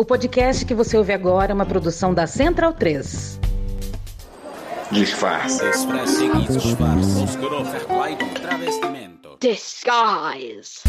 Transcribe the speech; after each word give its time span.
O 0.00 0.04
podcast 0.04 0.64
que 0.64 0.74
você 0.74 0.96
ouve 0.96 1.12
agora 1.12 1.50
é 1.50 1.54
uma 1.54 1.66
produção 1.66 2.14
da 2.14 2.24
Central 2.24 2.72
3. 2.72 3.40
Disfarce. 4.92 5.60
Disguise. 9.40 10.82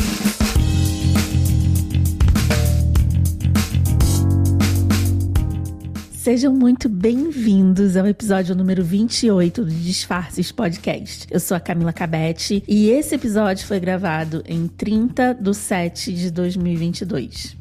Sejam 6.11 6.53
muito 6.53 6.87
bem-vindos 6.87 7.97
ao 7.97 8.05
episódio 8.05 8.55
número 8.55 8.83
28 8.83 9.65
do 9.65 9.71
Disfarces 9.71 10.51
Podcast. 10.51 11.25
Eu 11.31 11.39
sou 11.39 11.57
a 11.57 11.59
Camila 11.59 11.91
Cabete 11.91 12.63
e 12.67 12.91
esse 12.91 13.15
episódio 13.15 13.65
foi 13.65 13.79
gravado 13.79 14.43
em 14.45 14.67
30 14.67 15.33
de 15.33 15.53
7 15.55 16.13
de 16.13 16.29
2022. 16.29 17.58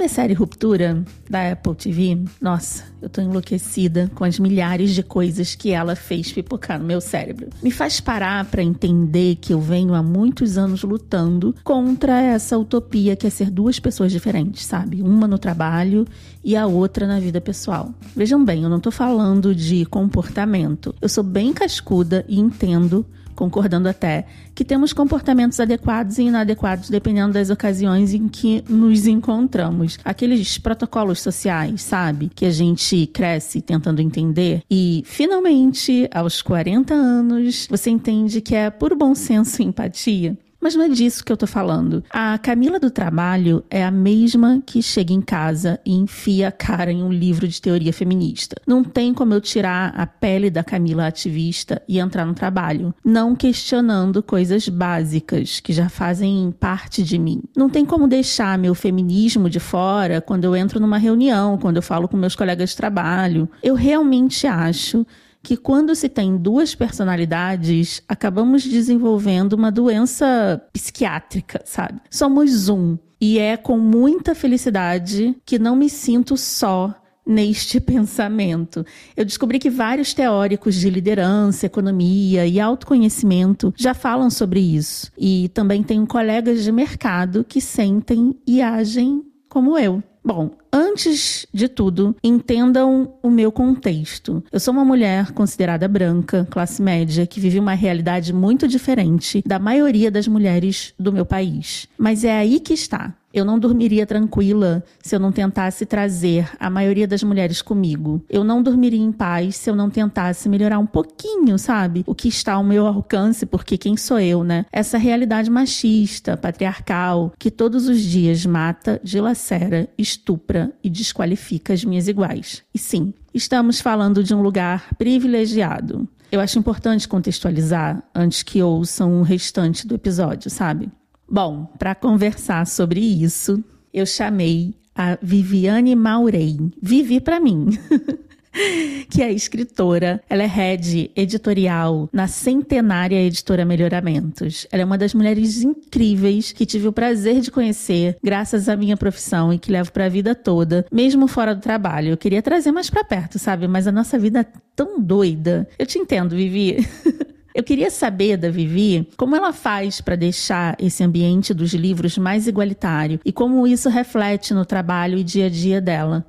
Sabe 0.00 0.12
a 0.12 0.14
série 0.14 0.32
Ruptura 0.32 1.04
da 1.28 1.52
Apple 1.52 1.74
TV? 1.74 2.18
Nossa, 2.40 2.84
eu 3.02 3.08
tô 3.10 3.20
enlouquecida 3.20 4.10
com 4.14 4.24
as 4.24 4.38
milhares 4.38 4.94
de 4.94 5.02
coisas 5.02 5.54
que 5.54 5.72
ela 5.72 5.94
fez 5.94 6.32
pipocar 6.32 6.78
no 6.78 6.86
meu 6.86 7.02
cérebro. 7.02 7.50
Me 7.62 7.70
faz 7.70 8.00
parar 8.00 8.46
para 8.46 8.62
entender 8.62 9.36
que 9.36 9.52
eu 9.52 9.60
venho 9.60 9.92
há 9.92 10.02
muitos 10.02 10.56
anos 10.56 10.82
lutando 10.84 11.54
contra 11.62 12.18
essa 12.18 12.56
utopia 12.56 13.14
que 13.14 13.26
é 13.26 13.30
ser 13.30 13.50
duas 13.50 13.78
pessoas 13.78 14.10
diferentes, 14.10 14.64
sabe? 14.64 15.02
Uma 15.02 15.28
no 15.28 15.38
trabalho 15.38 16.06
e 16.42 16.56
a 16.56 16.66
outra 16.66 17.06
na 17.06 17.20
vida 17.20 17.38
pessoal. 17.38 17.92
Vejam 18.16 18.42
bem, 18.42 18.62
eu 18.62 18.70
não 18.70 18.80
tô 18.80 18.90
falando 18.90 19.54
de 19.54 19.84
comportamento. 19.84 20.94
Eu 20.98 21.10
sou 21.10 21.22
bem 21.22 21.52
cascuda 21.52 22.24
e 22.26 22.40
entendo 22.40 23.04
concordando 23.40 23.88
até 23.88 24.26
que 24.54 24.62
temos 24.62 24.92
comportamentos 24.92 25.58
adequados 25.58 26.18
e 26.18 26.24
inadequados 26.24 26.90
dependendo 26.90 27.32
das 27.32 27.48
ocasiões 27.48 28.12
em 28.12 28.28
que 28.28 28.62
nos 28.68 29.06
encontramos. 29.06 29.98
Aqueles 30.04 30.58
protocolos 30.58 31.22
sociais, 31.22 31.80
sabe? 31.80 32.30
Que 32.34 32.44
a 32.44 32.50
gente 32.50 33.06
cresce 33.06 33.62
tentando 33.62 34.02
entender 34.02 34.62
e 34.70 35.02
finalmente, 35.06 36.06
aos 36.12 36.42
40 36.42 36.92
anos, 36.92 37.66
você 37.70 37.88
entende 37.88 38.42
que 38.42 38.54
é 38.54 38.68
puro 38.68 38.94
bom 38.94 39.14
senso 39.14 39.62
e 39.62 39.64
empatia. 39.64 40.36
Mas 40.60 40.74
não 40.74 40.84
é 40.84 40.88
disso 40.88 41.24
que 41.24 41.32
eu 41.32 41.36
tô 41.36 41.46
falando. 41.46 42.04
A 42.10 42.36
Camila 42.38 42.78
do 42.78 42.90
trabalho 42.90 43.64
é 43.70 43.82
a 43.82 43.90
mesma 43.90 44.62
que 44.64 44.82
chega 44.82 45.12
em 45.12 45.20
casa 45.22 45.80
e 45.84 45.94
enfia 45.94 46.48
a 46.48 46.52
cara 46.52 46.92
em 46.92 47.02
um 47.02 47.12
livro 47.12 47.48
de 47.48 47.60
teoria 47.60 47.92
feminista. 47.92 48.56
Não 48.66 48.84
tem 48.84 49.14
como 49.14 49.32
eu 49.32 49.40
tirar 49.40 49.94
a 49.96 50.06
pele 50.06 50.50
da 50.50 50.62
Camila 50.62 51.06
ativista 51.06 51.80
e 51.88 51.98
entrar 51.98 52.26
no 52.26 52.34
trabalho, 52.34 52.94
não 53.04 53.34
questionando 53.34 54.22
coisas 54.22 54.68
básicas 54.68 55.60
que 55.60 55.72
já 55.72 55.88
fazem 55.88 56.52
parte 56.58 57.02
de 57.02 57.18
mim. 57.18 57.42
Não 57.56 57.70
tem 57.70 57.86
como 57.86 58.06
deixar 58.06 58.58
meu 58.58 58.74
feminismo 58.74 59.48
de 59.48 59.60
fora 59.60 60.20
quando 60.20 60.44
eu 60.44 60.54
entro 60.54 60.78
numa 60.78 60.98
reunião, 60.98 61.56
quando 61.56 61.76
eu 61.76 61.82
falo 61.82 62.06
com 62.06 62.16
meus 62.16 62.36
colegas 62.36 62.70
de 62.70 62.76
trabalho. 62.76 63.48
Eu 63.62 63.74
realmente 63.74 64.46
acho 64.46 65.06
que 65.42 65.56
quando 65.56 65.94
se 65.94 66.08
tem 66.08 66.36
duas 66.36 66.74
personalidades, 66.74 68.02
acabamos 68.08 68.62
desenvolvendo 68.64 69.54
uma 69.54 69.70
doença 69.70 70.62
psiquiátrica, 70.72 71.62
sabe? 71.64 72.00
Somos 72.10 72.68
um. 72.68 72.98
E 73.20 73.38
é 73.38 73.56
com 73.56 73.78
muita 73.78 74.34
felicidade 74.34 75.36
que 75.44 75.58
não 75.58 75.76
me 75.76 75.90
sinto 75.90 76.36
só 76.36 76.94
neste 77.26 77.78
pensamento. 77.80 78.84
Eu 79.16 79.24
descobri 79.24 79.58
que 79.58 79.70
vários 79.70 80.14
teóricos 80.14 80.74
de 80.74 80.90
liderança, 80.90 81.66
economia 81.66 82.46
e 82.46 82.58
autoconhecimento 82.58 83.72
já 83.76 83.94
falam 83.94 84.30
sobre 84.30 84.60
isso. 84.60 85.10
E 85.18 85.48
também 85.50 85.82
tenho 85.82 86.06
colegas 86.06 86.64
de 86.64 86.72
mercado 86.72 87.44
que 87.44 87.60
sentem 87.60 88.34
e 88.46 88.60
agem 88.62 89.22
como 89.48 89.78
eu. 89.78 90.02
Bom, 90.22 90.50
antes 90.72 91.46
de 91.52 91.66
tudo, 91.66 92.14
entendam 92.22 93.14
o 93.22 93.30
meu 93.30 93.50
contexto. 93.50 94.44
Eu 94.52 94.60
sou 94.60 94.72
uma 94.72 94.84
mulher 94.84 95.32
considerada 95.32 95.88
branca, 95.88 96.46
classe 96.50 96.82
média, 96.82 97.26
que 97.26 97.40
vive 97.40 97.58
uma 97.58 97.74
realidade 97.74 98.32
muito 98.32 98.68
diferente 98.68 99.42
da 99.46 99.58
maioria 99.58 100.10
das 100.10 100.28
mulheres 100.28 100.92
do 100.98 101.12
meu 101.12 101.24
país. 101.24 101.88
Mas 101.96 102.22
é 102.22 102.36
aí 102.36 102.60
que 102.60 102.74
está. 102.74 103.14
Eu 103.32 103.44
não 103.44 103.58
dormiria 103.58 104.04
tranquila 104.06 104.82
se 105.00 105.14
eu 105.14 105.20
não 105.20 105.30
tentasse 105.30 105.86
trazer 105.86 106.50
a 106.58 106.68
maioria 106.68 107.06
das 107.06 107.22
mulheres 107.22 107.62
comigo. 107.62 108.24
Eu 108.28 108.42
não 108.42 108.62
dormiria 108.62 109.00
em 109.00 109.12
paz 109.12 109.56
se 109.56 109.70
eu 109.70 109.76
não 109.76 109.88
tentasse 109.88 110.48
melhorar 110.48 110.78
um 110.78 110.86
pouquinho, 110.86 111.58
sabe? 111.58 112.02
O 112.06 112.14
que 112.14 112.28
está 112.28 112.54
ao 112.54 112.64
meu 112.64 112.86
alcance, 112.86 113.46
porque 113.46 113.78
quem 113.78 113.96
sou 113.96 114.18
eu, 114.18 114.42
né? 114.42 114.66
Essa 114.72 114.98
realidade 114.98 115.50
machista, 115.50 116.36
patriarcal, 116.36 117.32
que 117.38 117.50
todos 117.50 117.88
os 117.88 118.00
dias 118.00 118.44
mata, 118.44 119.00
dilacera, 119.02 119.88
estupra 119.96 120.72
e 120.82 120.90
desqualifica 120.90 121.72
as 121.72 121.84
minhas 121.84 122.08
iguais. 122.08 122.62
E 122.74 122.78
sim, 122.78 123.14
estamos 123.32 123.80
falando 123.80 124.24
de 124.24 124.34
um 124.34 124.42
lugar 124.42 124.94
privilegiado. 124.96 126.08
Eu 126.32 126.40
acho 126.40 126.58
importante 126.58 127.08
contextualizar 127.08 128.02
antes 128.14 128.42
que 128.42 128.62
ouçam 128.62 129.20
o 129.20 129.22
restante 129.22 129.86
do 129.86 129.96
episódio, 129.96 130.48
sabe? 130.48 130.88
Bom, 131.30 131.66
para 131.78 131.94
conversar 131.94 132.66
sobre 132.66 133.00
isso, 133.00 133.62
eu 133.94 134.04
chamei 134.04 134.74
a 134.96 135.16
Viviane 135.22 135.94
Maurei. 135.94 136.58
Vivi 136.82 137.20
para 137.20 137.38
mim. 137.38 137.68
que 139.08 139.22
é 139.22 139.32
escritora, 139.32 140.20
ela 140.28 140.42
é 140.42 140.46
head 140.46 141.12
editorial 141.14 142.08
na 142.12 142.26
centenária 142.26 143.22
editora 143.22 143.64
Melhoramentos. 143.64 144.66
Ela 144.72 144.82
é 144.82 144.84
uma 144.84 144.98
das 144.98 145.14
mulheres 145.14 145.62
incríveis 145.62 146.50
que 146.50 146.66
tive 146.66 146.88
o 146.88 146.92
prazer 146.92 147.40
de 147.40 147.50
conhecer 147.52 148.16
graças 148.20 148.68
à 148.68 148.74
minha 148.74 148.96
profissão 148.96 149.52
e 149.52 149.58
que 149.58 149.70
levo 149.70 149.92
para 149.92 150.06
a 150.06 150.08
vida 150.08 150.34
toda, 150.34 150.84
mesmo 150.90 151.28
fora 151.28 151.54
do 151.54 151.60
trabalho. 151.60 152.08
Eu 152.08 152.16
queria 152.16 152.42
trazer 152.42 152.72
mais 152.72 152.90
para 152.90 153.04
perto, 153.04 153.38
sabe? 153.38 153.68
Mas 153.68 153.86
a 153.86 153.92
nossa 153.92 154.18
vida 154.18 154.40
é 154.40 154.46
tão 154.74 155.00
doida. 155.00 155.68
Eu 155.78 155.86
te 155.86 155.98
entendo, 155.98 156.34
Vivi. 156.34 156.84
Eu 157.54 157.64
queria 157.64 157.90
saber 157.90 158.36
da 158.36 158.50
Vivi 158.50 159.08
como 159.16 159.34
ela 159.34 159.52
faz 159.52 160.00
para 160.00 160.16
deixar 160.16 160.76
esse 160.78 161.02
ambiente 161.02 161.52
dos 161.52 161.74
livros 161.74 162.16
mais 162.16 162.46
igualitário 162.46 163.20
e 163.24 163.32
como 163.32 163.66
isso 163.66 163.88
reflete 163.88 164.54
no 164.54 164.64
trabalho 164.64 165.18
e 165.18 165.24
dia 165.24 165.46
a 165.46 165.50
dia 165.50 165.80
dela. 165.80 166.24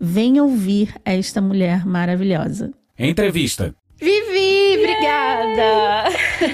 Venha 0.00 0.42
ouvir 0.42 0.94
esta 1.04 1.40
mulher 1.40 1.86
maravilhosa. 1.86 2.72
Entrevista. 2.98 3.74
Vivi, 4.02 4.78
obrigada! 4.80 6.08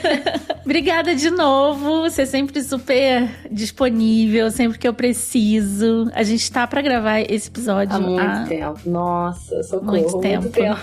obrigada 0.62 1.14
de 1.14 1.30
novo. 1.30 2.02
Você 2.02 2.22
é 2.22 2.26
sempre 2.26 2.62
super 2.62 3.26
disponível, 3.50 4.50
sempre 4.50 4.78
que 4.78 4.86
eu 4.86 4.92
preciso. 4.92 6.10
A 6.12 6.22
gente 6.22 6.52
tá 6.52 6.66
para 6.66 6.82
gravar 6.82 7.20
esse 7.20 7.48
episódio 7.48 7.96
há 7.96 7.98
muito 7.98 8.20
há... 8.20 8.44
tempo. 8.44 8.80
Nossa, 8.84 9.62
socorro. 9.62 9.92
Muito 9.92 10.18
tempo. 10.20 10.42
Muito 10.42 10.52
tempo. 10.52 10.78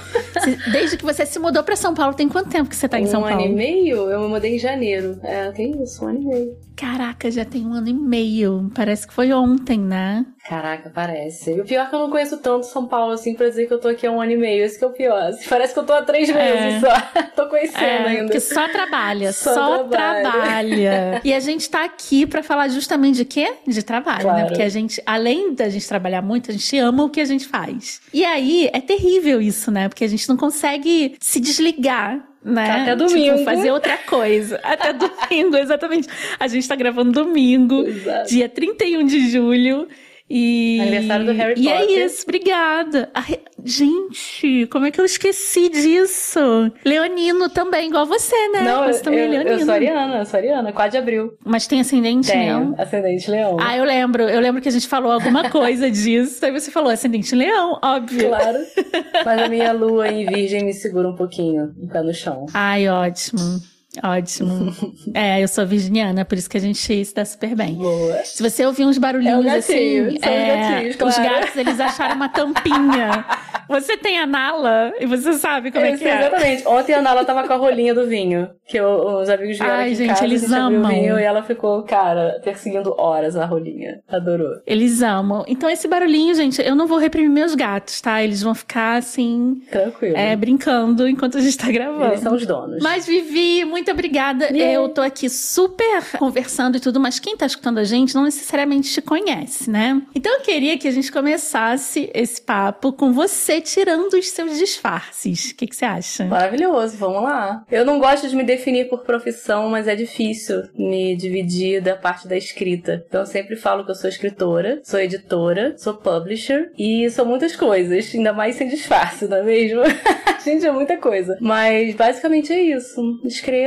Desde 0.72 0.98
que 0.98 1.06
você 1.06 1.24
se 1.24 1.38
mudou 1.38 1.64
para 1.64 1.76
São 1.76 1.94
Paulo, 1.94 2.16
tem 2.16 2.28
quanto 2.28 2.50
tempo 2.50 2.68
que 2.68 2.76
você 2.76 2.90
tá 2.90 3.00
em 3.00 3.04
um 3.04 3.08
São 3.08 3.22
Paulo? 3.22 3.36
Um 3.36 3.44
ano 3.44 3.52
e 3.52 3.56
meio? 3.56 4.10
Eu 4.10 4.22
me 4.22 4.28
mudei 4.28 4.56
em 4.56 4.60
janeiro. 4.60 5.20
É, 5.22 5.52
tem 5.52 5.84
isso, 5.84 6.04
um 6.04 6.08
ano 6.08 6.20
e 6.20 6.26
meio. 6.26 6.65
Caraca, 6.76 7.32
já 7.32 7.46
tem 7.46 7.66
um 7.66 7.74
ano 7.74 7.88
e 7.88 7.94
meio. 7.94 8.70
Parece 8.76 9.08
que 9.08 9.14
foi 9.14 9.32
ontem, 9.32 9.80
né? 9.80 10.26
Caraca, 10.48 10.92
parece. 10.94 11.60
O 11.60 11.64
pior 11.64 11.86
é 11.86 11.90
que 11.90 11.96
eu 11.96 12.00
não 12.00 12.10
conheço 12.10 12.38
tanto 12.38 12.66
São 12.66 12.86
Paulo 12.86 13.14
assim 13.14 13.34
pra 13.34 13.48
dizer 13.48 13.66
que 13.66 13.74
eu 13.74 13.80
tô 13.80 13.88
aqui 13.88 14.06
há 14.06 14.12
um 14.12 14.22
ano 14.22 14.34
e 14.34 14.38
meio. 14.38 14.64
Esse 14.64 14.78
que 14.78 14.84
é 14.84 14.88
o 14.88 14.92
pior. 14.92 15.32
Parece 15.50 15.74
que 15.74 15.80
eu 15.80 15.86
tô 15.86 15.94
há 15.94 16.02
três 16.02 16.30
meses 16.30 16.54
é. 16.56 16.80
só. 16.82 17.22
tô 17.36 17.50
conhecendo 17.50 17.80
é, 17.80 18.08
ainda. 18.08 18.24
Porque 18.26 18.40
só 18.40 18.68
trabalha, 18.68 19.32
só, 19.32 19.54
só 19.54 19.84
trabalha. 19.86 21.22
e 21.24 21.34
a 21.34 21.40
gente 21.40 21.70
tá 21.70 21.86
aqui 21.86 22.26
pra 22.26 22.44
falar 22.44 22.68
justamente 22.68 23.18
de 23.18 23.26
quê? 23.26 23.54
De 23.66 23.82
trabalho, 23.82 24.18
né? 24.18 24.24
claro. 24.24 24.42
né? 24.42 24.48
Porque 24.48 24.62
a 24.62 24.70
gente, 24.70 25.02
além 25.06 25.54
da 25.54 25.70
gente 25.70 25.88
trabalhar 25.88 26.22
muito, 26.22 26.52
a 26.52 26.54
gente 26.54 26.78
ama 26.78 27.04
o 27.04 27.10
que 27.10 27.22
a 27.22 27.26
gente 27.26 27.48
faz. 27.48 28.02
E 28.14 28.24
aí 28.26 28.70
é 28.74 28.82
terrível 28.82 29.42
isso, 29.42 29.72
né? 29.72 29.88
Porque 29.88 30.04
a 30.04 30.10
gente 30.10 30.28
não 30.28 30.38
consegue 30.38 31.16
se 31.20 31.40
desligar 31.40 32.35
né? 32.46 32.82
Até 32.84 32.96
domingo. 32.96 33.38
Tipo, 33.38 33.44
fazer 33.44 33.72
outra 33.72 33.98
coisa. 33.98 34.60
Até 34.62 34.94
domingo, 34.94 35.58
exatamente. 35.58 36.08
A 36.40 36.48
gente 36.48 36.68
tá 36.68 36.76
gravando 36.76 37.12
domingo, 37.12 37.82
Exato. 37.88 38.30
dia 38.30 38.48
31 38.48 39.06
de 39.06 39.30
julho. 39.32 39.88
E... 40.30 40.80
Aniversário 40.82 41.26
do 41.26 41.34
Harry 41.34 41.54
e 41.54 41.64
Potter. 41.64 41.90
E 41.90 41.94
é 42.00 42.06
isso, 42.06 42.24
obrigada. 42.24 43.10
Ai, 43.14 43.40
gente, 43.64 44.68
como 44.72 44.86
é 44.86 44.92
que 44.92 45.00
eu 45.00 45.06
esqueci 45.06 45.70
disso? 45.70 46.40
Leonino 46.84 47.48
também, 47.50 47.90
igual 47.90 48.08
você, 48.08 48.36
né? 48.50 48.62
Não, 48.62 48.86
você 48.88 49.04
também 49.04 49.20
eu, 49.20 49.26
é 49.26 49.30
leonino. 49.30 49.52
eu 49.52 49.66
sou 49.66 49.74
ariana, 49.74 50.18
eu 50.18 50.26
sou 50.26 50.38
ariana, 50.38 50.74
4 50.74 50.92
de 50.92 50.98
abril. 50.98 51.38
Mas 51.46 51.68
tem 51.68 51.80
ascendente 51.80 52.32
Tenho, 52.32 52.60
leão? 52.60 52.76
ascendente 52.78 53.30
leão. 53.30 53.58
Ah, 53.60 53.78
eu 53.78 53.86
lembro. 53.86 54.24
Eu 54.24 54.40
lembro 54.42 54.62
que 54.62 54.70
a 54.70 54.72
gente 54.72 54.88
falou 54.88 55.12
alguma 55.12 55.50
coisa 55.52 55.92
disso. 55.92 56.44
Aí 56.44 56.52
você 56.52 56.72
falou 56.72 56.90
ascendente 56.90 57.36
leão, 57.36 57.80
óbvio. 57.84 58.30
Claro. 58.30 58.58
Mas 59.24 59.42
a 59.42 59.48
minha 59.48 59.72
lua 59.74 60.08
em 60.08 60.26
virgem 60.26 60.66
me 60.66 60.74
segura 60.74 61.08
um 61.08 61.16
pouquinho, 61.16 61.72
um 61.80 61.88
pé 61.88 62.02
no 62.02 62.14
chão. 62.14 62.48
Ai, 62.54 62.90
ótimo. 62.90 63.75
Ótimo. 64.04 64.74
é, 65.14 65.44
eu 65.44 65.48
sou 65.48 65.66
virginiana, 65.66 66.26
por 66.26 66.38
isso 66.38 66.50
que 66.50 66.58
a 66.58 66.62
gente 66.62 66.78
se 66.78 67.14
dá 67.14 67.26
super 67.26 67.56
bem. 67.56 67.76
Boa. 67.76 68.24
Se 68.24 68.42
você 68.42 68.66
ouvir 68.66 68.86
uns 68.86 68.98
barulhinhos 68.98 69.46
é 69.46 69.56
gatinho, 69.56 70.08
assim, 70.08 70.20
é, 70.22 70.58
gatinhos, 70.58 70.96
claro. 70.96 71.12
os 71.12 71.18
gatos 71.18 71.56
eles 71.56 71.80
acharam 71.80 72.16
uma 72.16 72.30
tampinha 72.30 73.26
Você 73.68 73.98
tem 73.98 74.20
a 74.20 74.26
Nala 74.26 74.94
e 75.00 75.06
você 75.06 75.34
sabe 75.34 75.72
como 75.72 75.86
é, 75.86 75.92
é 75.92 75.98
que 75.98 76.06
é. 76.06 76.20
Exatamente. 76.20 76.68
Ontem 76.68 76.94
a 76.94 77.02
Nala 77.02 77.26
tava 77.26 77.48
com 77.48 77.54
a 77.54 77.56
rolinha 77.56 77.94
do 77.94 78.08
vinho. 78.08 78.50
Que 78.68 78.78
eu, 78.78 79.20
os 79.22 79.30
amigos 79.30 79.58
vieram 79.58 79.74
Ai, 79.74 79.86
aqui 79.88 79.96
gente, 79.96 80.06
em 80.06 80.14
casa, 80.14 80.26
eles 80.26 80.52
amam. 80.52 80.92
vinho 80.92 81.20
e 81.20 81.24
ela 81.24 81.44
ficou, 81.44 81.84
cara, 81.84 82.40
perseguindo 82.44 82.94
horas 82.98 83.36
a 83.36 83.46
rolinha. 83.46 84.02
Adorou. 84.08 84.62
Eles 84.66 85.02
amam. 85.02 85.44
Então 85.48 85.70
esse 85.70 85.88
barulhinho, 85.88 86.34
gente, 86.36 86.62
eu 86.62 86.76
não 86.76 86.88
vou 86.88 86.98
reprimir 86.98 87.30
meus 87.30 87.56
gatos, 87.56 88.02
tá? 88.02 88.24
Eles 88.24 88.42
vão 88.42 88.54
ficar 88.54 88.98
assim... 88.98 89.62
Tranquilo. 89.72 90.16
É, 90.16 90.36
brincando 90.36 91.08
enquanto 91.08 91.38
a 91.38 91.42
gente 91.42 91.58
tá 91.58 91.72
gravando. 91.72 92.06
Eles 92.06 92.20
são 92.22 92.34
os 92.36 92.46
donos. 92.46 92.84
Mas 92.84 93.08
Vivi, 93.08 93.66
muito 93.66 93.85
obrigada. 93.92 94.46
Yeah. 94.46 94.74
Eu 94.74 94.90
tô 94.90 95.02
aqui 95.02 95.30
super 95.30 96.18
conversando 96.18 96.78
e 96.78 96.80
tudo, 96.80 97.00
mas 97.00 97.20
quem 97.20 97.38
tá 97.38 97.46
escutando 97.46 97.78
a 97.78 97.84
gente 97.84 98.16
não 98.16 98.24
necessariamente 98.24 98.92
te 98.92 99.02
conhece, 99.02 99.70
né? 99.70 100.02
Então 100.14 100.34
eu 100.34 100.42
queria 100.42 100.78
que 100.78 100.88
a 100.88 100.92
gente 100.92 101.12
começasse 101.12 102.10
esse 102.14 102.42
papo 102.42 102.94
com 102.94 103.12
você 103.12 103.62
tirando 103.62 104.14
os 104.14 104.30
seus 104.30 104.58
disfarces. 104.58 105.52
O 105.52 105.56
que, 105.56 105.68
que 105.68 105.76
você 105.76 105.86
acha? 105.86 106.26
Maravilhoso, 106.26 106.98
vamos 106.98 107.24
lá. 107.24 107.64
Eu 107.72 107.86
não 107.86 108.00
gosto 108.00 108.28
de 108.28 108.36
me 108.36 108.44
definir 108.44 108.90
por 108.90 109.00
profissão, 109.00 109.70
mas 109.70 109.88
é 109.88 109.96
difícil 109.96 110.64
me 110.78 111.16
dividir 111.16 111.82
da 111.82 111.96
parte 111.96 112.28
da 112.28 112.38
escrita. 112.38 113.04
Então 113.08 113.22
eu 113.22 113.28
sempre 113.28 113.56
falo 113.56 113.84
que 113.86 113.92
eu 113.92 113.96
sou 113.96 114.10
escritora, 114.10 114.82
sou 114.84 115.00
editora, 115.00 115.76
sou 115.78 115.94
publisher 115.94 116.72
e 116.78 117.10
sou 117.10 117.26
muitas 117.26 117.56
coisas, 117.56 118.14
ainda 118.14 118.34
mais 118.34 118.56
sem 118.56 118.68
disfarce, 118.68 119.28
não 119.28 119.38
é 119.38 119.44
mesmo? 119.44 119.82
Gente, 120.44 120.66
é 120.66 120.72
muita 120.72 120.98
coisa. 120.98 121.38
Mas 121.42 121.96
basicamente 121.96 122.54
é 122.54 122.62
isso. 122.62 123.02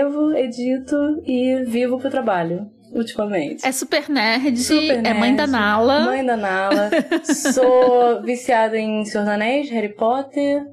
Escrevo, 0.08 0.34
edito 0.34 1.22
e 1.26 1.64
vivo 1.66 1.98
pro 1.98 2.10
trabalho 2.10 2.70
ultimamente. 2.92 3.66
É 3.66 3.70
super 3.70 4.08
nerd, 4.08 4.56
super 4.58 5.02
nerd, 5.02 5.06
é 5.06 5.14
mãe 5.14 5.36
da 5.36 5.46
Nala. 5.46 6.06
Mãe 6.06 6.24
da 6.24 6.36
Nala. 6.36 6.90
Sou 7.52 8.22
viciada 8.22 8.78
em 8.78 9.04
Senhor 9.04 9.24
dos 9.24 9.32
Anéis, 9.32 9.70
Harry 9.70 9.94
Potter, 9.94 10.66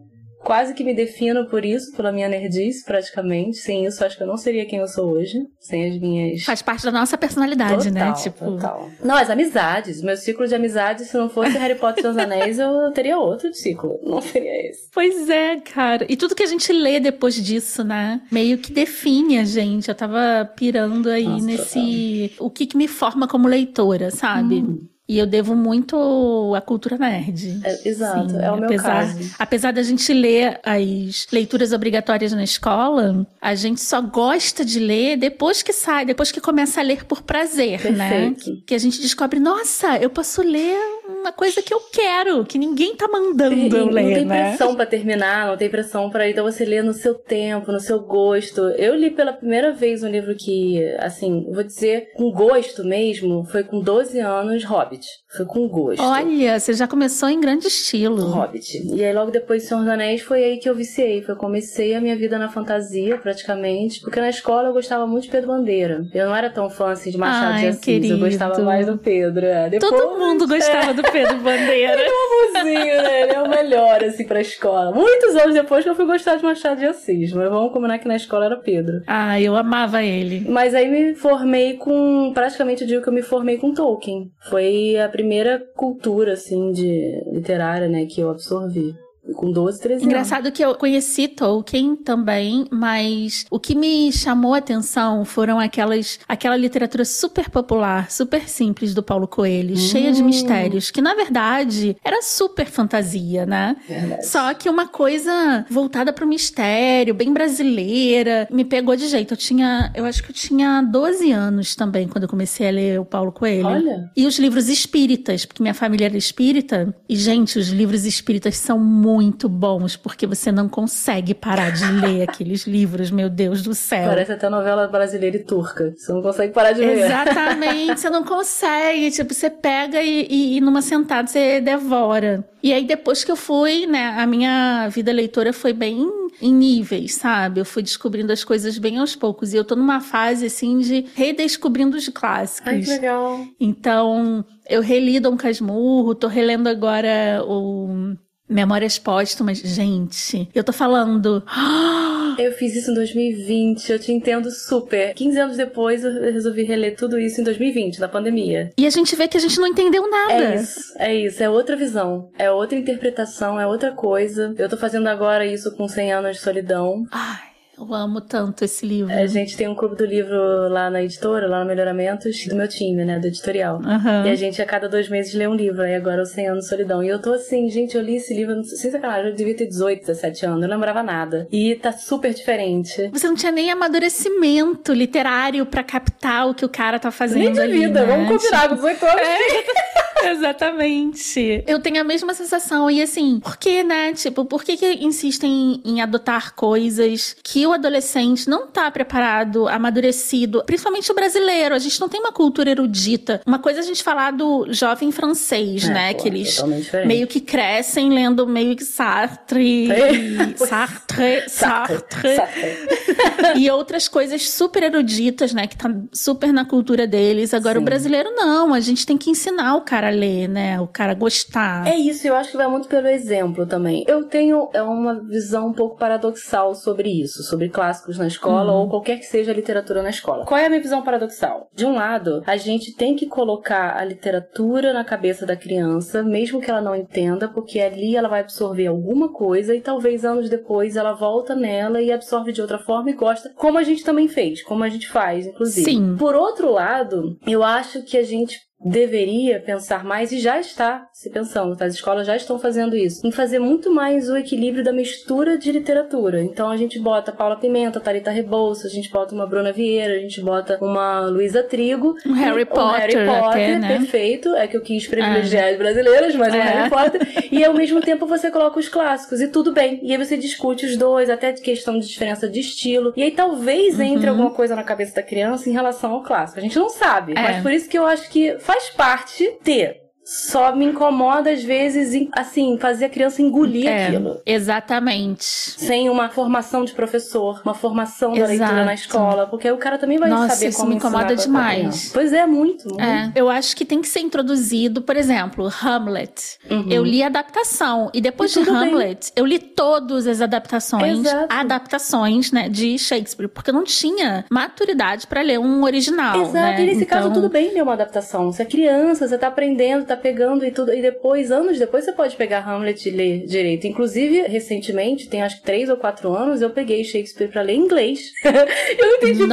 quase 0.45 0.75
que 0.75 0.83
me 0.83 0.93
defino 0.93 1.47
por 1.47 1.65
isso, 1.65 1.91
pela 1.97 2.11
minha 2.11 2.29
nerdice, 2.29 2.85
praticamente. 2.85 3.57
Sem 3.57 3.85
isso, 3.85 4.05
acho 4.05 4.15
que 4.15 4.23
eu 4.23 4.27
não 4.27 4.37
seria 4.37 4.65
quem 4.65 4.79
eu 4.79 4.87
sou 4.87 5.11
hoje. 5.11 5.39
Sem 5.59 5.89
as 5.89 5.99
minhas. 5.99 6.43
Faz 6.43 6.61
parte 6.61 6.85
da 6.85 6.91
nossa 6.91 7.17
personalidade, 7.17 7.89
né? 7.89 8.01
total, 8.01 8.15
né? 8.15 8.23
Tipo. 8.23 8.45
Total. 8.51 8.89
Não, 9.03 9.15
as 9.15 9.29
amizades. 9.29 10.01
Meu 10.01 10.15
ciclo 10.15 10.47
de 10.47 10.53
amizades, 10.53 11.07
se 11.07 11.17
não 11.17 11.27
fosse 11.27 11.57
Harry 11.57 11.75
Potter 11.75 12.05
e 12.05 12.07
os 12.07 12.17
Anéis, 12.17 12.59
eu 12.59 12.91
teria 12.91 13.17
outro 13.17 13.51
ciclo. 13.53 13.99
Não 14.03 14.21
seria 14.21 14.69
esse. 14.69 14.87
Pois 14.93 15.29
é, 15.29 15.59
cara. 15.59 16.05
E 16.07 16.15
tudo 16.15 16.35
que 16.35 16.43
a 16.43 16.47
gente 16.47 16.71
lê 16.71 16.99
depois 16.99 17.35
disso, 17.35 17.83
né? 17.83 18.21
Meio 18.31 18.59
que 18.59 18.71
define 18.71 19.39
a 19.39 19.43
gente. 19.43 19.89
Eu 19.89 19.95
tava 19.95 20.49
pirando 20.55 21.09
aí 21.09 21.27
nossa, 21.27 21.45
nesse. 21.45 22.29
Total. 22.33 22.47
O 22.47 22.51
que, 22.51 22.67
que 22.67 22.77
me 22.77 22.87
forma 22.87 23.27
como 23.27 23.47
leitora, 23.47 24.11
sabe? 24.11 24.61
Hum. 24.61 24.94
E 25.07 25.19
eu 25.19 25.27
devo 25.27 25.55
muito 25.55 26.53
à 26.55 26.61
cultura 26.61 26.97
nerd. 26.97 27.59
É, 27.63 27.87
exato, 27.87 28.31
Sim, 28.31 28.41
é 28.41 28.51
o 28.51 28.55
meu 28.55 28.65
apesar, 28.65 29.05
caso. 29.05 29.35
Apesar 29.37 29.71
da 29.71 29.83
gente 29.83 30.11
ler 30.11 30.59
as 30.63 31.27
leituras 31.31 31.71
obrigatórias 31.73 32.31
na 32.33 32.43
escola, 32.43 33.25
a 33.39 33.53
gente 33.53 33.81
só 33.81 34.01
gosta 34.01 34.65
de 34.65 34.79
ler 34.79 35.17
depois 35.17 35.61
que 35.61 35.71
sai, 35.71 36.05
depois 36.05 36.31
que 36.31 36.41
começa 36.41 36.79
a 36.79 36.83
ler 36.83 37.05
por 37.05 37.21
prazer, 37.21 37.91
né? 37.91 38.09
Perfeito. 38.09 38.49
né? 38.51 38.57
Que 38.65 38.73
a 38.73 38.79
gente 38.79 38.99
descobre, 38.99 39.39
nossa, 39.39 39.97
eu 39.97 40.09
posso 40.09 40.41
ler 40.41 40.75
uma 41.07 41.31
coisa 41.31 41.61
que 41.61 41.73
eu 41.73 41.81
quero, 41.91 42.43
que 42.43 42.57
ninguém 42.57 42.95
tá 42.95 43.07
mandando 43.07 43.55
e, 43.55 43.69
eu 43.69 43.85
ler, 43.87 44.03
Não 44.03 44.13
tem 44.13 44.25
né? 44.25 44.49
pressão 44.49 44.75
para 44.75 44.85
terminar, 44.87 45.47
não 45.47 45.57
tem 45.57 45.69
pressão 45.69 46.09
para 46.09 46.27
então 46.27 46.43
você 46.43 46.65
lê 46.65 46.81
no 46.81 46.93
seu 46.93 47.13
tempo, 47.13 47.71
no 47.71 47.79
seu 47.79 47.99
gosto. 47.99 48.61
Eu 48.71 48.95
li 48.95 49.11
pela 49.11 49.33
primeira 49.33 49.71
vez 49.71 50.01
um 50.01 50.07
livro 50.09 50.35
que, 50.35 50.83
assim, 50.97 51.45
vou 51.51 51.63
dizer, 51.63 52.11
com 52.15 52.31
gosto 52.31 52.83
mesmo, 52.83 53.45
foi 53.45 53.63
com 53.63 53.79
12 53.79 54.19
anos, 54.19 54.63
Hobby. 54.63 54.94
Hobbit. 54.95 55.07
Foi 55.35 55.45
com 55.45 55.67
gosto. 55.67 56.01
Olha, 56.01 56.59
você 56.59 56.73
já 56.73 56.87
começou 56.87 57.29
em 57.29 57.39
grande 57.39 57.67
estilo. 57.67 58.23
Hobbit. 58.25 58.95
E 58.95 59.03
aí 59.03 59.13
logo 59.13 59.31
depois 59.31 59.63
de 59.63 59.67
Senhor 59.67 59.81
dos 59.81 59.89
Anéis 59.89 60.21
foi 60.21 60.43
aí 60.43 60.57
que 60.57 60.69
eu 60.69 60.75
viciei. 60.75 61.21
Foi 61.21 61.35
eu 61.35 61.37
comecei 61.37 61.93
a 61.93 62.01
minha 62.01 62.15
vida 62.15 62.39
na 62.39 62.49
fantasia, 62.49 63.17
praticamente. 63.17 63.99
Porque 64.01 64.19
na 64.19 64.29
escola 64.29 64.69
eu 64.69 64.73
gostava 64.73 65.05
muito 65.05 65.25
de 65.25 65.29
Pedro 65.29 65.49
Bandeira. 65.49 66.05
Eu 66.13 66.27
não 66.27 66.35
era 66.35 66.49
tão 66.49 66.69
fã 66.69 66.91
assim 66.91 67.11
de 67.11 67.17
Machado 67.17 67.53
Ai, 67.53 67.61
de 67.61 67.67
Assis. 67.67 67.81
Querido. 67.81 68.13
Eu 68.13 68.19
gostava 68.19 68.59
mais 68.61 68.85
do 68.85 68.97
Pedro. 68.97 69.45
É. 69.45 69.69
Depois, 69.69 69.91
Todo 69.91 70.17
mundo 70.17 70.47
gostava 70.47 70.91
é. 70.91 70.93
do 70.93 71.03
Pedro 71.03 71.37
Bandeira. 71.39 71.93
Ele 71.99 72.01
é 72.01 72.11
um 72.11 72.59
amorzinho, 72.61 73.03
né? 73.03 73.21
Ele 73.23 73.31
é 73.33 73.41
o 73.41 73.49
melhor, 73.49 74.03
assim, 74.03 74.25
pra 74.25 74.39
escola. 74.39 74.91
Muitos 74.91 75.35
anos 75.35 75.53
depois 75.53 75.83
que 75.83 75.89
eu 75.89 75.95
fui 75.95 76.05
gostar 76.05 76.37
de 76.37 76.43
Machado 76.43 76.79
de 76.79 76.85
Assis. 76.85 77.33
Mas 77.33 77.49
vamos 77.49 77.73
combinar 77.73 77.99
que 77.99 78.07
na 78.07 78.15
escola 78.15 78.45
era 78.45 78.57
Pedro. 78.57 79.01
Ah, 79.07 79.39
eu 79.39 79.55
amava 79.55 80.03
ele. 80.03 80.45
Mas 80.49 80.73
aí 80.73 80.87
me 80.87 81.15
formei 81.15 81.73
com... 81.73 82.31
Praticamente 82.33 82.83
eu 82.83 82.87
digo 82.87 83.03
que 83.03 83.09
eu 83.09 83.13
me 83.13 83.21
formei 83.21 83.57
com 83.57 83.73
Tolkien. 83.73 84.31
Foi 84.49 84.84
a 84.97 85.09
primeira 85.09 85.25
primeira 85.55 85.59
cultura, 85.75 86.33
assim, 86.33 86.71
de 86.71 87.23
literária, 87.31 87.87
né, 87.87 88.05
que 88.05 88.21
eu 88.21 88.29
absorvi 88.29 88.95
com 89.33 89.51
12, 89.51 89.79
13 89.79 89.93
anos. 89.93 90.05
Engraçado 90.05 90.51
que 90.51 90.63
eu 90.63 90.75
conheci 90.75 91.27
Tolkien 91.27 91.95
também, 91.95 92.67
mas 92.71 93.45
o 93.49 93.59
que 93.59 93.75
me 93.75 94.11
chamou 94.11 94.53
a 94.53 94.59
atenção 94.59 95.25
foram 95.25 95.59
aquelas 95.59 96.19
aquela 96.27 96.55
literatura 96.55 97.03
super 97.05 97.49
popular, 97.49 98.11
super 98.11 98.47
simples 98.47 98.93
do 98.93 99.01
Paulo 99.01 99.27
Coelho, 99.27 99.73
hum. 99.73 99.77
cheia 99.77 100.11
de 100.11 100.21
mistérios, 100.21 100.91
que 100.91 101.01
na 101.01 101.15
verdade 101.15 101.97
era 102.03 102.21
super 102.21 102.67
fantasia, 102.67 103.45
né? 103.45 103.75
Verdade. 103.87 104.27
Só 104.27 104.53
que 104.53 104.69
uma 104.69 104.87
coisa 104.87 105.65
voltada 105.69 106.13
para 106.13 106.25
o 106.25 106.27
mistério, 106.27 107.13
bem 107.13 107.33
brasileira, 107.33 108.47
me 108.51 108.63
pegou 108.63 108.95
de 108.95 109.07
jeito. 109.07 109.33
Eu 109.33 109.37
tinha, 109.37 109.91
eu 109.95 110.05
acho 110.05 110.23
que 110.23 110.31
eu 110.31 110.35
tinha 110.35 110.81
12 110.81 111.31
anos 111.31 111.75
também 111.75 112.07
quando 112.07 112.23
eu 112.23 112.29
comecei 112.29 112.67
a 112.67 112.71
ler 112.71 112.99
o 112.99 113.05
Paulo 113.05 113.31
Coelho. 113.31 113.67
Olha. 113.67 114.11
E 114.15 114.25
os 114.25 114.37
livros 114.37 114.69
espíritas, 114.69 115.45
porque 115.45 115.61
minha 115.61 115.73
família 115.73 116.05
era 116.05 116.17
espírita, 116.17 116.95
e 117.07 117.15
gente, 117.15 117.57
os 117.57 117.69
livros 117.69 118.05
espíritas 118.05 118.57
são 118.57 118.79
muito 118.79 119.14
muito 119.15 119.47
bons, 119.47 119.95
porque 119.95 120.27
você 120.27 120.51
não 120.51 120.67
consegue 120.67 121.33
parar 121.33 121.71
de 121.71 121.89
ler 121.89 122.27
aqueles 122.27 122.67
livros, 122.67 123.09
meu 123.09 123.29
Deus 123.29 123.63
do 123.63 123.73
céu. 123.73 124.09
Parece 124.09 124.33
até 124.33 124.49
novela 124.49 124.87
brasileira 124.89 125.37
e 125.37 125.39
turca. 125.39 125.93
Você 125.95 126.11
não 126.11 126.21
consegue 126.21 126.51
parar 126.51 126.73
de 126.73 126.81
ler. 126.81 127.05
Exatamente, 127.05 128.01
você 128.01 128.09
não 128.09 128.25
consegue. 128.25 129.09
Tipo, 129.11 129.33
você 129.33 129.49
pega 129.49 130.01
e, 130.01 130.27
e, 130.29 130.57
e 130.57 130.61
numa 130.61 130.81
sentada 130.81 131.29
você 131.29 131.61
devora. 131.61 132.45
E 132.61 132.73
aí, 132.73 132.83
depois 132.83 133.23
que 133.23 133.31
eu 133.31 133.37
fui, 133.37 133.85
né, 133.85 134.15
a 134.17 134.27
minha 134.27 134.89
vida 134.89 135.13
leitora 135.13 135.53
foi 135.53 135.71
bem 135.71 136.11
em 136.41 136.53
níveis, 136.53 137.15
sabe? 137.15 137.61
Eu 137.61 137.65
fui 137.65 137.81
descobrindo 137.81 138.33
as 138.33 138.43
coisas 138.43 138.77
bem 138.77 138.97
aos 138.97 139.15
poucos. 139.15 139.53
E 139.53 139.57
eu 139.57 139.63
tô 139.63 139.77
numa 139.77 140.01
fase, 140.01 140.47
assim, 140.47 140.79
de 140.79 141.05
redescobrindo 141.15 141.95
os 141.95 142.09
clássicos. 142.09 142.67
Ai, 142.69 142.81
que 142.81 142.89
legal. 142.89 143.39
Então, 143.59 144.43
eu 144.69 144.81
reli 144.81 145.21
Dom 145.21 145.37
Casmurro, 145.37 146.15
tô 146.15 146.27
relendo 146.27 146.67
agora 146.67 147.41
o 147.47 148.17
Memórias 148.47 148.99
póstumas, 148.99 149.57
gente, 149.57 150.47
eu 150.53 150.63
tô 150.63 150.71
falando. 150.71 151.43
Eu 152.37 152.51
fiz 152.51 152.75
isso 152.75 152.91
em 152.91 152.93
2020, 152.93 153.93
eu 153.93 153.97
te 153.97 154.11
entendo 154.11 154.51
super. 154.51 155.13
15 155.13 155.39
anos 155.39 155.55
depois 155.57 156.03
eu 156.03 156.11
resolvi 156.33 156.63
reler 156.63 156.97
tudo 156.97 157.17
isso 157.17 157.39
em 157.39 157.45
2020, 157.45 157.97
na 157.97 158.09
pandemia. 158.09 158.73
E 158.77 158.85
a 158.85 158.89
gente 158.89 159.15
vê 159.15 159.25
que 159.25 159.37
a 159.37 159.39
gente 159.39 159.57
não 159.57 159.67
entendeu 159.67 160.09
nada. 160.09 160.33
É 160.33 160.55
isso, 160.55 160.93
é 160.97 161.15
isso, 161.15 161.41
é 161.41 161.49
outra 161.49 161.77
visão, 161.77 162.29
é 162.37 162.51
outra 162.51 162.77
interpretação, 162.77 163.57
é 163.57 163.65
outra 163.65 163.93
coisa. 163.93 164.53
Eu 164.57 164.67
tô 164.67 164.75
fazendo 164.75 165.07
agora 165.07 165.45
isso 165.45 165.73
com 165.77 165.87
100 165.87 166.11
anos 166.11 166.35
de 166.35 166.41
solidão. 166.41 167.07
Ai. 167.09 167.54
Eu 167.77 167.93
amo 167.93 168.21
tanto 168.21 168.63
esse 168.63 168.85
livro. 168.85 169.13
A 169.13 169.27
gente 169.27 169.57
tem 169.57 169.67
um 169.67 169.75
clube 169.75 169.95
do 169.95 170.05
livro 170.05 170.69
lá 170.69 170.89
na 170.89 171.03
editora, 171.03 171.47
lá 171.47 171.59
no 171.59 171.65
Melhoramentos, 171.65 172.45
do 172.47 172.55
meu 172.55 172.67
time, 172.67 173.03
né? 173.03 173.19
Do 173.19 173.27
editorial. 173.27 173.77
Uhum. 173.77 174.25
E 174.25 174.29
a 174.29 174.35
gente 174.35 174.61
a 174.61 174.65
cada 174.65 174.87
dois 174.87 175.09
meses 175.09 175.33
lê 175.33 175.45
um 175.47 175.53
livro. 175.53 175.81
Aí 175.81 175.93
agora 175.93 176.21
o 176.21 176.25
100 176.25 176.47
anos 176.47 176.63
de 176.63 176.69
solidão. 176.69 177.03
E 177.03 177.09
eu 177.09 177.21
tô 177.21 177.33
assim, 177.33 177.69
gente, 177.69 177.95
eu 177.95 178.01
li 178.01 178.15
esse 178.15 178.33
livro, 178.33 178.63
sem 178.63 178.91
sacanagem, 178.91 179.31
eu 179.31 179.35
devia 179.35 179.55
ter 179.55 179.67
18, 179.67 180.05
17 180.05 180.45
anos. 180.45 180.61
Eu 180.63 180.69
não 180.69 180.75
lembrava 180.75 181.03
nada. 181.03 181.47
E 181.51 181.75
tá 181.75 181.91
super 181.91 182.33
diferente. 182.33 183.09
Você 183.11 183.27
não 183.27 183.35
tinha 183.35 183.51
nem 183.51 183.69
amadurecimento 183.69 184.93
literário 184.93 185.65
para 185.65 185.83
captar 185.83 186.47
o 186.47 186.53
que 186.53 186.63
o 186.63 186.69
cara 186.69 186.97
tá 186.97 187.11
fazendo 187.11 187.39
nem 187.39 187.51
de 187.51 187.59
ali, 187.59 187.73
vida, 187.73 188.05
né? 188.05 188.15
vamos 188.15 188.29
combinar 188.29 188.69
com 188.69 188.75
18 188.75 189.05
anos. 189.05 189.21
É. 189.25 190.05
Exatamente. 190.31 191.63
Eu 191.67 191.79
tenho 191.79 192.01
a 192.01 192.03
mesma 192.03 192.33
sensação. 192.33 192.89
E 192.89 193.01
assim, 193.01 193.39
por 193.39 193.57
que, 193.57 193.83
né? 193.83 194.13
Tipo, 194.13 194.45
por 194.45 194.63
que, 194.63 194.77
que 194.77 195.05
insistem 195.05 195.81
em 195.85 196.01
adotar 196.01 196.55
coisas 196.55 197.35
que 197.43 197.64
o 197.65 197.73
adolescente 197.73 198.49
não 198.49 198.67
tá 198.67 198.89
preparado, 198.89 199.67
amadurecido? 199.67 200.63
Principalmente 200.65 201.11
o 201.11 201.15
brasileiro. 201.15 201.75
A 201.75 201.79
gente 201.79 201.99
não 201.99 202.09
tem 202.09 202.19
uma 202.19 202.31
cultura 202.31 202.69
erudita. 202.69 203.41
Uma 203.45 203.59
coisa 203.59 203.79
é 203.79 203.83
a 203.83 203.85
gente 203.85 204.03
falar 204.03 204.31
do 204.31 204.67
jovem 204.71 205.11
francês, 205.11 205.85
é, 205.85 205.93
né? 205.93 206.13
Pô, 206.13 206.21
que 206.21 206.27
eles 206.27 206.63
meio 207.05 207.27
que 207.27 207.39
crescem 207.39 208.09
lendo 208.09 208.45
meio 208.45 208.75
que 208.75 208.83
Sartre. 208.83 209.87
e... 209.87 210.57
Sartre. 210.57 211.49
Sartre. 211.49 212.35
Sartre. 212.35 213.55
e 213.57 213.69
outras 213.69 214.07
coisas 214.07 214.49
super 214.49 214.83
eruditas, 214.83 215.53
né? 215.53 215.67
Que 215.67 215.77
tá 215.77 215.89
super 216.13 216.51
na 216.51 216.65
cultura 216.65 217.07
deles. 217.07 217.53
Agora, 217.53 217.77
Sim. 217.77 217.81
o 217.81 217.85
brasileiro 217.85 218.31
não. 218.35 218.73
A 218.73 218.79
gente 218.79 219.05
tem 219.05 219.17
que 219.17 219.29
ensinar 219.29 219.75
o 219.75 219.81
cara 219.81 220.07
a 220.07 220.11
ler, 220.11 220.47
né? 220.47 220.79
O 220.79 220.87
cara 220.87 221.13
gostar. 221.13 221.87
É 221.87 221.95
isso, 221.95 222.27
eu 222.27 222.35
acho 222.35 222.51
que 222.51 222.57
vai 222.57 222.67
muito 222.67 222.87
pelo 222.87 223.07
exemplo 223.07 223.65
também. 223.65 224.03
Eu 224.07 224.25
tenho 224.25 224.69
é 224.73 224.81
uma 224.81 225.15
visão 225.15 225.67
um 225.67 225.73
pouco 225.73 225.97
paradoxal 225.97 226.75
sobre 226.75 227.09
isso, 227.09 227.43
sobre 227.43 227.54
clássicos 227.69 228.17
na 228.17 228.27
escola 228.27 228.71
uhum. 228.71 228.81
ou 228.81 228.89
qualquer 228.89 229.17
que 229.17 229.25
seja 229.25 229.51
a 229.51 229.55
literatura 229.55 230.01
na 230.01 230.09
escola. 230.09 230.45
Qual 230.45 230.59
é 230.59 230.65
a 230.65 230.69
minha 230.69 230.81
visão 230.81 231.01
paradoxal? 231.01 231.69
De 231.73 231.85
um 231.85 231.95
lado, 231.95 232.43
a 232.45 232.57
gente 232.57 232.95
tem 232.95 233.15
que 233.15 233.25
colocar 233.25 233.97
a 233.97 234.03
literatura 234.03 234.93
na 234.93 235.03
cabeça 235.03 235.45
da 235.45 235.55
criança, 235.55 236.23
mesmo 236.23 236.61
que 236.61 236.69
ela 236.69 236.81
não 236.81 236.95
entenda, 236.95 237.47
porque 237.47 237.79
ali 237.79 238.15
ela 238.15 238.29
vai 238.29 238.41
absorver 238.41 238.87
alguma 238.87 239.29
coisa 239.29 239.75
e 239.75 239.81
talvez 239.81 240.25
anos 240.25 240.49
depois 240.49 240.95
ela 240.95 241.13
volta 241.13 241.55
nela 241.55 242.01
e 242.01 242.11
absorve 242.11 242.51
de 242.51 242.61
outra 242.61 242.79
forma 242.79 243.09
e 243.09 243.13
gosta, 243.13 243.51
como 243.55 243.77
a 243.77 243.83
gente 243.83 244.03
também 244.03 244.27
fez, 244.27 244.63
como 244.63 244.83
a 244.83 244.89
gente 244.89 245.07
faz, 245.07 245.47
inclusive. 245.47 245.91
Sim. 245.91 246.15
Por 246.17 246.35
outro 246.35 246.71
lado, 246.71 247.37
eu 247.45 247.63
acho 247.63 248.03
que 248.03 248.17
a 248.17 248.23
gente 248.23 248.59
deveria 248.85 249.59
pensar 249.59 250.03
mais 250.03 250.31
e 250.31 250.37
já 250.37 250.59
está 250.59 251.07
se 251.11 251.31
pensando, 251.31 251.75
tá? 251.75 251.85
as 251.85 251.95
escolas 251.95 252.27
já 252.27 252.35
estão 252.35 252.59
fazendo 252.59 252.95
isso, 252.95 253.25
em 253.25 253.31
fazer 253.31 253.57
muito 253.57 253.91
mais 253.91 254.29
o 254.29 254.37
equilíbrio 254.37 254.83
da 254.83 254.93
mistura 254.93 255.57
de 255.57 255.71
literatura. 255.71 256.43
Então 256.43 256.69
a 256.69 256.77
gente 256.77 256.99
bota 256.99 257.31
Paula 257.31 257.55
Pimenta, 257.55 257.99
Tarita 257.99 258.29
Rebouça, 258.29 258.85
a 258.85 258.89
gente 258.89 259.09
bota 259.09 259.33
uma 259.33 259.47
Bruna 259.47 259.71
Vieira, 259.71 260.13
a 260.13 260.19
gente 260.19 260.39
bota 260.39 260.77
uma 260.81 261.21
Luísa 261.21 261.63
Trigo, 261.63 262.15
um 262.25 262.33
Harry 262.33 262.65
Potter, 262.65 262.85
um 262.85 262.91
Harry 262.91 263.25
Potter, 263.25 263.49
até, 263.49 263.79
né? 263.79 263.97
perfeito, 263.97 264.53
é 264.55 264.67
que 264.67 264.77
eu 264.77 264.81
quis 264.81 265.07
privilegiar 265.07 265.69
as 265.69 265.77
brasileiras, 265.77 266.35
mas 266.35 266.53
é. 266.53 266.57
um 266.57 266.61
Harry 266.61 266.89
Potter, 266.89 267.27
e 267.51 267.65
ao 267.65 267.73
mesmo 267.73 268.01
tempo 268.01 268.27
você 268.27 268.51
coloca 268.51 268.79
os 268.79 268.87
clássicos 268.87 269.41
e 269.41 269.47
tudo 269.47 269.73
bem. 269.73 269.99
E 270.03 270.11
aí 270.11 270.17
você 270.17 270.37
discute 270.37 270.85
os 270.85 270.95
dois, 270.95 271.29
até 271.29 271.51
de 271.51 271.61
questão 271.61 271.97
de 271.97 272.07
diferença 272.07 272.47
de 272.47 272.59
estilo. 272.59 273.13
E 273.15 273.23
aí 273.23 273.31
talvez 273.31 273.99
entre 273.99 274.25
uhum. 274.25 274.33
alguma 274.33 274.51
coisa 274.51 274.75
na 274.75 274.83
cabeça 274.83 275.15
da 275.15 275.23
criança 275.23 275.67
em 275.69 275.73
relação 275.73 276.11
ao 276.11 276.21
clássico. 276.21 276.59
A 276.59 276.61
gente 276.61 276.77
não 276.77 276.89
sabe, 276.89 277.33
é. 277.33 277.41
mas 277.41 277.63
por 277.63 277.71
isso 277.71 277.89
que 277.89 277.97
eu 277.97 278.05
acho 278.05 278.29
que 278.29 278.57
faz 278.75 278.89
parte 278.89 279.57
ter 279.63 280.04
só 280.25 280.75
me 280.75 280.85
incomoda 280.85 281.51
às 281.51 281.63
vezes, 281.63 282.27
assim, 282.31 282.79
fazer 282.79 283.05
a 283.05 283.09
criança 283.09 283.43
engolir 283.43 283.87
é, 283.87 284.07
aquilo. 284.07 284.41
Exatamente. 284.43 285.43
Sem 285.43 286.09
uma 286.09 286.29
formação 286.29 286.83
de 286.83 286.93
professor, 286.93 287.61
uma 287.63 287.75
formação 287.75 288.31
da 288.33 288.39
Exato. 288.39 288.57
leitura 288.57 288.85
na 288.85 288.93
escola, 288.95 289.45
porque 289.45 289.67
aí 289.67 289.73
o 289.73 289.77
cara 289.77 289.99
também 289.99 290.17
vai 290.17 290.27
Nossa, 290.31 290.55
saber 290.55 290.69
isso 290.69 290.79
como 290.79 290.89
me 290.89 290.95
incomoda 290.95 291.35
demais. 291.35 292.09
Pois 292.11 292.33
é, 292.33 292.43
muito, 292.47 292.89
muito. 292.89 292.99
É. 292.99 293.31
Eu 293.35 293.47
acho 293.49 293.75
que 293.75 293.85
tem 293.85 294.01
que 294.01 294.07
ser 294.07 294.21
introduzido, 294.21 294.99
por 294.99 295.15
exemplo, 295.15 295.69
Hamlet. 295.83 296.57
Uhum. 296.71 296.87
Eu 296.89 297.03
li 297.03 297.21
a 297.21 297.27
adaptação 297.27 298.09
e 298.11 298.19
depois 298.19 298.55
e 298.55 298.63
de 298.63 298.67
Hamlet, 298.67 299.27
bem. 299.27 299.33
eu 299.35 299.45
li 299.45 299.59
todas 299.59 300.25
as 300.25 300.41
adaptações, 300.41 301.19
Exato. 301.19 301.53
adaptações, 301.53 302.51
né, 302.51 302.67
de 302.67 302.97
Shakespeare, 302.97 303.47
porque 303.47 303.69
eu 303.69 303.75
não 303.75 303.83
tinha 303.83 304.43
maturidade 304.49 305.27
para 305.27 305.43
ler 305.43 305.59
um 305.59 305.83
original, 305.83 306.41
Exato, 306.41 306.53
né? 306.53 306.81
e 306.81 306.85
nesse 306.87 307.03
então... 307.03 307.19
caso 307.19 307.31
tudo 307.31 307.47
bem 307.47 307.71
ler 307.71 307.83
uma 307.83 307.93
adaptação. 307.93 308.51
Você 308.51 308.63
é 308.63 308.65
criança, 308.65 309.27
você 309.27 309.37
tá 309.37 309.47
aprendendo, 309.47 310.05
tá 310.05 310.14
tá 310.15 310.21
pegando 310.21 310.65
e 310.65 310.71
tudo. 310.71 310.93
E 310.93 311.01
depois, 311.01 311.51
anos 311.51 311.79
depois, 311.79 312.05
você 312.05 312.11
pode 312.11 312.35
pegar 312.35 312.67
Hamlet 312.67 313.07
e 313.07 313.11
ler 313.11 313.45
direito. 313.45 313.87
Inclusive, 313.87 314.41
recentemente, 314.43 315.27
tem 315.27 315.41
acho 315.41 315.57
que 315.57 315.63
três 315.63 315.89
ou 315.89 315.97
quatro 315.97 316.33
anos, 316.33 316.61
eu 316.61 316.69
peguei 316.69 317.03
Shakespeare 317.03 317.49
pra 317.49 317.61
ler 317.61 317.73
em 317.73 317.81
inglês. 317.81 318.31
eu 318.43 319.07
não 319.07 319.17
entendi 319.17 319.45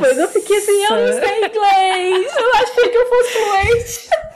mas 0.00 0.18
eu 0.18 0.28
fiquei 0.28 0.58
assim, 0.58 0.84
eu 0.84 0.90
não 0.90 1.12
sei 1.20 1.38
inglês. 1.38 2.32
Eu 2.36 2.52
achei 2.54 2.88
que 2.88 2.96
eu 2.96 3.06
fosse 3.06 3.32
fluente. 3.32 4.24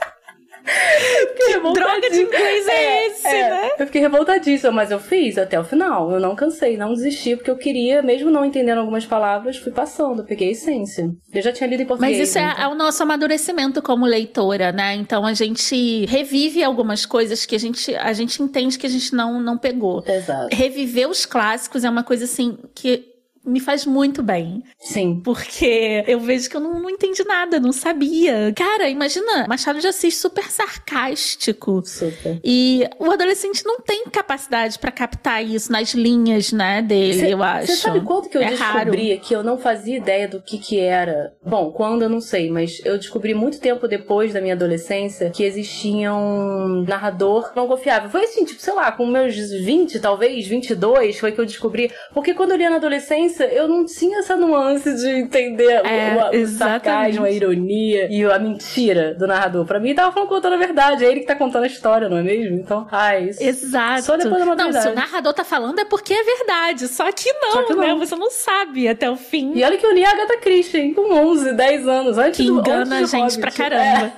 que 1.35 1.59
droga 1.73 2.09
de 2.09 2.21
inglês 2.21 2.67
é, 2.67 2.71
é 2.71 3.07
esse, 3.07 3.27
é. 3.27 3.49
né? 3.49 3.69
Eu 3.79 3.85
fiquei 3.85 4.01
revoltadíssima, 4.01 4.71
mas 4.71 4.91
eu 4.91 4.99
fiz 4.99 5.37
até 5.37 5.59
o 5.59 5.63
final. 5.63 6.11
Eu 6.11 6.19
não 6.19 6.35
cansei, 6.35 6.77
não 6.77 6.93
desisti, 6.93 7.35
porque 7.35 7.49
eu 7.49 7.57
queria, 7.57 8.01
mesmo 8.01 8.29
não 8.29 8.45
entendendo 8.45 8.79
algumas 8.79 9.05
palavras, 9.05 9.57
fui 9.57 9.71
passando, 9.71 10.23
peguei 10.23 10.49
a 10.49 10.51
essência. 10.51 11.09
Eu 11.33 11.41
já 11.41 11.51
tinha 11.51 11.67
lido 11.69 11.83
em 11.83 11.85
português. 11.85 12.17
Mas 12.17 12.29
isso 12.29 12.37
é, 12.37 12.43
então. 12.43 12.61
é, 12.61 12.63
é 12.63 12.67
o 12.67 12.75
nosso 12.75 13.01
amadurecimento 13.03 13.81
como 13.81 14.05
leitora, 14.05 14.71
né? 14.71 14.95
Então 14.95 15.25
a 15.25 15.33
gente 15.33 16.05
revive 16.05 16.63
algumas 16.63 17.05
coisas 17.05 17.45
que 17.45 17.55
a 17.55 17.59
gente, 17.59 17.95
a 17.95 18.13
gente 18.13 18.41
entende 18.41 18.77
que 18.77 18.85
a 18.85 18.89
gente 18.89 19.13
não, 19.13 19.41
não 19.41 19.57
pegou. 19.57 20.03
Exato. 20.05 20.55
Reviver 20.55 21.09
os 21.09 21.25
clássicos 21.25 21.83
é 21.83 21.89
uma 21.89 22.03
coisa 22.03 22.25
assim 22.25 22.57
que 22.73 23.08
me 23.49 23.59
faz 23.59 23.85
muito 23.85 24.21
bem. 24.21 24.63
Sim. 24.79 25.21
Porque 25.23 26.03
eu 26.07 26.19
vejo 26.19 26.49
que 26.49 26.55
eu 26.55 26.61
não, 26.61 26.79
não 26.79 26.89
entendi 26.89 27.23
nada, 27.23 27.59
não 27.59 27.71
sabia. 27.71 28.53
Cara, 28.55 28.89
imagina, 28.89 29.47
Machado 29.47 29.79
de 29.79 29.87
Assis 29.87 30.17
super 30.17 30.49
sarcástico. 30.49 31.81
Super. 31.85 32.39
E 32.43 32.87
o 32.99 33.11
adolescente 33.11 33.63
não 33.65 33.79
tem 33.79 34.05
capacidade 34.05 34.77
para 34.77 34.91
captar 34.91 35.43
isso 35.43 35.71
nas 35.71 35.93
linhas, 35.93 36.51
né, 36.51 36.81
dele, 36.81 37.19
cê, 37.19 37.33
eu 37.33 37.43
acho. 37.43 37.67
Você 37.67 37.75
sabe 37.77 38.01
quanto 38.01 38.29
que 38.29 38.37
eu 38.37 38.41
é 38.41 38.49
descobri 38.49 39.09
raro. 39.09 39.21
que 39.21 39.35
eu 39.35 39.43
não 39.43 39.57
fazia 39.57 39.97
ideia 39.97 40.27
do 40.27 40.41
que 40.41 40.57
que 40.57 40.79
era? 40.79 41.33
Bom, 41.45 41.71
quando 41.71 42.03
eu 42.03 42.09
não 42.09 42.21
sei, 42.21 42.49
mas 42.49 42.81
eu 42.85 42.97
descobri 42.97 43.33
muito 43.33 43.59
tempo 43.59 43.87
depois 43.87 44.33
da 44.33 44.41
minha 44.41 44.53
adolescência 44.53 45.29
que 45.29 45.43
existia 45.43 46.13
um 46.13 46.83
narrador 46.87 47.51
não 47.55 47.67
confiável. 47.67 48.09
Foi 48.09 48.23
assim, 48.23 48.45
tipo, 48.45 48.61
sei 48.61 48.73
lá, 48.73 48.91
com 48.91 49.05
meus 49.05 49.35
20, 49.35 49.99
talvez, 49.99 50.47
22, 50.47 51.19
foi 51.19 51.31
que 51.31 51.39
eu 51.39 51.45
descobri. 51.45 51.91
Porque 52.13 52.33
quando 52.33 52.51
eu 52.51 52.57
lia 52.57 52.69
na 52.69 52.77
adolescência, 52.77 53.38
eu 53.43 53.67
não 53.67 53.85
tinha 53.85 54.19
essa 54.19 54.35
nuance 54.35 54.93
de 54.95 55.09
entender 55.09 55.81
é, 55.85 56.29
o, 56.33 56.41
o 56.43 56.47
sarcasmo, 56.47 57.25
a 57.25 57.31
ironia 57.31 58.07
e 58.09 58.23
a 58.23 58.39
mentira 58.39 59.13
do 59.13 59.27
narrador. 59.27 59.65
Pra 59.65 59.79
mim, 59.79 59.93
tava 59.93 60.11
falando 60.11 60.29
contando 60.29 60.53
a 60.53 60.57
verdade. 60.57 61.05
É 61.05 61.11
ele 61.11 61.21
que 61.21 61.25
tá 61.25 61.35
contando 61.35 61.63
a 61.63 61.67
história, 61.67 62.09
não 62.09 62.17
é 62.17 62.23
mesmo? 62.23 62.55
Então, 62.57 62.87
ai, 62.91 63.29
isso. 63.29 63.43
Exato. 63.43 64.03
Só 64.03 64.17
depois 64.17 64.39
da 64.39 64.45
maturidade. 64.45 64.75
Não, 64.75 64.81
se 64.81 64.89
o 64.89 64.95
narrador 64.95 65.33
tá 65.33 65.43
falando 65.43 65.79
é 65.79 65.85
porque 65.85 66.13
é 66.13 66.23
verdade. 66.23 66.87
Só 66.87 67.11
que 67.11 67.31
não, 67.33 67.51
Só 67.51 67.63
que 67.63 67.73
não. 67.73 67.81
né? 67.81 68.05
Você 68.05 68.15
não 68.15 68.29
sabe 68.29 68.87
até 68.87 69.09
o 69.09 69.15
fim. 69.15 69.53
E 69.55 69.63
olha 69.63 69.77
que 69.77 69.85
eu 69.85 69.93
li 69.93 70.03
a 70.03 70.11
Agatha 70.11 70.37
Christie 70.37 70.93
com 70.93 71.13
11, 71.13 71.53
10 71.53 71.87
anos. 71.87 72.17
Antes 72.17 72.37
que 72.37 72.45
do, 72.45 72.59
engana 72.59 72.97
antes 72.97 73.13
a 73.13 73.17
gente 73.17 73.35
Hobbit. 73.35 73.39
pra 73.39 73.51
caramba. 73.51 74.13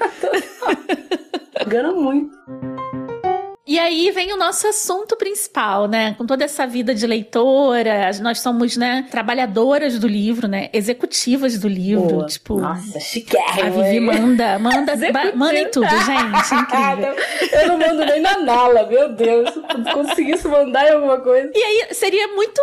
É. 1.58 1.64
engana 1.66 1.92
muito. 1.92 2.32
E 3.72 3.80
aí 3.80 4.12
vem 4.12 4.34
o 4.34 4.38
nosso 4.38 4.68
assunto 4.68 5.16
principal, 5.16 5.88
né? 5.88 6.14
Com 6.18 6.26
toda 6.26 6.44
essa 6.44 6.68
vida 6.68 6.94
de 6.94 7.08
leitora, 7.08 8.12
nós 8.22 8.42
somos, 8.42 8.76
né, 8.76 9.08
trabalhadoras 9.10 9.98
do 9.98 10.10
livro, 10.10 10.46
né? 10.46 10.70
Executivas 10.74 11.58
do 11.58 11.70
livro. 11.70 12.16
Boa. 12.16 12.26
Tipo. 12.26 12.60
Nossa, 12.60 13.00
chiquérrimo. 13.00 13.80
A 13.80 13.84
Vivi 13.84 14.02
manda, 14.02 14.60
manda, 14.60 14.94
manda 15.34 15.58
em 15.58 15.72
tudo, 15.72 15.88
gente. 15.88 16.54
Incrível. 16.54 17.16
Eu 17.50 17.68
não 17.70 17.78
mando 17.80 18.06
nem 18.06 18.20
na 18.20 18.40
nala, 18.40 18.86
meu 18.88 19.14
Deus. 19.14 19.50
Se 19.54 19.94
conseguisse 19.94 20.50
mandar 20.50 20.90
em 20.90 20.92
alguma 20.96 21.22
coisa. 21.22 21.50
E 21.56 21.64
aí 21.64 21.88
seria 21.94 22.28
muito 22.28 22.62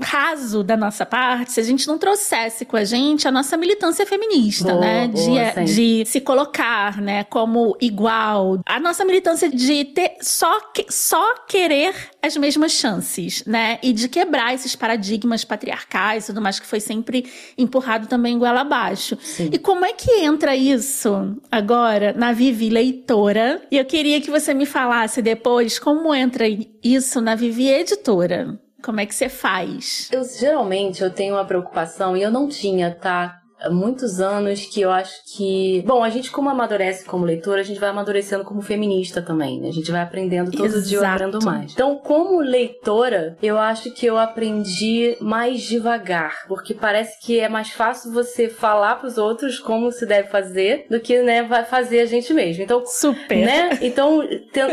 raso 0.00 0.62
da 0.62 0.76
nossa 0.76 1.06
parte 1.06 1.52
se 1.52 1.60
a 1.60 1.62
gente 1.62 1.86
não 1.86 1.98
trouxesse 1.98 2.64
com 2.64 2.76
a 2.76 2.84
gente 2.84 3.28
a 3.28 3.32
nossa 3.32 3.56
militância 3.56 4.04
feminista, 4.04 4.72
boa, 4.72 4.80
né? 4.80 5.08
Boa, 5.08 5.64
de, 5.64 6.02
de 6.02 6.04
se 6.06 6.20
colocar, 6.20 7.00
né, 7.00 7.24
como 7.24 7.76
igual. 7.80 8.60
A 8.66 8.80
nossa 8.80 9.04
militância 9.04 9.48
de 9.48 9.84
ter 9.84 10.03
só, 10.20 10.60
que, 10.72 10.86
só 10.90 11.34
querer 11.46 11.94
as 12.22 12.36
mesmas 12.36 12.72
chances, 12.72 13.44
né? 13.46 13.78
E 13.82 13.92
de 13.92 14.08
quebrar 14.08 14.54
esses 14.54 14.74
paradigmas 14.74 15.44
patriarcais 15.44 16.24
e 16.24 16.26
tudo 16.28 16.40
mais 16.40 16.58
que 16.58 16.66
foi 16.66 16.80
sempre 16.80 17.30
empurrado 17.56 18.06
também 18.06 18.38
goela 18.38 18.62
abaixo. 18.62 19.16
Sim. 19.20 19.50
E 19.52 19.58
como 19.58 19.84
é 19.84 19.92
que 19.92 20.10
entra 20.20 20.56
isso 20.56 21.36
agora 21.50 22.12
na 22.12 22.32
Vivi 22.32 22.70
leitora? 22.70 23.62
E 23.70 23.78
eu 23.78 23.84
queria 23.84 24.20
que 24.20 24.30
você 24.30 24.54
me 24.54 24.66
falasse 24.66 25.20
depois 25.22 25.78
como 25.78 26.14
entra 26.14 26.44
isso 26.82 27.20
na 27.20 27.34
Vivi 27.34 27.68
editora. 27.68 28.58
Como 28.82 29.00
é 29.00 29.06
que 29.06 29.14
você 29.14 29.30
faz? 29.30 30.10
Eu 30.12 30.22
geralmente 30.24 31.02
eu 31.02 31.10
tenho 31.10 31.34
uma 31.34 31.44
preocupação 31.44 32.14
e 32.14 32.22
eu 32.22 32.30
não 32.30 32.46
tinha, 32.46 32.90
tá? 32.90 33.40
Muitos 33.70 34.20
anos 34.20 34.66
que 34.66 34.80
eu 34.80 34.90
acho 34.90 35.14
que. 35.36 35.82
Bom, 35.86 36.02
a 36.02 36.10
gente, 36.10 36.30
como 36.30 36.48
amadurece 36.48 37.04
como 37.04 37.24
leitora, 37.24 37.60
a 37.60 37.64
gente 37.64 37.80
vai 37.80 37.90
amadurecendo 37.90 38.44
como 38.44 38.62
feminista 38.62 39.22
também, 39.22 39.60
né? 39.60 39.68
A 39.68 39.72
gente 39.72 39.90
vai 39.90 40.02
aprendendo 40.02 40.50
todo 40.50 40.66
Exato. 40.66 40.88
dia 40.88 40.98
eu 40.98 41.06
aprendo 41.06 41.44
mais. 41.44 41.72
Então, 41.72 41.96
como 41.96 42.40
leitora, 42.40 43.36
eu 43.42 43.58
acho 43.58 43.90
que 43.90 44.06
eu 44.06 44.18
aprendi 44.18 45.16
mais 45.20 45.62
devagar, 45.62 46.46
porque 46.48 46.74
parece 46.74 47.20
que 47.20 47.40
é 47.40 47.48
mais 47.48 47.70
fácil 47.70 48.12
você 48.12 48.48
falar 48.48 48.96
pros 48.96 49.18
outros 49.18 49.58
como 49.58 49.90
se 49.90 50.06
deve 50.06 50.28
fazer 50.28 50.86
do 50.90 51.00
que, 51.00 51.22
né, 51.22 51.42
vai 51.42 51.64
fazer 51.64 52.00
a 52.00 52.06
gente 52.06 52.32
mesmo. 52.32 52.62
Então, 52.62 52.84
super. 52.86 53.44
Né? 53.44 53.78
Então, 53.82 54.22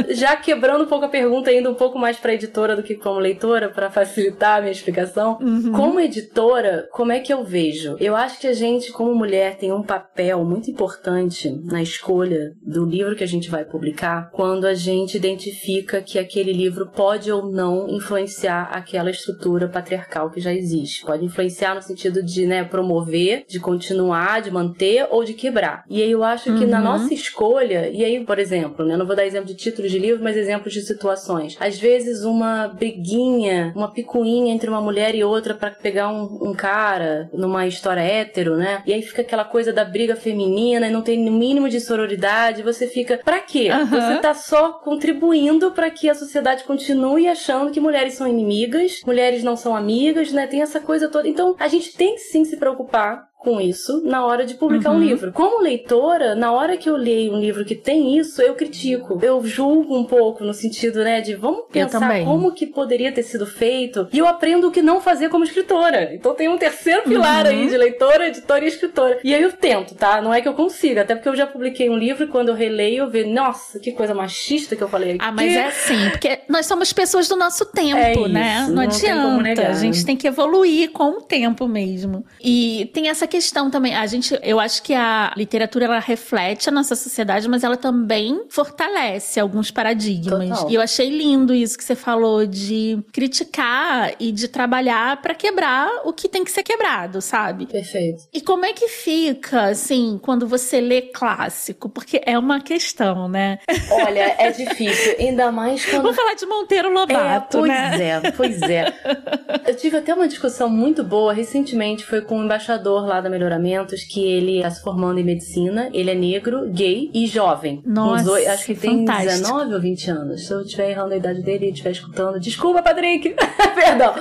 já 0.09 0.35
quebrando 0.35 0.83
um 0.83 0.87
pouco 0.87 1.05
a 1.05 1.09
pergunta, 1.09 1.51
indo 1.51 1.69
um 1.69 1.75
pouco 1.75 1.97
mais 1.97 2.17
pra 2.17 2.33
editora 2.33 2.75
do 2.75 2.83
que 2.83 2.95
como 2.95 3.19
leitora, 3.19 3.69
para 3.69 3.89
facilitar 3.89 4.57
a 4.57 4.61
minha 4.61 4.71
explicação. 4.71 5.37
Uhum. 5.41 5.71
Como 5.71 5.99
editora, 5.99 6.87
como 6.91 7.11
é 7.11 7.19
que 7.19 7.33
eu 7.33 7.43
vejo? 7.43 7.95
Eu 7.99 8.15
acho 8.15 8.39
que 8.39 8.47
a 8.47 8.53
gente 8.53 8.91
como 8.91 9.15
mulher, 9.15 9.57
tem 9.57 9.71
um 9.71 9.83
papel 9.83 10.43
muito 10.43 10.69
importante 10.69 11.49
na 11.65 11.81
escolha 11.81 12.53
do 12.61 12.85
livro 12.85 13.15
que 13.15 13.23
a 13.23 13.27
gente 13.27 13.49
vai 13.49 13.65
publicar 13.65 14.29
quando 14.31 14.65
a 14.65 14.73
gente 14.73 15.17
identifica 15.17 16.01
que 16.01 16.19
aquele 16.19 16.53
livro 16.53 16.91
pode 16.91 17.31
ou 17.31 17.51
não 17.51 17.89
influenciar 17.89 18.69
aquela 18.71 19.09
estrutura 19.09 19.67
patriarcal 19.67 20.29
que 20.29 20.39
já 20.39 20.53
existe. 20.53 21.05
Pode 21.05 21.25
influenciar 21.25 21.75
no 21.75 21.81
sentido 21.81 22.23
de 22.23 22.45
né, 22.45 22.63
promover, 22.63 23.43
de 23.47 23.59
continuar, 23.59 24.41
de 24.41 24.51
manter 24.51 25.07
ou 25.09 25.23
de 25.23 25.33
quebrar. 25.33 25.83
E 25.89 26.01
aí 26.01 26.11
eu 26.11 26.23
acho 26.23 26.55
que 26.55 26.63
uhum. 26.63 26.69
na 26.69 26.79
nossa 26.79 27.13
escolha, 27.13 27.89
e 27.89 28.03
aí, 28.03 28.23
por 28.23 28.39
exemplo, 28.39 28.85
né, 28.85 28.95
não 28.95 29.05
vou 29.05 29.15
dar 29.15 29.25
exemplo 29.25 29.47
de 29.47 29.55
títulos 29.71 29.91
de 29.91 29.99
livro, 29.99 30.23
mas 30.23 30.37
exemplos 30.37 30.73
de 30.73 30.81
situações. 30.81 31.57
Às 31.59 31.79
vezes 31.79 32.23
uma 32.23 32.67
briguinha, 32.67 33.73
uma 33.75 33.91
picuinha 33.91 34.53
entre 34.53 34.69
uma 34.69 34.81
mulher 34.81 35.15
e 35.15 35.23
outra 35.23 35.53
para 35.53 35.71
pegar 35.71 36.09
um, 36.09 36.49
um, 36.49 36.53
cara 36.53 37.29
numa 37.33 37.65
história 37.65 38.01
hétero, 38.01 38.57
né? 38.57 38.83
E 38.85 38.93
aí 38.93 39.01
fica 39.01 39.21
aquela 39.21 39.45
coisa 39.45 39.71
da 39.71 39.83
briga 39.83 40.15
feminina 40.15 40.87
e 40.87 40.91
não 40.91 41.01
tem 41.01 41.19
no 41.23 41.31
mínimo 41.31 41.69
de 41.69 41.79
sororidade. 41.79 42.63
Você 42.63 42.87
fica, 42.87 43.19
pra 43.23 43.39
quê? 43.39 43.69
Uhum. 43.71 43.87
Você 43.87 44.17
tá 44.17 44.33
só 44.33 44.73
contribuindo 44.73 45.71
para 45.71 45.89
que 45.89 46.09
a 46.09 46.15
sociedade 46.15 46.63
continue 46.63 47.27
achando 47.27 47.71
que 47.71 47.79
mulheres 47.79 48.13
são 48.13 48.27
inimigas, 48.27 49.01
mulheres 49.05 49.43
não 49.43 49.55
são 49.55 49.75
amigas, 49.75 50.31
né? 50.31 50.47
Tem 50.47 50.61
essa 50.61 50.79
coisa 50.79 51.07
toda. 51.07 51.27
Então, 51.27 51.55
a 51.59 51.67
gente 51.67 51.95
tem 51.95 52.17
sim 52.17 52.43
se 52.43 52.57
preocupar 52.57 53.30
com 53.41 53.59
isso 53.59 54.01
na 54.05 54.23
hora 54.25 54.45
de 54.45 54.53
publicar 54.53 54.91
uhum. 54.91 54.97
um 54.97 55.03
livro. 55.03 55.31
Como 55.31 55.61
leitora, 55.61 56.35
na 56.35 56.51
hora 56.51 56.77
que 56.77 56.89
eu 56.89 56.95
leio 56.95 57.33
um 57.33 57.39
livro 57.39 57.65
que 57.65 57.75
tem 57.75 58.17
isso, 58.17 58.41
eu 58.41 58.53
critico. 58.53 59.19
Eu 59.21 59.43
julgo 59.45 59.97
um 59.97 60.03
pouco 60.03 60.43
no 60.43 60.53
sentido, 60.53 61.03
né, 61.03 61.21
de 61.21 61.35
vamos 61.35 61.65
pensar 61.71 62.23
como 62.23 62.51
que 62.53 62.67
poderia 62.67 63.11
ter 63.11 63.23
sido 63.23 63.45
feito. 63.45 64.07
E 64.13 64.19
eu 64.19 64.27
aprendo 64.27 64.67
o 64.67 64.71
que 64.71 64.81
não 64.81 65.01
fazer 65.01 65.29
como 65.29 65.43
escritora. 65.43 66.13
Então 66.13 66.35
tem 66.35 66.47
um 66.47 66.57
terceiro 66.57 67.03
pilar 67.03 67.45
uhum. 67.45 67.51
aí 67.51 67.67
de 67.67 67.77
leitora, 67.77 68.27
editora 68.27 68.63
e 68.63 68.67
escritora. 68.67 69.19
E 69.23 69.33
aí 69.33 69.41
eu 69.41 69.51
tento, 69.51 69.95
tá? 69.95 70.21
Não 70.21 70.33
é 70.33 70.39
que 70.39 70.47
eu 70.47 70.53
consiga, 70.53 71.01
até 71.01 71.15
porque 71.15 71.29
eu 71.29 71.35
já 71.35 71.47
publiquei 71.47 71.89
um 71.89 71.97
livro 71.97 72.25
e 72.25 72.27
quando 72.27 72.49
eu 72.49 72.55
releio 72.55 73.03
eu 73.03 73.09
vejo, 73.09 73.29
nossa, 73.29 73.79
que 73.79 73.91
coisa 73.91 74.13
machista 74.13 74.75
que 74.75 74.83
eu 74.83 74.87
falei 74.87 75.11
aqui. 75.11 75.19
Ah, 75.21 75.31
mas 75.31 75.51
é 75.51 75.65
assim, 75.65 76.09
porque 76.11 76.41
nós 76.47 76.65
somos 76.67 76.93
pessoas 76.93 77.27
do 77.27 77.35
nosso 77.35 77.65
tempo, 77.65 77.97
é 77.97 78.11
isso, 78.11 78.27
né? 78.27 78.65
Não, 78.67 78.75
não 78.75 78.81
adianta. 78.83 79.67
A 79.67 79.73
gente 79.73 80.05
tem 80.05 80.15
que 80.15 80.27
evoluir 80.27 80.91
com 80.91 81.17
o 81.17 81.21
tempo 81.21 81.67
mesmo. 81.67 82.23
E 82.39 82.89
tem 82.93 83.09
essa 83.09 83.27
questão 83.31 83.71
também. 83.71 83.95
A 83.95 84.05
gente, 84.05 84.37
eu 84.43 84.59
acho 84.59 84.83
que 84.83 84.93
a 84.93 85.33
literatura 85.37 85.85
ela 85.85 85.99
reflete 85.99 86.67
a 86.67 86.71
nossa 86.71 86.95
sociedade, 86.95 87.47
mas 87.47 87.63
ela 87.63 87.77
também 87.77 88.43
fortalece 88.49 89.39
alguns 89.39 89.71
paradigmas. 89.71 90.49
Total. 90.49 90.69
E 90.69 90.75
eu 90.75 90.81
achei 90.81 91.09
lindo 91.09 91.53
isso 91.53 91.77
que 91.77 91.83
você 91.83 91.95
falou 91.95 92.45
de 92.45 92.99
criticar 93.13 94.13
e 94.19 94.33
de 94.33 94.49
trabalhar 94.49 95.21
para 95.21 95.33
quebrar 95.33 96.01
o 96.03 96.11
que 96.11 96.27
tem 96.27 96.43
que 96.43 96.51
ser 96.51 96.63
quebrado, 96.63 97.21
sabe? 97.21 97.65
Perfeito. 97.65 98.23
E 98.33 98.41
como 98.41 98.65
é 98.65 98.73
que 98.73 98.89
fica, 98.89 99.67
assim, 99.67 100.19
quando 100.21 100.45
você 100.45 100.81
lê 100.81 101.01
clássico? 101.01 101.87
Porque 101.87 102.21
é 102.25 102.37
uma 102.37 102.59
questão, 102.59 103.29
né? 103.29 103.59
Olha, 103.91 104.35
é 104.37 104.51
difícil, 104.51 105.15
ainda 105.17 105.51
mais 105.51 105.85
quando. 105.85 106.01
Vamos 106.03 106.17
falar 106.17 106.33
de 106.33 106.45
Monteiro 106.45 106.91
Lobato, 106.91 107.57
é, 107.57 107.59
pois 107.59 107.69
né? 107.69 108.21
é, 108.23 108.31
pois 108.31 108.61
é. 108.63 108.93
Eu 109.65 109.75
tive 109.75 109.97
até 109.97 110.13
uma 110.13 110.27
discussão 110.27 110.67
muito 110.67 111.01
boa 111.03 111.33
recentemente, 111.33 112.03
foi 112.03 112.21
com 112.21 112.35
o 112.35 112.39
um 112.39 112.45
embaixador 112.45 113.05
lá 113.05 113.20
da 113.21 113.29
Melhoramento 113.29 113.95
que 114.09 114.23
ele 114.23 114.57
está 114.57 114.69
se 114.69 114.81
formando 114.81 115.19
em 115.19 115.23
medicina, 115.23 115.89
ele 115.93 116.11
é 116.11 116.15
negro, 116.15 116.67
gay 116.69 117.09
e 117.13 117.25
jovem. 117.27 117.81
Nossa, 117.85 118.23
dois, 118.23 118.47
acho 118.47 118.65
que 118.65 118.75
tem 118.75 118.99
fantástico. 118.99 119.31
19 119.31 119.73
ou 119.73 119.81
20 119.81 120.11
anos. 120.11 120.47
Se 120.47 120.53
eu 120.53 120.61
estiver 120.61 120.91
errando 120.91 121.13
a 121.13 121.17
idade 121.17 121.41
dele 121.41 121.67
e 121.67 121.69
estiver 121.71 121.91
escutando, 121.91 122.39
desculpa, 122.39 122.81
Patrick! 122.81 123.35
Perdão! 123.75 124.13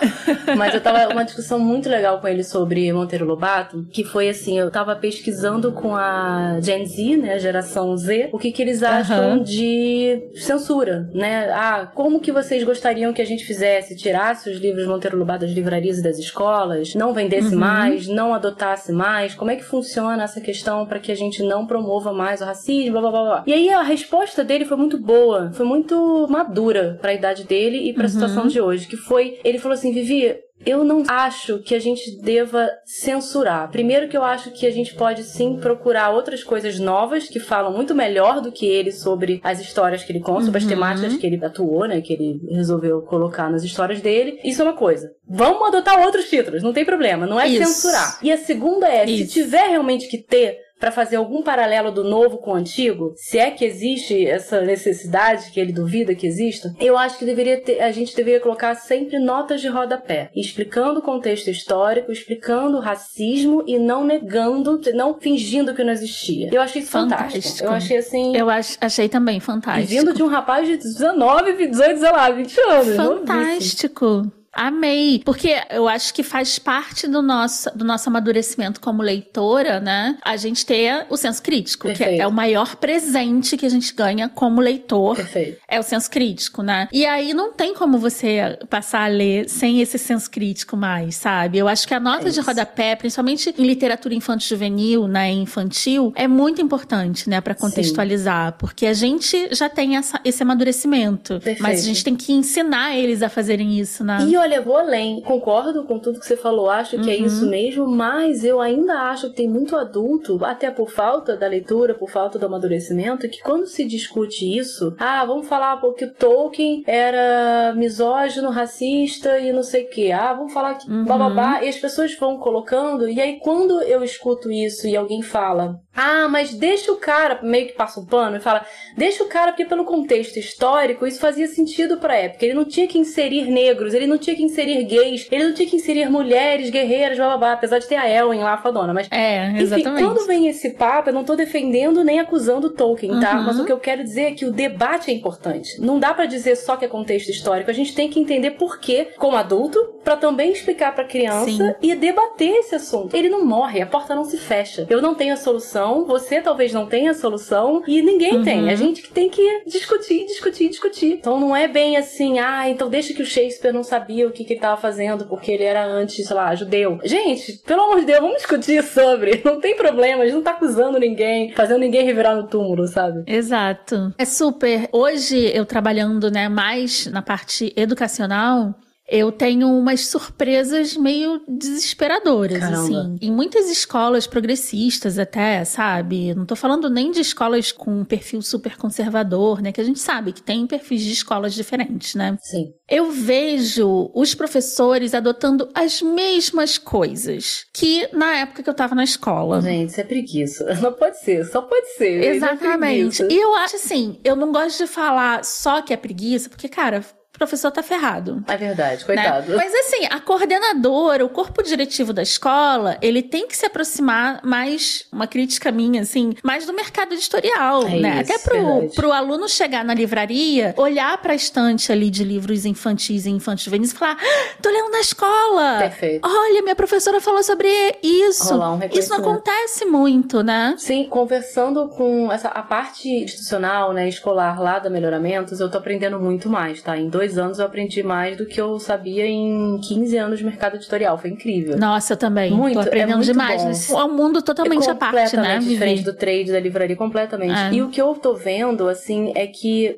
Mas 0.57 0.75
eu 0.75 0.81
tava 0.81 1.13
uma 1.13 1.25
discussão 1.25 1.59
muito 1.59 1.89
legal 1.89 2.21
com 2.21 2.29
ele 2.29 2.45
sobre 2.45 2.93
Monteiro 2.93 3.25
Lobato, 3.25 3.87
que 3.91 4.05
foi 4.05 4.29
assim, 4.29 4.59
eu 4.59 4.71
tava 4.71 4.95
pesquisando 4.97 5.73
com 5.73 5.95
a 5.95 6.59
Gen 6.61 6.87
Z, 6.87 7.17
né, 7.17 7.35
a 7.35 7.39
geração 7.39 7.97
Z, 7.97 8.31
o 8.33 8.39
que 8.39 8.53
que 8.53 8.63
eles 8.63 8.83
acham 8.83 9.39
uhum. 9.39 9.43
de 9.43 10.31
censura, 10.35 11.09
né? 11.13 11.51
Ah, 11.53 11.91
como 11.95 12.21
que 12.21 12.33
vocês 12.33 12.63
gostariam 12.65 13.13
que 13.13 13.23
a 13.23 13.27
gente 13.27 13.45
fizesse? 13.45 13.97
Tirasse 13.97 14.51
os 14.51 14.59
livros 14.59 14.87
Monteiro 14.87 15.19
Lobato 15.19 15.41
das 15.41 15.51
livrarias 15.51 15.99
e 15.99 16.03
das 16.03 16.19
escolas? 16.19 16.95
Não 16.95 17.13
vendesse 17.13 17.55
uhum. 17.55 17.61
mais? 17.61 18.07
Não 18.07 18.35
adotasse 18.35 18.90
mais? 18.93 19.35
Como 19.35 19.51
é 19.51 19.57
que 19.57 19.65
funciona 19.65 20.23
essa 20.23 20.41
questão 20.41 20.87
para 20.87 20.99
que 20.99 21.13
a 21.13 21.15
gente 21.15 21.43
não 21.43 21.67
promova 21.67 22.13
mais 22.13 22.41
o 22.41 22.45
racismo, 22.45 22.93
blá 22.93 23.01
blá 23.01 23.11
blá 23.11 23.23
blá. 23.23 23.45
E 23.47 23.53
aí 23.53 23.71
a 23.71 23.83
resposta 23.83 24.45
dele 24.45 24.65
foi 24.65 24.77
muito 24.77 24.99
boa, 24.99 25.51
foi 25.53 25.67
muito 25.67 26.27
madura 26.29 26.99
para 27.01 27.11
a 27.11 27.15
idade 27.15 27.45
dele 27.45 27.89
e 27.89 27.93
para 27.93 28.05
a 28.05 28.07
uhum. 28.07 28.13
situação 28.13 28.47
de 28.47 28.61
hoje, 28.61 28.87
que 28.87 28.97
foi, 28.97 29.39
ele 29.45 29.59
falou 29.59 29.75
assim, 29.75 29.93
Vivi, 29.93 30.35
eu 30.65 30.85
não 30.85 31.05
acho 31.09 31.59
que 31.61 31.75
a 31.75 31.79
gente 31.79 32.21
deva 32.23 32.69
censurar. 32.85 33.71
Primeiro 33.71 34.09
que 34.09 34.17
eu 34.17 34.23
acho 34.23 34.51
que 34.51 34.67
a 34.67 34.71
gente 34.71 34.95
pode 34.95 35.25
sim 35.25 35.57
procurar 35.57 36.11
outras 36.11 36.45
coisas 36.45 36.79
novas 36.79 37.29
que 37.29 37.41
falam 37.41 37.73
muito 37.73 37.95
melhor 37.95 38.41
do 38.41 38.53
que 38.53 38.67
ele 38.67 38.93
sobre 38.93 39.41
as 39.43 39.61
histórias 39.61 40.05
que 40.05 40.13
ele 40.13 40.21
conta, 40.21 40.41
uhum. 40.41 40.45
sobre 40.47 40.59
as 40.59 40.65
uhum. 40.65 40.71
temáticas 40.71 41.17
que 41.17 41.27
ele 41.27 41.45
atuou, 41.45 41.87
né, 41.87 42.01
que 42.01 42.13
ele 42.13 42.41
resolveu 42.51 43.03
colocar 43.03 43.51
nas 43.51 43.65
histórias 43.65 44.01
dele. 44.01 44.39
Isso 44.45 44.61
é 44.61 44.65
uma 44.65 44.77
coisa. 44.77 45.11
Vamos 45.29 45.69
adotar 45.69 46.01
outros 46.01 46.29
títulos, 46.29 46.63
não 46.63 46.73
tem 46.73 46.85
problema, 46.85 47.27
não 47.27 47.41
é 47.41 47.49
Isso. 47.49 47.65
censurar. 47.65 48.19
E 48.23 48.31
a 48.31 48.37
segunda 48.37 48.89
é, 48.89 49.05
Isso. 49.05 49.33
se 49.33 49.43
tiver 49.43 49.69
realmente 49.69 50.09
que 50.09 50.19
ter 50.19 50.59
para 50.81 50.91
fazer 50.91 51.17
algum 51.17 51.43
paralelo 51.43 51.93
do 51.93 52.03
novo 52.03 52.39
com 52.39 52.53
o 52.53 52.55
antigo, 52.55 53.13
se 53.15 53.39
é 53.39 53.51
que 53.51 53.67
existe 53.67 54.27
essa 54.27 54.63
necessidade 54.63 55.51
que 55.51 55.61
ele 55.61 55.73
duvida 55.73 56.15
que 56.15 56.27
exista, 56.27 56.75
eu 56.81 56.97
acho 56.97 57.19
que 57.19 57.25
deveria 57.27 57.61
ter, 57.61 57.81
a 57.81 57.93
gente 57.93 58.17
deveria 58.17 58.41
colocar 58.41 58.75
sempre 58.75 59.19
notas 59.19 59.61
de 59.61 59.69
rodapé, 59.69 60.31
explicando 60.35 61.01
o 61.01 61.03
contexto 61.03 61.51
histórico, 61.51 62.11
explicando 62.11 62.79
o 62.79 62.81
racismo 62.81 63.63
e 63.67 63.79
não 63.79 64.03
negando, 64.05 64.81
não 64.95 65.21
fingindo 65.21 65.75
que 65.75 65.85
não 65.85 65.93
existia. 65.93 66.49
Eu 66.51 66.63
achei 66.63 66.81
isso 66.81 66.91
fantástico. 66.91 67.43
fantástico. 67.43 67.69
Eu 67.69 67.73
achei 67.73 67.97
assim. 67.99 68.37
Eu 68.37 68.49
ach, 68.49 68.77
achei 68.81 69.09
também 69.09 69.39
fantástico. 69.39 69.89
Vindo 69.89 70.15
de 70.15 70.23
um 70.23 70.29
rapaz 70.29 70.67
de 70.67 70.79
19, 70.79 71.67
18, 71.67 72.01
sei 72.01 72.11
lá, 72.11 72.31
20 72.31 72.61
anos. 72.61 72.97
Fantástico. 72.97 74.40
Amei, 74.53 75.23
porque 75.25 75.57
eu 75.71 75.89
acho 75.89 76.13
que 76.13 76.23
faz 76.23 76.59
parte 76.59 77.07
do 77.07 77.23
nosso, 77.23 77.71
do 77.77 77.85
nosso 77.85 78.09
amadurecimento 78.09 78.81
como 78.81 79.03
leitora, 79.03 79.81
né? 79.81 80.19
A 80.25 80.37
gente 80.37 80.67
ter 80.67 81.07
o 81.09 81.17
senso 81.17 81.43
crítico, 81.43 81.87
Perfeito. 81.89 82.17
que 82.17 82.21
é 82.21 82.27
o 82.27 82.33
maior 82.33 82.77
presente 82.77 83.57
que 83.57 83.65
a 83.65 83.71
gente 83.71 83.95
ganha 83.95 84.29
como 84.29 84.61
leitor. 84.61 85.17
Perfeito. 85.17 85.61
É 85.69 85.79
o 85.79 85.83
senso 85.83 86.11
crítico, 86.11 86.63
né? 86.63 86.89
E 86.93 87.07
aí 87.07 87.33
não 87.33 87.53
tem 87.53 87.75
como 87.75 87.99
você 87.99 88.59
passar 88.69 89.05
a 89.05 89.09
ler 89.09 89.49
sem 89.49 89.81
esse 89.81 89.99
senso 89.99 90.31
crítico 90.31 90.77
mais, 90.77 91.17
sabe? 91.17 91.59
Eu 91.59 91.69
acho 91.69 91.87
que 91.87 91.95
a 91.95 92.01
nota 92.01 92.29
é 92.29 92.31
de 92.31 92.41
rodapé, 92.41 92.97
principalmente 92.97 93.55
em 93.57 93.67
literatura 93.67 94.15
infantil 94.15 94.51
juvenil, 94.51 95.09
né, 95.09 95.31
infantil, 95.31 96.13
é 96.17 96.27
muito 96.27 96.61
importante, 96.61 97.29
né, 97.29 97.41
para 97.41 97.55
contextualizar, 97.55 98.51
Sim. 98.51 98.57
porque 98.59 98.87
a 98.87 98.93
gente 98.93 99.55
já 99.55 99.69
tem 99.69 99.97
essa, 99.97 100.21
esse 100.25 100.43
amadurecimento, 100.43 101.35
Perfeito. 101.35 101.63
mas 101.63 101.81
a 101.81 101.83
gente 101.83 102.05
tem 102.05 102.17
que 102.17 102.33
ensinar 102.33 102.97
eles 102.97 103.23
a 103.23 103.29
fazerem 103.29 103.79
isso, 103.79 104.05
né? 104.05 104.27
E 104.29 104.37
olha, 104.41 104.61
vou 104.61 104.77
além. 104.77 105.21
Concordo 105.21 105.85
com 105.85 105.99
tudo 105.99 106.19
que 106.19 106.27
você 106.27 106.37
falou, 106.37 106.71
acho 106.71 106.99
que 106.99 107.11
é 107.11 107.17
uhum. 107.19 107.25
é 107.25 107.27
isso 107.27 107.47
mesmo, 107.47 107.87
mas 107.87 108.45
eu 108.45 108.61
ainda 108.61 108.95
acho 109.11 109.31
que 109.31 109.37
tem 109.37 109.49
muito 109.49 109.77
adulto, 109.77 110.43
até 110.45 110.71
por 110.71 110.91
falta 110.91 111.37
da 111.37 111.47
leitura, 111.47 111.95
por 111.95 112.11
falta 112.11 112.39
do 112.39 112.47
amadurecimento, 112.47 113.29
que 113.29 113.43
quando 113.43 113.67
se 113.67 113.85
discute 113.85 114.57
isso, 114.59 114.95
ah, 114.99 115.25
vamos 115.25 115.47
falar 115.47 115.77
porque 115.77 116.07
Tolkien 116.07 116.83
era 116.87 117.75
misógino, 117.77 118.51
racista 118.51 119.39
e 119.39 119.53
não 119.53 119.63
sei 119.63 119.85
o 119.85 119.91
que. 119.91 120.11
Ah, 120.11 120.33
vamos 120.33 120.53
falar 120.53 120.75
que 120.75 120.91
uhum. 120.91 121.05
bababá. 121.05 121.63
E 121.63 121.69
as 121.69 121.77
pessoas 121.77 122.15
vão 122.17 122.39
colocando, 122.39 123.09
e 123.09 123.21
aí 123.21 123.39
quando 123.41 123.81
eu 123.83 124.03
escuto 124.03 124.51
isso 124.51 124.87
e 124.87 124.97
alguém 124.97 125.23
fala, 125.23 125.81
ah, 125.95 126.29
mas 126.29 126.55
deixa 126.55 126.93
o 126.93 126.97
cara, 126.97 127.41
meio 127.43 127.67
que 127.67 127.73
passa 127.73 128.01
um 128.01 128.07
pano 128.07 128.37
e 128.37 128.41
fala, 128.41 128.65
deixa 128.97 129.23
o 129.23 129.29
cara, 129.29 129.53
porque 129.53 129.65
pelo 129.65 129.85
contexto 129.85 130.39
histórico 130.39 131.07
isso 131.07 131.21
fazia 131.21 131.47
sentido 131.47 131.99
pra 131.99 132.17
época. 132.17 132.45
Ele 132.45 132.55
não 132.55 132.65
tinha 132.65 132.87
que 132.87 132.99
inserir 132.99 133.51
negros, 133.51 133.93
ele 133.93 134.07
não 134.07 134.17
tinha 134.17 134.30
que 134.37 134.43
inserir 134.43 134.83
gays, 134.85 135.27
ele 135.31 135.45
não 135.45 135.55
tinha 135.55 135.69
que 135.69 135.77
inserir 135.77 136.09
mulheres, 136.11 136.71
guerreiras, 136.71 137.17
blá 137.17 137.29
blá 137.29 137.37
blá, 137.37 137.53
apesar 137.53 137.79
de 137.79 137.87
ter 137.87 137.97
a 137.97 138.09
Ellen 138.09 138.41
lá, 138.41 138.57
fadona. 138.59 138.93
Mas, 138.93 139.09
é, 139.11 139.61
exatamente. 139.61 140.03
Enfim, 140.03 140.15
quando 140.15 140.27
vem 140.27 140.47
esse 140.49 140.71
papo, 140.71 141.11
eu 141.11 141.15
não 141.15 141.25
tô 141.25 141.37
defendendo 141.37 142.03
nem 142.05 142.21
acusando 142.21 142.71
Tolkien, 142.71 143.21
tá? 143.21 143.39
Uhum. 143.39 143.45
Mas 143.45 143.59
o 143.59 143.65
que 143.65 143.73
eu 143.73 143.79
quero 143.79 144.03
dizer 144.03 144.23
é 144.23 144.31
que 144.33 144.45
o 144.45 144.53
debate 144.53 145.11
é 145.11 145.15
importante. 145.15 145.81
Não 145.81 145.99
dá 145.99 146.13
para 146.15 146.27
dizer 146.27 146.57
só 146.57 146.77
que 146.77 146.85
é 146.85 146.89
contexto 146.89 147.29
histórico, 147.29 147.71
a 147.71 147.75
gente 147.75 147.95
tem 147.95 148.09
que 148.09 148.19
entender 148.19 148.53
por 148.53 148.81
quê, 148.81 149.09
como 149.19 149.37
adulto, 149.37 149.79
para 150.05 150.17
também 150.17 150.53
explicar 150.53 150.95
pra 150.95 151.05
criança 151.05 151.51
Sim. 151.51 151.75
e 151.83 151.95
debater 151.95 152.51
esse 152.57 152.75
assunto. 152.75 153.15
Ele 153.15 153.29
não 153.29 153.45
morre, 153.45 153.81
a 153.81 153.87
porta 153.87 154.15
não 154.15 154.25
se 154.25 154.37
fecha. 154.37 154.87
Eu 154.89 155.03
não 155.03 155.15
tenho 155.15 155.35
a 155.35 155.37
solução 155.37 155.61
solução, 155.61 156.05
você 156.05 156.41
talvez 156.41 156.73
não 156.73 156.87
tenha 156.87 157.11
a 157.11 157.15
solução 157.15 157.83
e 157.87 158.03
ninguém 158.03 158.37
uhum. 158.37 158.45
tem. 158.45 158.71
A 158.71 158.75
gente 158.75 159.03
que 159.03 159.13
tem 159.13 159.29
que 159.29 159.63
discutir, 159.67 160.27
discutir, 160.27 160.69
discutir. 160.69 161.13
Então 161.13 161.39
não 161.39 161.55
é 161.55 161.69
bem 161.69 161.97
assim, 161.97 162.39
ah, 162.39 162.69
então 162.69 162.89
deixa 162.89 163.13
que 163.13 163.23
o 163.23 163.27
Shakespeare 163.27 163.73
não 163.73 163.83
sabia 163.83 164.20
o 164.25 164.31
que, 164.31 164.45
que 164.45 164.53
ele 164.53 164.59
estava 164.59 164.81
fazendo 164.81 165.25
porque 165.27 165.53
ele 165.53 165.65
era 165.65 165.85
antes, 165.85 166.27
sei 166.27 166.37
lá, 166.37 166.55
judeu. 166.55 166.99
Gente, 167.05 167.53
pelo 167.67 167.83
amor 167.83 168.01
de 168.01 168.07
Deus, 168.07 168.21
vamos 168.21 168.37
discutir 168.37 168.83
sobre. 168.83 169.41
Não 169.45 169.61
tem 169.61 169.77
problema, 169.77 170.23
a 170.23 170.27
gente 170.27 170.35
não 170.37 170.43
tá 170.43 170.53
acusando 170.53 170.99
ninguém, 170.99 171.53
fazendo 171.53 171.81
ninguém 171.81 172.05
revirar 172.05 172.37
no 172.37 172.47
túmulo, 172.47 172.87
sabe? 172.87 173.25
Exato. 173.27 174.13
É 174.19 174.25
super. 174.25 174.89
Hoje 174.93 175.51
eu 175.55 175.65
trabalhando, 175.65 176.31
né, 176.31 176.49
mais 176.49 177.07
na 177.07 177.23
parte 177.23 177.73
educacional, 177.77 178.75
eu 179.11 179.33
tenho 179.33 179.69
umas 179.69 180.07
surpresas 180.07 180.97
meio 180.97 181.43
desesperadoras, 181.49 182.61
Caramba. 182.61 182.83
assim. 182.83 183.17
Em 183.21 183.31
muitas 183.33 183.69
escolas 183.69 184.25
progressistas 184.25 185.19
até, 185.19 185.65
sabe? 185.65 186.33
Não 186.33 186.47
tô 186.47 186.55
falando 186.55 186.89
nem 186.89 187.11
de 187.11 187.21
escolas 187.21 187.73
com 187.73 188.01
um 188.01 188.05
perfil 188.05 188.41
super 188.41 188.77
conservador, 188.77 189.61
né? 189.61 189.73
Que 189.73 189.81
a 189.81 189.85
gente 189.85 189.99
sabe 189.99 190.33
que 190.33 190.41
tem 190.41 190.65
perfis 190.65 191.03
de 191.03 191.13
escolas 191.13 191.55
diferentes, 191.55 192.15
né? 192.15 192.37
Sim. 192.41 192.73
Eu 192.89 193.11
vejo 193.11 194.13
os 194.15 194.33
professores 194.33 195.13
adotando 195.13 195.69
as 195.75 196.01
mesmas 196.01 196.79
coisas 196.79 197.65
que 197.75 198.09
na 198.13 198.37
época 198.37 198.63
que 198.63 198.71
eu 198.71 198.75
tava 198.75 198.95
na 198.95 199.03
escola. 199.03 199.61
Gente, 199.61 199.91
isso 199.91 200.01
é 200.01 200.05
preguiça. 200.05 200.75
Não 200.81 200.93
pode 200.93 201.19
ser, 201.19 201.45
só 201.47 201.63
pode 201.63 201.95
ser. 201.97 202.23
É 202.23 202.37
Exatamente. 202.37 203.19
preguiça. 203.19 203.29
E 203.29 203.37
eu 203.37 203.57
acho 203.57 203.75
assim, 203.75 204.21
eu 204.23 204.37
não 204.37 204.53
gosto 204.53 204.79
de 204.79 204.87
falar 204.87 205.45
só 205.45 205.83
que 205.83 205.93
é 205.93 205.97
preguiça, 205.97 206.49
porque, 206.49 206.69
cara, 206.69 207.05
professor 207.41 207.71
tá 207.71 207.83
ferrado. 207.83 208.45
É 208.47 208.55
verdade, 208.57 209.01
né? 209.01 209.07
coitado. 209.07 209.57
Mas 209.57 209.75
assim, 209.75 210.05
a 210.11 210.21
coordenadora, 210.21 211.25
o 211.25 211.29
corpo 211.31 211.63
diretivo 211.63 212.13
da 212.13 212.21
escola, 212.23 212.99
ele 213.01 213.23
tem 213.23 213.47
que 213.49 213.57
se 213.57 213.65
aproximar 213.65 214.41
mais, 214.45 215.07
uma 215.11 215.27
crítica 215.27 215.73
minha, 215.73 216.03
assim, 216.03 216.35
mais 216.45 216.67
do 216.67 216.73
mercado 216.75 217.15
editorial, 217.15 217.85
É 217.87 217.99
né? 217.99 218.21
isso, 218.23 218.33
Até 218.33 218.39
pro, 218.45 218.63
verdade. 218.63 218.95
pro 218.95 219.11
aluno 219.11 219.49
chegar 219.49 219.83
na 219.83 219.95
livraria, 219.95 220.75
olhar 220.77 221.17
pra 221.23 221.35
estante 221.35 221.91
ali 221.91 222.11
de 222.11 222.23
livros 222.25 222.67
infantis 222.67 223.25
e 223.25 223.31
infantis 223.31 223.65
juvenis 223.65 223.93
e 223.93 223.95
falar: 223.95 224.19
"Ah, 224.21 224.55
tô 224.61 224.69
lendo 224.69 224.91
na 224.91 225.01
escola! 225.01 225.79
Perfeito. 225.79 226.29
Olha, 226.29 226.61
minha 226.63 226.77
professora 226.77 227.23
falou 227.23 227.43
sobre 227.43 227.69
isso. 228.03 228.55
Um 228.55 228.81
isso 228.93 229.09
não 229.11 229.19
acontece 229.19 229.87
muito, 229.87 230.43
né? 230.43 230.75
Sim, 230.77 231.05
conversando 231.09 231.89
com 231.89 232.31
essa, 232.31 232.49
a 232.49 232.63
parte 232.63 233.09
institucional, 233.09 233.95
né, 233.95 234.07
escolar 234.09 234.61
lá 234.61 234.79
da 234.79 234.91
Melhoramentos, 234.91 235.59
eu 235.59 235.71
tô 235.71 235.79
aprendendo 235.79 236.21
muito 236.21 236.51
mais, 236.51 236.83
tá? 236.83 236.99
Em 236.99 237.09
dois 237.09 237.30
anos 237.39 237.59
eu 237.59 237.67
aprendi 237.67 238.03
mais 238.03 238.37
do 238.37 238.47
que 238.47 238.61
eu 238.61 238.79
sabia 238.79 239.27
em 239.27 239.79
15 239.81 240.17
anos 240.17 240.39
de 240.39 240.45
mercado 240.45 240.77
editorial. 240.77 241.17
Foi 241.19 241.31
incrível. 241.31 241.77
Nossa, 241.79 242.13
eu 242.13 242.17
também. 242.17 242.51
Muito, 242.51 242.75
Tô 242.75 242.81
aprendendo 242.81 243.13
é 243.13 243.17
muito 243.17 243.27
demais. 243.27 243.89
bom. 243.89 244.01
É 244.01 244.05
um 244.05 244.15
mundo 244.15 244.43
totalmente 244.43 244.89
é 244.89 244.93
à 244.93 244.95
parte, 244.95 245.17
né? 245.17 245.43
completamente 245.43 245.69
diferente 245.69 246.03
do 246.03 246.13
trade 246.13 246.53
da 246.53 246.61
livraria, 246.61 246.97
completamente. 246.97 247.59
É. 247.59 247.73
E 247.73 247.83
o 247.83 247.89
que 247.89 248.01
eu 248.01 248.15
tô 248.15 248.35
vendo, 248.35 248.89
assim, 248.89 249.33
é 249.35 249.47
que 249.47 249.87
é 249.87 249.97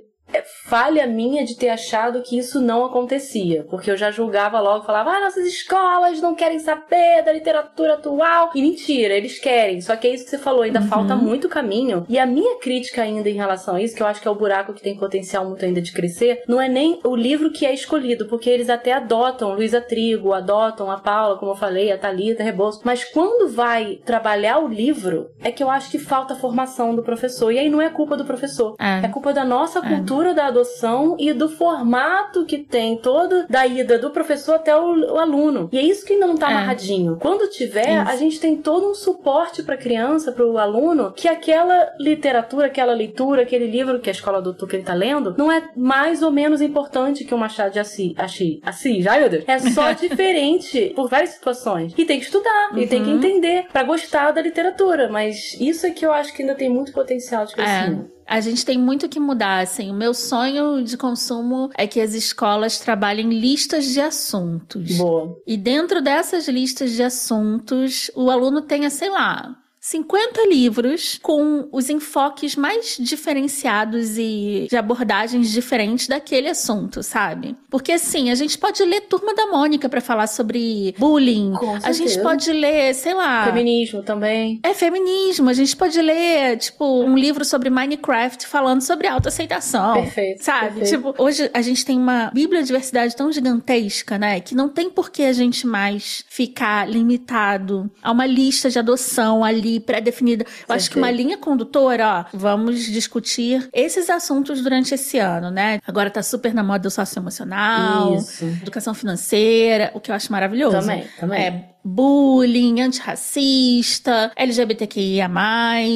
falha 0.64 1.06
minha 1.06 1.44
de 1.44 1.56
ter 1.56 1.68
achado 1.68 2.22
que 2.22 2.38
isso 2.38 2.60
não 2.60 2.84
acontecia. 2.84 3.64
Porque 3.68 3.90
eu 3.90 3.96
já 3.96 4.10
julgava 4.10 4.60
logo, 4.60 4.84
falava, 4.84 5.10
ah, 5.10 5.20
nossas 5.20 5.46
escolas 5.46 6.20
não 6.20 6.34
querem 6.34 6.58
saber 6.58 7.22
da 7.24 7.32
literatura 7.32 7.94
atual. 7.94 8.50
E 8.54 8.62
mentira, 8.62 9.14
eles 9.14 9.38
querem. 9.38 9.80
Só 9.80 9.96
que 9.96 10.06
é 10.06 10.14
isso 10.14 10.24
que 10.24 10.30
você 10.30 10.38
falou, 10.38 10.62
ainda 10.62 10.80
Uhum. 10.80 10.86
falta 10.86 11.16
muito 11.16 11.48
caminho. 11.48 12.06
E 12.08 12.18
a 12.18 12.26
minha 12.26 12.58
crítica 12.58 13.02
ainda 13.02 13.28
em 13.28 13.34
relação 13.34 13.74
a 13.76 13.82
isso, 13.82 13.94
que 13.94 14.02
eu 14.02 14.06
acho 14.06 14.20
que 14.20 14.28
é 14.28 14.30
o 14.30 14.34
buraco 14.34 14.72
que 14.72 14.82
tem 14.82 14.96
potencial 14.96 15.44
muito 15.44 15.64
ainda 15.64 15.80
de 15.80 15.92
crescer, 15.92 16.42
não 16.48 16.60
é 16.60 16.68
nem 16.68 17.00
o 17.04 17.14
livro 17.16 17.50
que 17.50 17.66
é 17.66 17.72
escolhido, 17.74 18.26
porque 18.26 18.48
eles 18.48 18.68
até 18.70 18.92
adotam 18.92 19.52
Luísa 19.54 19.80
Trigo, 19.80 20.32
adotam 20.32 20.90
a 20.90 20.98
Paula, 20.98 21.36
como 21.38 21.52
eu 21.52 21.56
falei, 21.56 21.90
a 21.92 21.98
Thalita 21.98 22.42
Rebouço. 22.42 22.80
Mas 22.84 23.04
quando 23.04 23.48
vai 23.52 23.96
trabalhar 24.04 24.58
o 24.58 24.68
livro, 24.68 25.30
é 25.42 25.50
que 25.50 25.62
eu 25.62 25.70
acho 25.70 25.90
que 25.90 25.98
falta 25.98 26.34
a 26.34 26.36
formação 26.36 26.94
do 26.94 27.02
professor. 27.02 27.50
E 27.52 27.58
aí 27.58 27.68
não 27.68 27.80
é 27.82 27.88
culpa 27.90 28.16
do 28.16 28.24
professor. 28.24 28.74
É. 28.80 29.06
É 29.06 29.08
culpa 29.08 29.32
da 29.32 29.44
nossa 29.44 29.80
cultura 29.82 30.21
da 30.34 30.46
adoção 30.46 31.16
e 31.18 31.32
do 31.32 31.48
formato 31.48 32.44
que 32.46 32.58
tem 32.58 32.96
todo 32.96 33.46
da 33.48 33.66
ida 33.66 33.98
do 33.98 34.10
professor 34.10 34.54
até 34.54 34.76
o, 34.76 35.14
o 35.14 35.18
aluno. 35.18 35.68
E 35.72 35.78
é 35.78 35.82
isso 35.82 36.04
que 36.06 36.12
ainda 36.14 36.26
não 36.26 36.36
tá 36.36 36.48
É. 36.50 36.52
amarradinho. 36.54 37.16
Quando 37.20 37.48
tiver, 37.50 38.00
Isso. 38.02 38.10
a 38.10 38.16
gente 38.16 38.38
tem 38.40 38.56
todo 38.56 38.90
um 38.90 38.94
suporte 38.94 39.62
pra 39.62 39.76
criança, 39.76 40.30
pro 40.32 40.56
aluno, 40.58 41.12
que 41.12 41.28
aquela 41.28 41.92
literatura, 41.98 42.66
aquela 42.66 42.92
leitura, 42.94 43.42
aquele 43.42 43.66
livro 43.66 43.98
que 44.00 44.08
a 44.08 44.12
escola 44.12 44.38
adotou 44.38 44.68
que 44.68 44.76
ele 44.76 44.84
tá 44.84 44.94
lendo, 44.94 45.34
não 45.36 45.50
é 45.50 45.62
mais 45.76 46.22
ou 46.22 46.30
menos 46.30 46.60
importante 46.62 47.24
que 47.24 47.34
o 47.34 47.38
Machado 47.38 47.72
de 47.72 47.80
Assis. 47.80 48.14
Assis, 48.16 48.60
Assis 48.62 49.06
ai 49.06 49.20
meu 49.20 49.28
Deus. 49.28 49.44
É 49.46 49.58
só 49.58 49.92
diferente 50.26 50.92
por 50.94 51.08
várias 51.08 51.30
situações. 51.30 51.92
E 51.96 52.04
tem 52.04 52.18
que 52.18 52.24
estudar, 52.26 52.70
e 52.76 52.86
tem 52.86 53.02
que 53.02 53.10
Uhum. 53.10 53.16
entender 53.16 53.66
pra 53.72 53.82
gostar 53.82 54.30
da 54.30 54.40
literatura. 54.40 55.08
Mas 55.10 55.54
isso 55.60 55.86
é 55.86 55.90
que 55.90 56.04
eu 56.06 56.12
acho 56.12 56.32
que 56.34 56.42
ainda 56.42 56.54
tem 56.54 56.68
muito 56.70 56.92
potencial 56.92 57.44
de 57.46 57.52
É. 57.60 57.98
A 58.26 58.40
gente 58.40 58.64
tem 58.64 58.78
muito 58.78 59.08
que 59.08 59.20
mudar, 59.20 59.60
assim. 59.60 59.90
O 59.90 59.94
meu 59.94 60.14
sonho 60.14 60.82
de 60.82 60.96
consumo 60.96 61.70
é 61.76 61.86
que 61.86 62.00
as 62.00 62.14
escolas 62.14 62.78
trabalhem 62.78 63.28
listas 63.28 63.86
de 63.86 64.00
assuntos. 64.00 64.96
Boa. 64.96 65.36
E 65.46 65.56
dentro 65.56 66.00
dessas 66.00 66.48
listas 66.48 66.92
de 66.92 67.02
assuntos, 67.02 68.10
o 68.14 68.30
aluno 68.30 68.62
tenha, 68.62 68.90
sei 68.90 69.10
lá, 69.10 69.56
50 69.84 70.46
livros 70.48 71.18
com 71.20 71.66
os 71.72 71.90
enfoques 71.90 72.54
mais 72.54 72.96
diferenciados 73.00 74.16
e 74.16 74.68
de 74.70 74.76
abordagens 74.76 75.50
diferentes 75.50 76.06
daquele 76.06 76.48
assunto, 76.48 77.02
sabe? 77.02 77.56
Porque 77.68 77.90
assim, 77.90 78.30
a 78.30 78.36
gente 78.36 78.56
pode 78.56 78.80
ler 78.84 79.00
Turma 79.02 79.34
da 79.34 79.46
Mônica 79.48 79.88
pra 79.88 80.00
falar 80.00 80.28
sobre 80.28 80.94
bullying. 80.96 81.52
A 81.82 81.90
gente 81.90 82.16
pode 82.22 82.52
ler, 82.52 82.94
sei 82.94 83.12
lá, 83.12 83.44
Feminismo 83.46 84.04
também. 84.04 84.60
é 84.62 84.72
feminismo. 84.72 85.50
A 85.50 85.52
gente 85.52 85.76
pode 85.76 86.00
ler, 86.00 86.58
tipo, 86.58 86.84
um 87.02 87.18
livro 87.18 87.44
sobre 87.44 87.68
Minecraft 87.68 88.46
falando 88.46 88.82
sobre 88.82 89.08
autoaceitação. 89.08 89.94
Perfeito, 89.94 90.44
Sabe? 90.44 90.78
perfeito. 90.78 90.90
Tipo, 91.10 91.20
hoje 91.20 91.50
a 91.52 91.60
gente 91.60 91.84
tem 91.84 91.98
uma 91.98 92.30
bibliodiversidade 92.32 93.16
tão 93.16 93.32
gigantesca, 93.32 94.16
né? 94.16 94.38
Que 94.38 94.54
não 94.54 94.68
tem 94.68 94.88
por 94.88 95.10
que 95.10 95.24
a 95.24 95.32
gente 95.32 95.66
mais 95.66 96.24
ficar 96.28 96.88
limitado 96.88 97.90
a 98.00 98.12
uma 98.12 98.26
lista 98.26 98.70
de 98.70 98.78
adoção 98.78 99.42
ali 99.42 99.71
pré-definida. 99.80 100.44
Eu 100.68 100.74
acho 100.74 100.90
que 100.90 100.98
uma 100.98 101.10
linha 101.10 101.36
condutora, 101.36 102.26
ó, 102.32 102.36
vamos 102.36 102.84
discutir 102.84 103.68
esses 103.72 104.08
assuntos 104.10 104.62
durante 104.62 104.94
esse 104.94 105.18
ano, 105.18 105.50
né? 105.50 105.80
Agora 105.86 106.10
tá 106.10 106.22
super 106.22 106.54
na 106.54 106.62
moda 106.62 106.88
o 106.88 106.90
socioemocional, 106.90 108.16
Isso. 108.16 108.44
educação 108.44 108.94
financeira, 108.94 109.90
o 109.94 110.00
que 110.00 110.10
eu 110.10 110.14
acho 110.14 110.30
maravilhoso. 110.30 110.78
Também, 110.80 111.04
também. 111.18 111.42
É 111.42 111.72
bullying, 111.84 112.80
antirracista, 112.80 114.30
LGBTQIA+. 114.36 115.28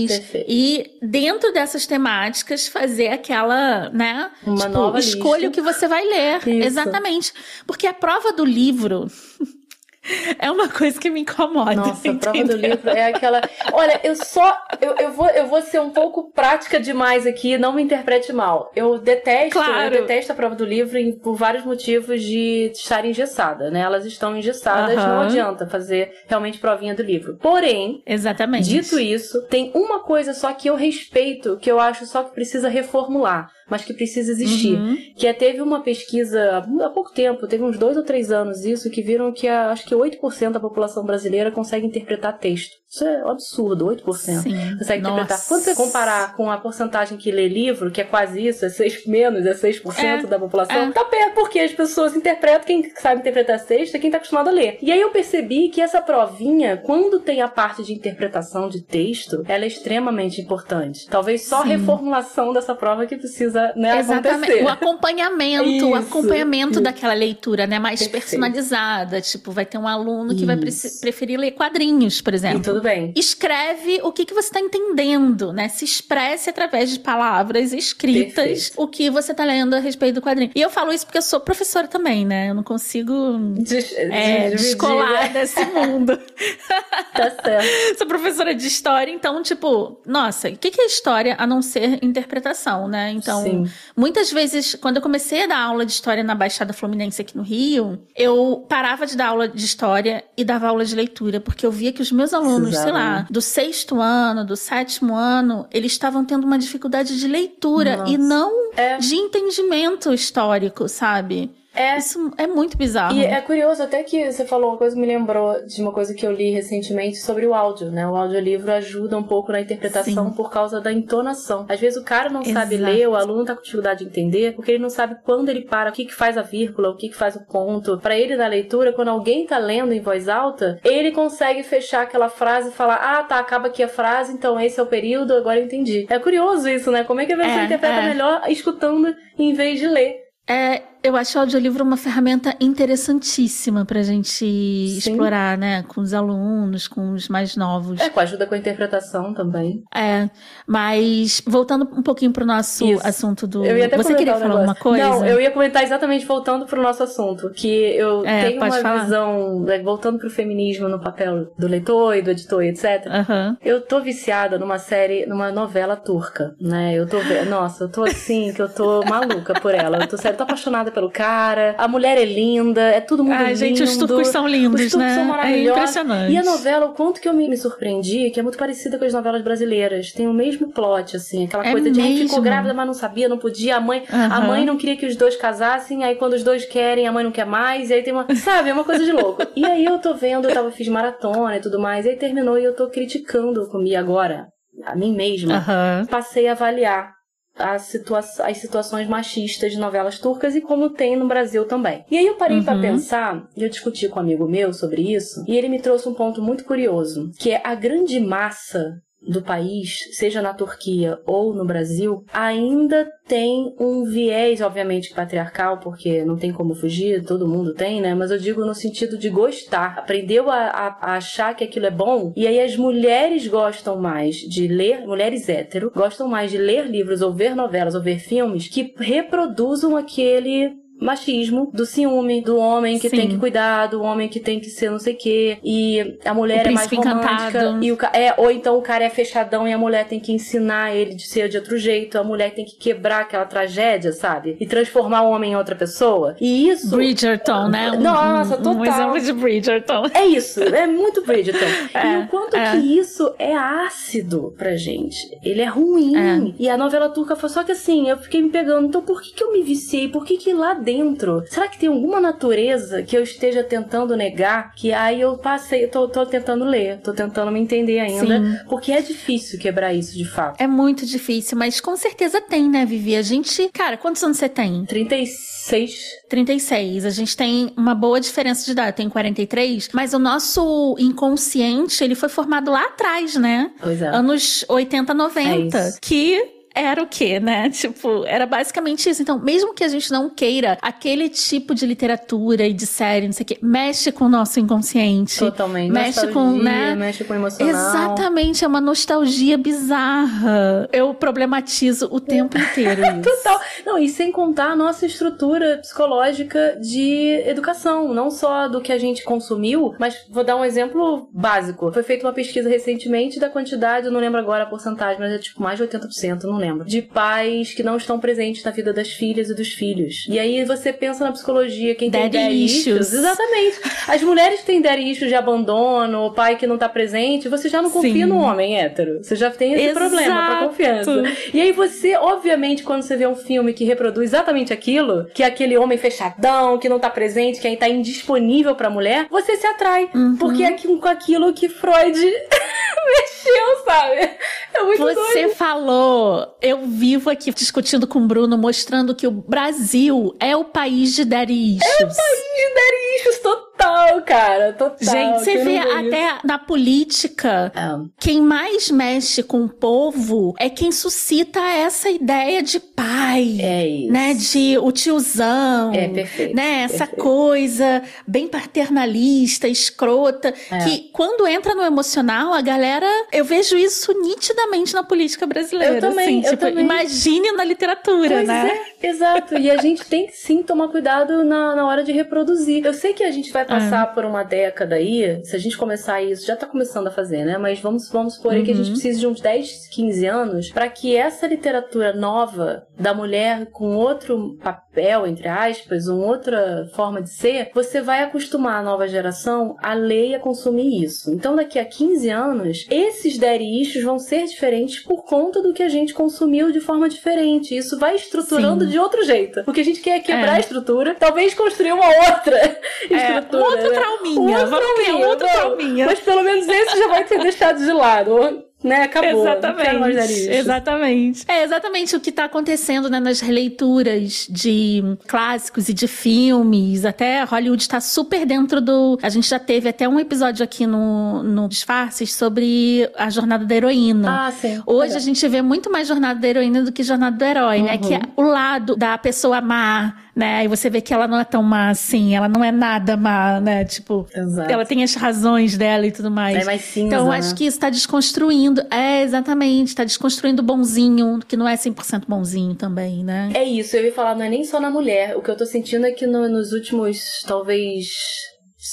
Perfeito. 0.09 0.47
E 0.49 0.99
dentro 1.01 1.53
dessas 1.53 1.87
temáticas 1.87 2.67
fazer 2.67 3.09
aquela, 3.09 3.91
né? 3.91 4.31
Uma 4.45 4.57
tipo, 4.57 4.69
nova 4.71 4.99
escolha 4.99 5.47
lista. 5.47 5.49
o 5.49 5.53
que 5.53 5.61
você 5.61 5.87
vai 5.87 6.05
ler. 6.05 6.39
Isso. 6.39 6.67
Exatamente. 6.67 7.33
Porque 7.67 7.87
a 7.87 7.95
prova 7.95 8.33
do 8.33 8.45
livro 8.45 9.07
é 10.39 10.51
uma 10.51 10.69
coisa 10.69 10.99
que 11.01 11.11
me 11.11 11.21
incomoda. 11.21 11.75
Nossa, 11.75 12.11
a 12.11 12.15
prova 12.15 12.45
do 12.45 12.57
livro 12.57 12.91
é 12.91 13.07
aquela. 13.07 13.41
Olha, 13.73 14.01
eu 14.05 14.15
só. 14.15 14.57
Eu, 14.81 14.95
eu, 14.97 15.13
vou, 15.13 15.29
eu 15.29 15.47
vou 15.47 15.63
ser 15.63 15.81
um 15.81 15.91
pouco 15.91 16.31
prática 16.33 16.79
demais 16.79 17.27
aqui, 17.27 17.57
não 17.59 17.73
me 17.73 17.83
interprete 17.83 18.33
mal. 18.33 18.71
Eu 18.75 18.99
detesto, 18.99 19.53
Claro. 19.59 19.95
eu 19.95 20.03
detesto 20.03 20.33
a 20.33 20.35
prova 20.35 20.55
do 20.55 20.65
livro 20.65 20.97
por 21.23 21.35
vários 21.35 21.65
motivos 21.65 22.23
de 22.23 22.71
estar 22.73 23.05
engessada, 23.05 23.71
né? 23.71 23.81
Elas 23.81 24.05
estão 24.05 24.37
engessadas, 24.37 24.97
não 24.97 25.03
Aham. 25.21 25.27
adianta 25.27 25.67
fazer 25.67 26.13
realmente 26.27 26.59
provinha 26.59 26.95
do 26.95 27.03
livro. 27.03 27.37
Porém, 27.37 28.03
Exatamente. 28.07 28.69
Dito 28.69 28.99
isso, 28.99 29.43
tem 29.49 29.71
uma 29.75 30.01
coisa 30.01 30.33
só 30.35 30.53
que 30.53 30.69
eu 30.69 30.75
respeito, 30.75 31.57
que 31.59 31.71
eu 31.71 31.79
acho 31.81 32.07
só 32.07 32.23
que 32.23 32.35
precisa 32.35 32.69
reformular, 32.69 33.51
mas 33.69 33.85
que 33.85 33.93
precisa 33.95 34.31
existir. 34.31 34.75
Uhum. 34.75 34.97
Que 35.17 35.27
é, 35.27 35.33
teve 35.33 35.61
uma 35.61 35.83
pesquisa 35.83 36.59
há 36.85 36.91
pouco 36.91 37.13
tempo, 37.13 37.47
teve 37.47 37.63
uns 37.65 37.79
dois 37.79 37.97
ou 37.97 38.03
três 38.05 38.31
anos 38.31 38.65
isso, 38.65 38.91
que 38.91 39.03
viram 39.03 39.33
que 39.33 39.49
a- 39.49 39.71
acho 39.71 39.85
que 39.87 39.95
8% 39.95 40.53
da 40.53 40.61
população 40.61 41.05
brasileira 41.05 41.51
consegue 41.51 41.87
interpretar 41.87 42.39
texto. 42.39 42.75
Isso 42.89 43.05
é 43.05 43.25
um 43.25 43.31
absurdo, 43.31 43.87
8%. 43.87 44.15
Sim. 44.15 44.33
Consegue 44.79 45.01
interpretar. 45.01 45.03
Nossa. 45.39 45.49
Quando 45.49 45.63
você 45.63 45.75
comparar 45.75 46.35
com 46.37 46.51
a 46.51 46.57
porcentagem 46.57 47.19
que 47.19 47.31
lê 47.33 47.49
livro, 47.49 47.91
que 47.91 48.01
é 48.01 48.05
quase 48.05 48.47
isso, 48.47 48.65
é 48.65 48.69
6 48.69 49.07
menos, 49.09 49.45
é 49.45 49.55
6% 49.55 49.99
É, 49.99 50.23
da 50.27 50.39
população, 50.39 50.77
é. 50.77 50.93
tá 50.93 51.05
perto, 51.05 51.35
porque 51.35 51.59
as 51.59 51.73
pessoas 51.73 52.15
interpretam, 52.15 52.65
quem 52.67 52.91
sabe 52.97 53.21
interpretar 53.21 53.59
texto 53.65 53.95
é 53.97 53.99
quem 53.99 54.11
tá 54.11 54.19
acostumado 54.19 54.49
a 54.49 54.53
ler. 54.53 54.79
E 54.81 54.93
aí 54.93 55.01
eu 55.01 55.11
percebi 55.11 55.69
que 55.69 55.81
essa 55.81 56.01
provinha, 56.01 56.77
quando 56.77 57.19
tem 57.21 57.43
a 57.43 57.49
parte 57.49 57.83
de 57.83 57.93
interpretação 57.93 58.69
de 58.69 58.81
texto, 58.83 59.43
ela 59.49 59.65
é 59.65 59.69
extremamente 59.69 60.41
importante. 60.41 61.07
Talvez 61.11 61.47
só 61.47 61.63
a 61.63 61.65
reformulação 61.65 62.53
dessa 62.53 62.75
prova 62.75 63.05
que 63.07 63.17
precisa 63.17 63.73
né, 63.77 63.99
Exatamente. 63.99 64.29
acontecer. 64.53 64.65
O 64.65 64.69
acompanhamento, 64.69 65.65
o 65.65 65.69
Isso, 65.69 65.95
acompanhamento 65.95 66.73
isso. 66.75 66.81
daquela 66.83 67.15
leitura, 67.15 67.67
né? 67.67 67.79
Mais 67.79 68.01
Perfeito. 68.01 68.23
personalizada. 68.23 69.21
Tipo, 69.21 69.51
vai 69.51 69.67
ter 69.67 69.79
um 69.79 69.87
aluno 69.89 70.35
que 70.37 70.45
vai 70.45 70.55
Isso. 70.55 70.63
preci- 70.63 71.01
preferir 71.01 71.39
ler 71.39 71.51
quadrinhos, 71.53 72.21
por 72.21 72.33
exemplo. 72.35 72.76
Tudo 72.77 72.83
bem. 72.83 73.13
Escreve 73.17 74.01
o 74.03 74.13
que, 74.13 74.25
que 74.25 74.35
você 74.35 74.49
está 74.49 74.61
entendendo, 74.61 75.53
né? 75.53 75.69
Se 75.69 75.85
expresse 75.85 76.51
através 76.51 76.91
de 76.91 77.01
palavras 77.01 77.73
escritas 77.73 78.35
Perfeito. 78.35 78.83
o 78.83 78.87
que 78.87 79.11
você 79.11 79.33
está 79.33 79.45
lendo 79.45 79.75
a 79.75 79.79
respeito 79.79 80.17
do 80.17 80.23
quadrinho. 80.23 80.51
E 80.55 80.61
eu 80.61 80.71
falo 80.71 80.93
isso 80.93 81.07
porque 81.07 81.19
eu 81.19 81.23
sou 81.23 81.41
professora 81.41 81.89
também, 81.89 82.27
né? 82.27 82.51
Eu 82.51 82.55
não 82.55 82.63
consigo 82.63 83.39
Des 83.59 83.93
é, 83.97 84.51
dividir, 84.51 84.57
descolar 84.57 85.25
né? 85.25 85.29
desse 85.31 85.65
mundo. 85.65 86.19
Tá 87.17 87.31
certo. 87.31 87.99
sou 87.99 88.07
professora 88.07 88.55
de 88.55 88.67
história, 88.67 89.11
então, 89.11 89.43
tipo, 89.43 89.99
nossa, 90.05 90.49
o 90.49 90.57
que, 90.57 90.71
que 90.71 90.83
é 90.83 90.87
história 90.87 91.35
a 91.39 91.47
não 91.47 91.63
ser 91.63 91.99
interpretação, 92.05 92.89
né? 92.89 93.11
Então, 93.11 93.43
Sim. 93.43 93.71
muitas 93.97 94.31
vezes, 94.31 94.75
quando 94.75 94.97
eu 94.97 95.03
comecei 95.03 95.45
a 95.45 95.47
dar 95.47 95.61
aula 95.61 95.87
de 95.87 95.93
história 95.93 96.23
na 96.23 96.35
Baixada 96.35 96.75
Fluminense 96.75 97.23
aqui 97.23 97.35
no 97.35 97.43
Rio, 97.43 97.99
eu 98.15 98.67
parava 98.69 99.07
de 99.07 99.17
dar 99.17 99.29
aula 99.29 99.49
de 99.49 99.65
história 99.65 100.25
e 100.37 100.45
dava 100.45 100.69
aula 100.69 100.85
de 100.85 100.95
leitura, 100.95 101.41
porque 101.41 101.65
eu 101.65 101.71
via 101.71 101.91
que 101.91 102.03
os 102.03 102.13
meus 102.13 102.35
alunos, 102.35 102.66
sei 102.73 102.83
Precisava, 102.83 102.99
lá, 102.99 103.27
do 103.31 103.41
sexto 103.41 104.01
ano, 104.01 104.45
do 104.45 104.57
sétimo 104.57 105.15
ano, 105.15 105.67
eles 105.73 105.93
estavam 105.93 106.25
tendo 106.25 106.45
uma 106.45 106.59
dificuldade 106.59 107.19
de 107.19 107.27
leitura 107.29 107.99
Nossa. 107.99 108.13
e 108.13 108.19
não 108.19 108.71
É. 108.77 108.99
de 108.99 109.15
entendimento 109.15 110.13
histórico, 110.13 110.89
sabe? 110.89 111.51
É. 111.77 111.99
Isso 111.99 112.31
é 112.39 112.47
muito 112.47 112.77
bizarro. 112.77 113.15
E 113.17 113.25
é 113.25 113.41
curioso, 113.41 113.83
até 113.83 114.03
que 114.03 114.33
você 114.33 114.45
falou 114.45 114.71
uma 114.71 114.79
coisa 114.79 114.97
me 114.97 115.07
lembrou 115.07 115.65
de 115.67 115.81
uma 115.83 115.93
coisa 115.93 116.15
que 116.15 116.27
eu 116.27 116.33
li 116.33 116.51
recentemente 116.51 117.19
sobre 117.19 117.47
o 117.47 117.55
áudio, 117.55 117.91
né? 117.91 118.07
O 118.09 118.17
audiolivro 118.17 118.73
ajuda 118.73 119.17
um 119.17 119.23
pouco 119.23 119.53
na 119.53 119.61
interpretação 119.61 120.29
Sim. 120.29 120.35
por 120.35 120.51
causa 120.51 120.81
da 120.81 120.93
entonação. 120.93 121.67
Às 121.69 121.79
vezes 121.79 122.01
o 122.01 122.05
cara 122.05 122.31
não 122.31 122.41
Exato. 122.41 122.59
sabe 122.59 122.77
ler, 122.77 123.09
o 123.09 123.15
aluno 123.15 123.45
tá 123.45 123.55
com 123.55 123.63
dificuldade 123.63 124.05
de 124.05 124.11
entender, 124.11 124.55
porque 124.55 124.73
ele 124.73 124.83
não 124.83 124.91
sabe 124.91 125.17
quando 125.23 125.49
ele 125.49 125.63
para, 125.63 125.91
o 125.91 125.93
que 125.93 126.07
que 126.07 126.15
faz 126.15 126.39
a 126.39 126.43
vírgula, 126.43 126.91
o 126.91 126.97
que 126.97 127.09
que 127.09 127.17
faz 127.17 127.37
o 127.37 127.45
ponto. 127.47 127.99
Para 127.99 128.17
ele 128.17 128.37
na 128.37 128.47
leitura, 128.47 128.93
quando 128.93 129.09
alguém 129.09 129.47
tá 129.47 129.59
lendo 129.59 129.93
em 129.93 130.01
voz 130.01 130.29
alta, 130.29 130.81
ele 130.83 131.13
consegue 131.13 131.63
fechar 131.63 132.03
aquela 132.03 132.29
frase 132.29 132.71
e 132.71 132.73
falar: 132.73 132.97
"Ah, 132.97 133.23
tá, 133.23 133.39
acaba 133.39 133.69
aqui 133.69 133.83
a 133.83 133.89
frase, 133.89 134.33
então 134.33 134.59
esse 134.59 134.81
é 134.81 134.83
o 134.83 134.87
período, 134.87 135.35
agora 135.35 135.59
eu 135.59 135.65
entendi". 135.65 136.07
É 136.09 136.19
curioso 136.19 136.69
isso, 136.69 136.91
né? 136.91 137.05
Como 137.05 137.21
é 137.21 137.27
que 137.27 137.33
a 137.33 137.37
pessoa 137.37 137.61
é, 137.61 137.65
interpreta 137.65 138.01
é. 138.01 138.09
melhor 138.09 138.43
escutando 138.49 139.15
em 139.39 139.53
vez 139.53 139.79
de 139.79 139.87
ler? 139.87 140.27
É, 140.49 140.83
eu 141.07 141.17
acho 141.17 141.39
o 141.39 141.41
audiolivro 141.41 141.85
uma 141.85 141.97
ferramenta 141.97 142.55
interessantíssima 142.61 143.85
pra 143.85 144.03
gente 144.03 144.29
Sim. 144.29 144.99
explorar, 144.99 145.57
né? 145.57 145.85
Com 145.85 146.01
os 146.01 146.13
alunos, 146.13 146.89
com 146.89 147.13
os 147.13 147.29
mais 147.29 147.57
novos. 147.57 148.01
É, 148.01 148.11
com 148.11 148.21
ajuda 148.21 148.47
com 148.47 148.55
a 148.55 148.59
interpretação 148.59 149.33
também. 149.33 149.85
É, 149.95 150.29
mas 150.67 151.43
voltando 151.47 151.89
um 151.93 152.03
pouquinho 152.03 152.33
pro 152.33 152.45
nosso 152.45 152.85
Isso. 152.85 153.07
assunto 153.07 153.47
do... 153.47 153.65
Eu 153.65 153.79
ia 153.79 153.87
até 153.87 153.97
Você 153.97 154.15
queria 154.15 154.35
falar 154.37 154.55
alguma 154.55 154.75
coisa? 154.75 155.09
Não, 155.09 155.27
eu 155.27 155.41
ia 155.41 155.51
comentar 155.51 155.83
exatamente 155.83 156.27
voltando 156.27 156.67
pro 156.67 156.83
nosso 156.83 157.03
assunto, 157.03 157.51
que 157.51 157.69
eu 157.69 158.25
é, 158.27 158.49
tenho 158.49 158.57
uma 158.63 158.71
falar. 158.73 159.05
visão, 159.05 159.61
né, 159.61 159.79
voltando 159.79 160.19
pro 160.19 160.29
feminismo 160.29 160.89
no 160.89 161.01
papel 161.01 161.53
do 161.59 161.67
leitor 161.67 162.17
e 162.17 162.23
do 162.23 162.31
editor 162.31 162.65
e 162.65 162.69
etc. 162.69 163.07
Uhum. 163.07 163.57
Eu 163.63 163.81
tô 163.81 164.01
viciada 164.01 164.59
numa 164.59 164.79
série, 164.79 165.27
numa 165.27 165.53
novela 165.53 165.97
turca, 165.97 166.55
né? 166.61 166.95
Eu 166.95 167.07
tô 167.07 167.19
nossa, 167.49 167.85
eu 167.85 167.89
tô 167.89 168.05
assim, 168.05 168.53
que 168.53 168.61
eu 168.61 168.69
tô 168.69 169.05
maluca 169.05 169.55
por 169.61 169.75
ela. 169.75 169.99
Eu 169.99 170.09
tô 170.09 170.17
sério, 170.17 170.37
tô 170.37 170.45
apaixonada 170.45 170.91
pelo 170.97 171.11
cara, 171.11 171.75
a 171.77 171.87
mulher 171.87 172.17
é 172.17 172.25
linda, 172.25 172.81
é 172.81 173.03
tudo 173.03 173.23
muito 173.23 173.39
Ai, 173.39 173.49
lindo. 173.49 173.59
gente, 173.59 173.83
os 173.83 173.99
turcos 173.99 174.29
são 174.29 174.49
lindos, 174.49 174.81
os 174.81 174.93
turcos 174.93 175.07
né? 175.07 175.15
São 175.15 175.25
é 175.25 175.27
maravilhosos. 175.27 175.69
É 175.69 175.73
impressionante. 175.73 176.33
E 176.33 176.37
a 176.39 176.43
novela, 176.43 176.87
o 176.87 176.95
quanto 176.95 177.21
que 177.21 177.29
eu 177.29 177.35
me, 177.35 177.47
me 177.47 177.57
surpreendi, 177.59 178.31
que 178.31 178.41
é 178.41 178.43
muito 178.43 178.57
parecida 178.57 178.99
com 178.99 179.05
as 179.05 179.13
novelas 179.13 179.43
brasileiras. 179.43 180.11
Tem 180.13 180.27
o 180.27 180.33
mesmo 180.33 180.73
plot, 180.73 181.15
assim, 181.15 181.45
aquela 181.45 181.67
é 181.67 181.73
coisa 181.73 181.91
mesmo? 181.91 182.03
de 182.03 182.23
ficou 182.23 182.41
grávida, 182.41 182.73
mas 182.73 182.87
não 182.87 182.95
sabia, 182.95 183.29
não 183.29 183.37
podia. 183.37 183.77
A 183.77 183.81
mãe, 183.81 184.05
uhum. 184.11 184.33
a 184.33 184.41
mãe 184.41 184.65
não 184.65 184.79
queria 184.79 184.97
que 184.97 185.05
os 185.05 185.17
dois 185.17 185.37
casassem, 185.37 186.03
aí 186.03 186.15
quando 186.15 186.33
os 186.33 186.43
dois 186.43 186.65
querem, 186.65 187.07
a 187.07 187.13
mãe 187.13 187.25
não 187.25 187.31
quer 187.31 187.45
mais, 187.45 187.91
e 187.91 187.93
aí 187.93 188.03
tem 188.03 188.15
uma. 188.15 188.27
Sabe, 188.35 188.71
é 188.71 188.73
uma 188.73 188.85
coisa 188.85 189.05
de 189.05 189.13
louco. 189.13 189.43
E 189.55 189.67
aí 189.67 189.85
eu 189.85 189.99
tô 189.99 190.15
vendo, 190.15 190.49
eu 190.49 190.55
tava, 190.55 190.71
fiz 190.71 190.89
maratona 190.89 191.57
e 191.57 191.61
tudo 191.61 191.79
mais, 191.79 192.07
e 192.07 192.11
aí 192.11 192.17
terminou 192.17 192.59
e 192.59 192.65
eu 192.65 192.75
tô 192.75 192.89
criticando 192.89 193.69
comigo 193.69 193.97
agora 193.97 194.49
a 194.85 194.95
mim 194.95 195.15
mesma, 195.15 195.59
uhum. 195.59 196.07
passei 196.07 196.49
a 196.49 196.53
avaliar 196.53 197.16
as, 197.59 197.83
situa 197.83 198.19
as 198.19 198.59
situações 198.59 199.09
machistas 199.09 199.73
de 199.73 199.79
novelas 199.79 200.19
turcas 200.19 200.55
e 200.55 200.61
como 200.61 200.91
tem 200.91 201.17
no 201.17 201.29
Brasil 201.29 201.65
também. 201.67 202.05
E 202.11 202.17
aí 202.17 202.27
eu 202.27 202.37
parei 202.37 202.59
uhum. 202.59 202.65
para 202.65 202.81
pensar, 202.81 203.49
e 203.57 203.63
eu 203.63 203.69
discuti 203.69 204.09
com 204.09 204.19
um 204.19 204.23
amigo 204.23 204.49
meu 204.49 204.73
sobre 204.73 205.15
isso, 205.15 205.45
e 205.47 205.57
ele 205.57 205.69
me 205.69 205.81
trouxe 205.81 206.09
um 206.09 206.15
ponto 206.15 206.43
muito 206.43 206.65
curioso, 206.65 207.31
que 207.39 207.51
é 207.51 207.61
a 207.65 207.75
grande 207.75 208.21
massa 208.21 209.01
do 209.23 209.43
país, 209.43 209.99
seja 210.13 210.41
na 210.41 210.55
Turquia 210.55 211.19
ou 211.27 211.53
no 211.53 211.65
Brasil, 211.65 212.25
ainda 212.33 213.09
tem 213.27 213.75
um 213.79 214.05
viés, 214.05 214.61
obviamente, 214.61 215.13
patriarcal, 215.13 215.79
porque 215.81 216.25
não 216.25 216.37
tem 216.37 216.53
como 216.53 216.75
fugir, 216.75 217.25
todo 217.25 217.49
mundo 217.49 217.75
tem, 217.75 218.01
né? 218.01 218.15
Mas 218.15 218.31
eu 218.31 218.39
digo 218.39 218.65
no 218.65 218.75
sentido 218.75 219.19
de 219.19 219.29
gostar. 219.29 219.99
Aprendeu 219.99 220.51
a, 220.51 220.57
a, 220.57 220.87
a 221.01 221.17
achar 221.17 221.55
que 221.57 221.65
aquilo 221.65 221.87
é 221.87 221.91
bom, 221.91 222.33
e 222.37 222.47
aí 222.47 222.61
as 222.61 222.77
mulheres 222.77 223.47
gostam 223.49 224.01
mais 224.01 224.37
de 224.37 224.69
ler, 224.69 225.07
mulheres 225.07 225.49
hétero, 225.49 225.91
gostam 225.95 226.29
mais 226.29 226.51
de 226.51 226.59
ler 226.59 226.87
livros 226.87 227.21
ou 227.21 227.33
ver 227.33 227.57
novelas 227.57 227.95
ou 227.95 228.03
ver 228.03 228.21
filmes 228.21 228.69
que 228.69 228.95
reproduzam 228.97 229.97
aquele 229.97 230.73
machismo, 231.01 231.71
do 231.73 231.85
ciúme, 231.85 232.41
do 232.41 232.57
homem 232.57 232.99
que 232.99 233.09
Sim. 233.09 233.17
tem 233.17 233.29
que 233.29 233.39
cuidar, 233.39 233.87
do 233.87 234.03
homem 234.03 234.29
que 234.29 234.41
tem 234.41 234.61
que 234.61 234.71
ser 234.71 234.91
não 234.91 234.99
sei 234.99 235.15
o 235.15 235.19
quê, 235.19 235.59
e 235.63 236.19
a 236.25 236.35
mulher 236.35 236.67
é 236.67 236.71
mais 236.71 236.91
romântica, 236.91 237.49
encantado. 237.49 237.85
e 237.85 237.93
o 237.93 237.99
é, 238.13 238.35
ou 238.37 238.51
então 238.51 238.79
o 238.79 238.83
cara 238.83 239.05
é 239.05 239.11
fechadão 239.11 239.67
e 239.67 239.73
a 239.73 239.79
mulher 239.79 240.07
tem 240.07 240.21
que 240.21 240.33
ensinar 240.33 240.95
ele 240.95 241.15
de 241.15 241.27
ser 241.27 241.49
de 241.49 241.57
outro 241.57 241.77
jeito, 241.77 242.19
a 242.19 242.25
mulher 242.25 242.55
tem 242.55 242.65
que 242.65 242.77
quebrar 242.77 243.23
aquela 243.23 243.45
tragédia, 243.45 244.13
sabe? 244.13 244.57
E 244.61 244.67
transformar 244.67 245.23
o 245.23 245.31
homem 245.31 245.53
em 245.53 245.57
outra 245.57 245.75
pessoa. 245.75 246.37
E 246.41 246.69
isso 246.69 246.97
Bridgerton, 246.97 247.69
né? 247.69 247.91
Um, 247.93 248.01
Nossa, 248.01 248.57
total. 248.57 248.75
Um 248.75 248.85
exemplo 248.85 249.21
de 249.21 249.33
Bridgerton. 249.33 250.07
É 250.15 250.27
isso, 250.27 250.63
é 250.63 250.87
muito 250.87 251.25
Bridgerton. 251.25 251.67
É, 251.97 252.15
e 252.15 252.25
o 252.25 252.27
quanto 252.29 252.57
é. 252.57 252.73
que 252.73 252.99
isso 252.99 253.35
é 253.39 253.55
ácido 253.55 254.55
pra 254.57 254.77
gente. 254.77 255.17
Ele 255.43 255.63
é 255.63 255.67
ruim. 255.67 256.15
É. 256.17 256.53
E 256.59 256.69
a 256.69 256.77
novela 256.77 257.09
turca 257.09 257.35
foi 257.35 257.49
só 257.49 257.65
que 257.65 257.73
assim, 257.73 258.09
eu 258.09 258.19
fiquei 258.19 258.43
me 258.43 258.51
pegando, 258.51 258.87
então 258.87 259.01
por 259.03 259.23
que 259.23 259.33
que 259.33 259.43
eu 259.43 259.53
me 259.53 259.63
viciei? 259.63 260.09
Por 260.09 260.25
que 260.25 260.37
que 260.37 260.53
lá 260.53 260.75
dentro. 260.87 261.43
Será 261.49 261.67
que 261.67 261.79
tem 261.79 261.89
alguma 261.89 262.21
natureza 262.21 263.03
que 263.03 263.17
eu 263.17 263.25
esteja 263.25 263.65
tentando 263.65 264.17
negar? 264.17 264.73
Que 264.77 264.93
aí 264.93 265.21
eu 265.21 265.37
passei, 265.37 265.89
tô, 265.89 266.07
tô 266.07 266.25
tentando 266.25 266.65
ler, 266.65 267.01
tô 267.01 267.13
tentando 267.13 267.51
me 267.51 267.59
entender 267.59 267.99
ainda. 267.99 268.39
Sim. 268.39 268.59
Porque 268.69 268.93
é 268.93 269.03
difícil 269.03 269.59
quebrar 269.59 269.93
isso 269.93 270.17
de 270.17 270.25
fato. 270.25 270.63
É 270.63 270.67
muito 270.69 271.05
difícil, 271.05 271.59
mas 271.59 271.81
com 271.81 271.97
certeza 271.97 272.41
tem, 272.41 272.71
né, 272.71 272.87
Vivi? 272.87 273.17
A 273.17 273.23
gente. 273.23 273.69
Cara, 273.73 273.97
quantos 273.97 274.23
anos 274.23 274.37
você 274.37 274.49
tem? 274.49 274.85
36. 274.85 276.01
36. 276.29 277.05
A 277.05 277.11
gente 277.11 277.37
tem 277.37 277.73
uma 277.77 277.95
boa 277.95 278.21
diferença 278.21 278.65
de 278.65 278.71
idade. 278.71 278.91
Eu 278.91 278.95
tenho 278.95 279.11
43, 279.11 279.89
mas 279.93 280.15
o 280.15 280.19
nosso 280.19 280.95
inconsciente, 281.01 282.05
ele 282.05 282.15
foi 282.15 282.29
formado 282.29 282.71
lá 282.71 282.85
atrás, 282.85 283.35
né? 283.35 283.73
Pois 283.83 284.01
é. 284.01 284.07
Anos 284.07 284.65
80, 284.69 285.13
90. 285.13 285.79
É 285.79 285.93
que 286.01 286.56
era 286.77 287.03
o 287.03 287.07
quê, 287.07 287.41
né? 287.41 287.71
Tipo, 287.87 288.25
era 288.27 288.47
basicamente 288.47 289.09
isso. 289.09 289.23
Então, 289.23 289.39
mesmo 289.39 289.73
que 289.73 289.83
a 289.83 289.89
gente 289.89 290.11
não 290.11 290.29
queira 290.29 290.77
aquele 290.83 291.29
tipo 291.29 291.75
de 291.75 291.87
literatura 291.87 292.67
e 292.67 292.73
de 292.73 292.87
série, 292.87 293.27
não 293.27 293.33
sei 293.33 293.45
o 293.45 293.47
quê, 293.47 293.59
mexe 293.63 294.13
com 294.13 294.27
o 294.27 294.29
nosso 294.29 294.61
inconsciente. 294.61 295.39
Totalmente. 295.39 295.93
Mexe 295.93 296.27
com, 296.29 296.53
né? 296.59 296.95
Mexe 296.95 297.25
com 297.25 297.33
o 297.33 297.37
emocional. 297.37 297.69
Exatamente, 297.69 298.65
é 298.65 298.69
uma 298.69 298.81
nostalgia 298.81 299.57
bizarra. 299.57 300.89
Eu 300.93 301.15
problematizo 301.15 302.09
o 302.11 302.21
tempo 302.21 302.59
inteiro 302.59 303.01
isso. 303.07 303.23
Total. 303.23 303.61
Não, 303.85 303.99
e 303.99 304.09
sem 304.09 304.31
contar 304.31 304.73
a 304.73 304.77
nossa 304.77 305.07
estrutura 305.07 305.79
psicológica 305.79 306.79
de 306.81 307.43
educação, 307.47 308.13
não 308.13 308.31
só 308.31 308.69
do 308.69 308.81
que 308.81 308.93
a 308.93 308.99
gente 308.99 309.25
consumiu, 309.25 309.95
mas 309.99 310.27
vou 310.29 310.45
dar 310.45 310.57
um 310.57 310.65
exemplo 310.65 311.29
básico. 311.33 311.93
Foi 311.93 312.03
feita 312.03 312.27
uma 312.27 312.33
pesquisa 312.33 312.69
recentemente 312.69 313.39
da 313.39 313.49
quantidade, 313.49 314.07
eu 314.07 314.13
não 314.13 314.21
lembro 314.21 314.41
agora 314.41 314.65
a 314.65 314.67
porcentagem, 314.67 315.19
mas 315.21 315.33
é 315.33 315.39
tipo 315.39 315.63
mais 315.63 315.79
de 315.79 315.85
80%, 315.85 316.43
não 316.45 316.57
lembro 316.57 316.66
lembro, 316.69 316.87
de 316.87 317.03
pais 317.03 317.73
que 317.75 317.83
não 317.83 317.97
estão 317.97 318.19
presentes 318.19 318.63
na 318.65 318.71
vida 318.71 318.93
das 318.93 319.09
filhas 319.11 319.51
e 319.51 319.55
dos 319.55 319.69
filhos. 319.73 320.27
E 320.29 320.39
aí 320.39 320.65
você 320.65 320.93
pensa 320.93 321.25
na 321.25 321.33
psicologia, 321.33 321.95
quem 321.95 322.11
daddy 322.11 322.31
tem 322.31 322.43
daddy 322.45 322.65
issues. 322.65 322.87
issues. 323.09 323.13
Exatamente. 323.13 323.81
As 324.09 324.23
mulheres 324.23 324.61
que 324.61 324.67
têm 324.67 324.81
daddy 324.81 325.11
issues 325.11 325.29
de 325.29 325.35
abandono, 325.35 326.27
o 326.27 326.33
pai 326.33 326.57
que 326.57 326.67
não 326.67 326.79
tá 326.79 326.89
presente, 326.89 327.49
você 327.49 327.69
já 327.69 327.83
não 327.83 327.91
confia 327.91 328.13
Sim. 328.13 328.27
no 328.27 328.39
homem 328.39 328.79
hétero. 328.79 329.23
Você 329.23 329.37
já 329.37 329.51
tem 329.51 329.73
esse 329.75 329.85
Exato. 329.87 330.09
problema 330.09 330.47
pra 330.47 330.67
confiança. 330.67 331.23
E 331.53 331.61
aí 331.61 331.73
você, 331.73 332.17
obviamente, 332.17 332.83
quando 332.83 333.03
você 333.03 333.17
vê 333.17 333.27
um 333.27 333.37
filme 333.37 333.73
que 333.73 333.85
reproduz 333.85 334.27
exatamente 334.31 334.73
aquilo, 334.73 335.27
que 335.35 335.43
é 335.43 335.47
aquele 335.47 335.77
homem 335.77 335.99
fechadão, 335.99 336.79
que 336.79 336.89
não 336.89 336.99
tá 336.99 337.11
presente, 337.11 337.61
que 337.61 337.67
aí 337.67 337.77
tá 337.77 337.89
indisponível 337.89 338.75
pra 338.75 338.89
mulher, 338.91 339.27
você 339.31 339.57
se 339.57 339.67
atrai. 339.67 340.09
Uhum. 340.15 340.37
Porque 340.37 340.63
é 340.63 340.73
com 340.77 341.09
aquilo 341.09 341.53
que 341.53 341.69
Freud 341.69 342.19
mexeu, 343.07 343.85
sabe? 343.85 344.31
É 344.75 344.83
muito 344.83 345.03
Você 345.03 345.15
doido. 345.43 345.55
falou, 345.55 346.56
eu 346.61 346.87
vivo 346.87 347.31
aqui 347.31 347.53
discutindo 347.53 348.07
com 348.07 348.21
o 348.21 348.27
Bruno, 348.27 348.57
mostrando 348.57 349.15
que 349.15 349.27
o 349.27 349.31
Brasil 349.31 350.35
é 350.41 350.57
o 350.57 350.65
país 350.65 351.15
de 351.15 351.25
dar. 351.25 351.51
É 351.51 352.05
o 352.05 352.09
país 352.09 352.17
de 352.57 352.75
dar 352.75 352.97
issues, 353.17 353.41
total, 353.77 354.23
cara, 354.23 354.73
total. 354.73 354.97
Gente, 355.01 355.39
você 355.41 355.57
vê 355.59 355.79
até 355.79 356.27
isso? 356.29 356.47
na 356.47 356.59
política, 356.59 357.73
é. 357.75 358.09
quem 358.19 358.41
mais 358.41 358.91
mexe 358.91 359.43
com 359.43 359.65
o 359.65 359.69
povo 359.69 360.55
é 360.59 360.69
quem 360.71 360.91
suscita 360.91 361.61
essa 361.61 362.09
ideia 362.11 362.63
de 362.63 362.81
pai. 362.81 363.59
É 363.61 363.87
isso. 363.87 364.13
Né, 364.13 364.35
de 364.35 364.79
o 364.79 364.91
tiozão. 364.93 365.93
É, 365.93 366.09
perfeito. 366.09 366.55
Né, 366.55 366.83
essa 366.85 366.99
perfeito. 367.07 367.23
coisa 367.23 368.03
bem 368.27 368.49
paternalista, 368.49 369.69
escrota, 369.69 370.55
É. 370.71 370.79
que 370.79 371.11
quando 371.13 371.47
entra 371.47 371.75
no 371.75 371.83
emocional, 371.83 372.53
a 372.53 372.61
galera, 372.61 373.07
eu 373.33 373.45
vejo 373.45 373.77
isso 373.77 374.13
nitidamente 374.21 374.95
na 374.95 375.03
política 375.03 375.47
brasileira. 375.47 375.97
Eu 375.97 376.01
também, 376.01 376.41
assim, 376.41 376.47
eu 376.47 376.51
tipo, 376.51 376.67
também. 376.67 376.85
Imagine 376.85 377.53
na 377.53 377.65
literatura, 377.65 378.37
Pois 378.37 378.49
né? 378.49 378.81
é, 379.03 379.07
exato. 379.09 379.59
E 379.59 379.71
a 379.71 379.77
gente 379.77 380.05
tem 380.05 380.27
que 380.27 380.33
sim 380.33 380.63
tomar 380.63 380.89
cuidado 380.89 381.45
na, 381.45 381.75
na 381.75 381.87
hora 381.87 382.03
de 382.03 382.13
reproduzir. 382.13 382.85
Eu 382.85 382.95
sei 382.95 383.13
que 383.13 383.23
a 383.23 383.31
gente 383.31 383.53
vai 383.53 383.66
passar 383.67 384.03
ah. 384.03 384.07
por 384.07 384.25
uma 384.25 384.43
década 384.43 384.97
aí, 384.97 385.45
se 385.45 385.55
a 385.55 385.59
gente 385.59 385.77
começar 385.77 386.23
isso, 386.23 386.47
já 386.47 386.57
tá 386.57 386.67
começando 386.67 387.09
a 387.09 387.11
fazer, 387.11 387.45
né? 387.45 387.59
Mas 387.59 387.81
vamos, 387.81 388.09
vamos 388.11 388.35
supor 388.35 388.55
uhum. 388.55 388.65
que 388.65 388.71
a 388.71 388.75
gente 388.75 388.87
uhum. 388.87 388.93
precisa 388.93 389.21
de 389.21 389.27
uns 389.27 389.41
10, 389.41 389.89
15 389.89 390.27
anos 390.27 390.71
para 390.71 390.89
que 390.89 391.17
essa 391.17 391.47
literatura 391.47 392.13
nova 392.13 392.87
da 392.99 393.13
mulher 393.13 393.67
com 393.73 393.95
outro 393.95 394.57
papel, 394.63 395.27
entre 395.27 395.49
aspas, 395.49 396.07
uma 396.09 396.27
outra 396.27 396.89
forma 396.95 397.23
de 397.23 397.31
ser, 397.31 397.71
você 397.75 398.01
vai 398.01 398.23
acostumar 398.23 398.81
a 398.81 398.83
nova 398.83 399.07
geração 399.07 399.77
a 399.83 399.95
ler 399.95 400.31
e 400.31 400.35
a 400.35 400.41
consumir 400.41 401.05
isso. 401.05 401.33
Então, 401.33 401.55
daqui 401.55 401.79
a 401.79 401.85
15 401.85 402.31
anos, 402.31 402.87
esses 402.91 403.37
issues 403.37 404.05
vão 404.05 404.19
ser 404.19 404.45
diferentes 404.47 405.01
por 405.01 405.25
conta 405.25 405.63
do 405.63 405.73
que 405.73 405.83
a 405.83 405.89
gente 405.89 406.15
consumiu 406.15 406.71
de 406.71 406.81
forma 406.81 407.09
diferente. 407.09 407.77
Isso 407.77 407.99
vai 407.99 408.15
estruturando 408.15 408.85
Sim. 408.85 408.91
de 408.91 408.99
outro 408.99 409.25
jeito. 409.25 409.63
Porque 409.65 409.81
a 409.81 409.85
gente 409.85 410.01
quer 410.01 410.21
quebrar 410.21 410.55
é. 410.55 410.57
a 410.57 410.61
estrutura, 410.61 411.15
talvez 411.15 411.55
construir 411.55 411.93
uma 411.93 412.07
outra 412.07 412.57
é, 413.11 413.41
estrutura. 413.59 413.69
Um 413.69 413.71
outro 413.71 413.89
né? 413.89 413.99
trauminha. 413.99 414.41
Um 414.41 414.53
outro 414.53 414.79
trauminha. 414.79 415.29
Outro 415.29 415.49
trauminha. 415.49 416.07
Mas 416.07 416.21
pelo 416.21 416.43
menos 416.43 416.69
esse 416.69 416.99
já 416.99 417.09
vai 417.09 417.25
ter 417.25 417.39
deixado 417.39 417.79
de 417.79 417.93
lado 417.93 418.67
né? 418.87 419.03
Acabou. 419.03 419.43
Exatamente. 419.43 420.51
Exatamente. 420.51 421.45
É 421.49 421.65
exatamente 421.65 422.17
o 422.17 422.21
que 422.21 422.31
está 422.31 422.45
acontecendo 422.45 423.11
né, 423.11 423.19
nas 423.19 423.41
releituras 423.41 424.47
de 424.49 425.03
clássicos 425.27 425.89
e 425.89 425.95
de 425.95 426.07
filmes. 426.07 427.05
Até 427.05 427.43
Hollywood 427.45 427.83
está 427.83 428.01
super 428.01 428.47
dentro 428.47 428.81
do. 428.81 429.19
A 429.23 429.29
gente 429.29 429.49
já 429.49 429.59
teve 429.59 429.89
até 429.89 430.09
um 430.09 430.21
episódio 430.21 430.63
aqui 430.63 430.87
no, 430.87 431.43
no 431.43 431.69
Disfarces 431.69 432.33
sobre 432.35 433.11
a 433.17 433.29
jornada 433.29 433.65
da 433.65 433.75
heroína. 433.75 434.47
Ah, 434.47 434.53
sim. 434.53 434.81
Hoje 434.87 435.17
a 435.17 435.21
gente 435.21 435.47
vê 435.49 435.61
muito 435.61 435.91
mais 435.91 436.07
jornada 436.07 436.39
da 436.39 436.47
heroína 436.47 436.83
do 436.83 436.93
que 436.93 437.03
jornada 437.03 437.37
do 437.37 437.45
herói, 437.45 437.79
uhum. 437.79 437.85
né? 437.85 437.99
Que 437.99 438.15
é 438.15 438.21
o 438.37 438.43
lado 438.43 438.95
da 438.95 439.19
pessoa 439.19 439.59
amar 439.59 440.26
né? 440.37 440.65
E 440.65 440.69
você 440.69 440.91
vê 440.91 441.01
que 441.01 441.15
ela 441.15 441.27
não 441.27 441.41
é 441.41 441.45
tão 441.45 441.63
má 441.63 441.89
assim, 441.89 442.37
ela 442.37 442.47
não 442.47 442.63
é 442.63 442.71
nada 442.71 443.17
má, 443.17 443.59
né? 443.59 443.87
Tipo, 443.87 444.27
Exato. 444.35 444.71
ela 444.71 444.85
tem 444.85 445.03
as 445.03 445.15
razões 445.15 445.79
dela 445.79 446.07
e 446.07 446.13
tudo 446.13 446.31
mais. 446.31 446.59
É 446.59 446.65
mais 446.65 446.83
cinza, 446.83 447.07
Então, 447.07 447.33
acho 447.33 447.49
né? 447.51 447.55
que 447.57 447.65
isso 447.65 447.81
tá 447.81 447.89
desconstruindo. 447.89 448.83
É, 448.91 449.23
exatamente, 449.23 449.95
tá 449.95 450.05
desconstruindo 450.05 450.61
o 450.61 450.65
bonzinho, 450.65 451.41
que 451.49 451.57
não 451.57 451.67
é 451.67 451.75
100% 451.75 452.25
bonzinho 452.29 452.75
também, 452.75 453.25
né? 453.25 453.51
É 453.55 453.65
isso, 453.65 453.97
eu 453.97 454.05
ia 454.05 454.13
falar, 454.13 454.35
não 454.35 454.45
é 454.45 454.49
nem 454.51 454.63
só 454.63 454.79
na 454.79 454.91
mulher. 454.91 455.35
O 455.37 455.41
que 455.41 455.51
eu 455.51 455.57
tô 455.57 455.65
sentindo 455.65 456.05
é 456.05 456.11
que 456.11 456.27
no, 456.27 456.47
nos 456.51 456.73
últimos, 456.73 457.43
talvez 457.47 458.07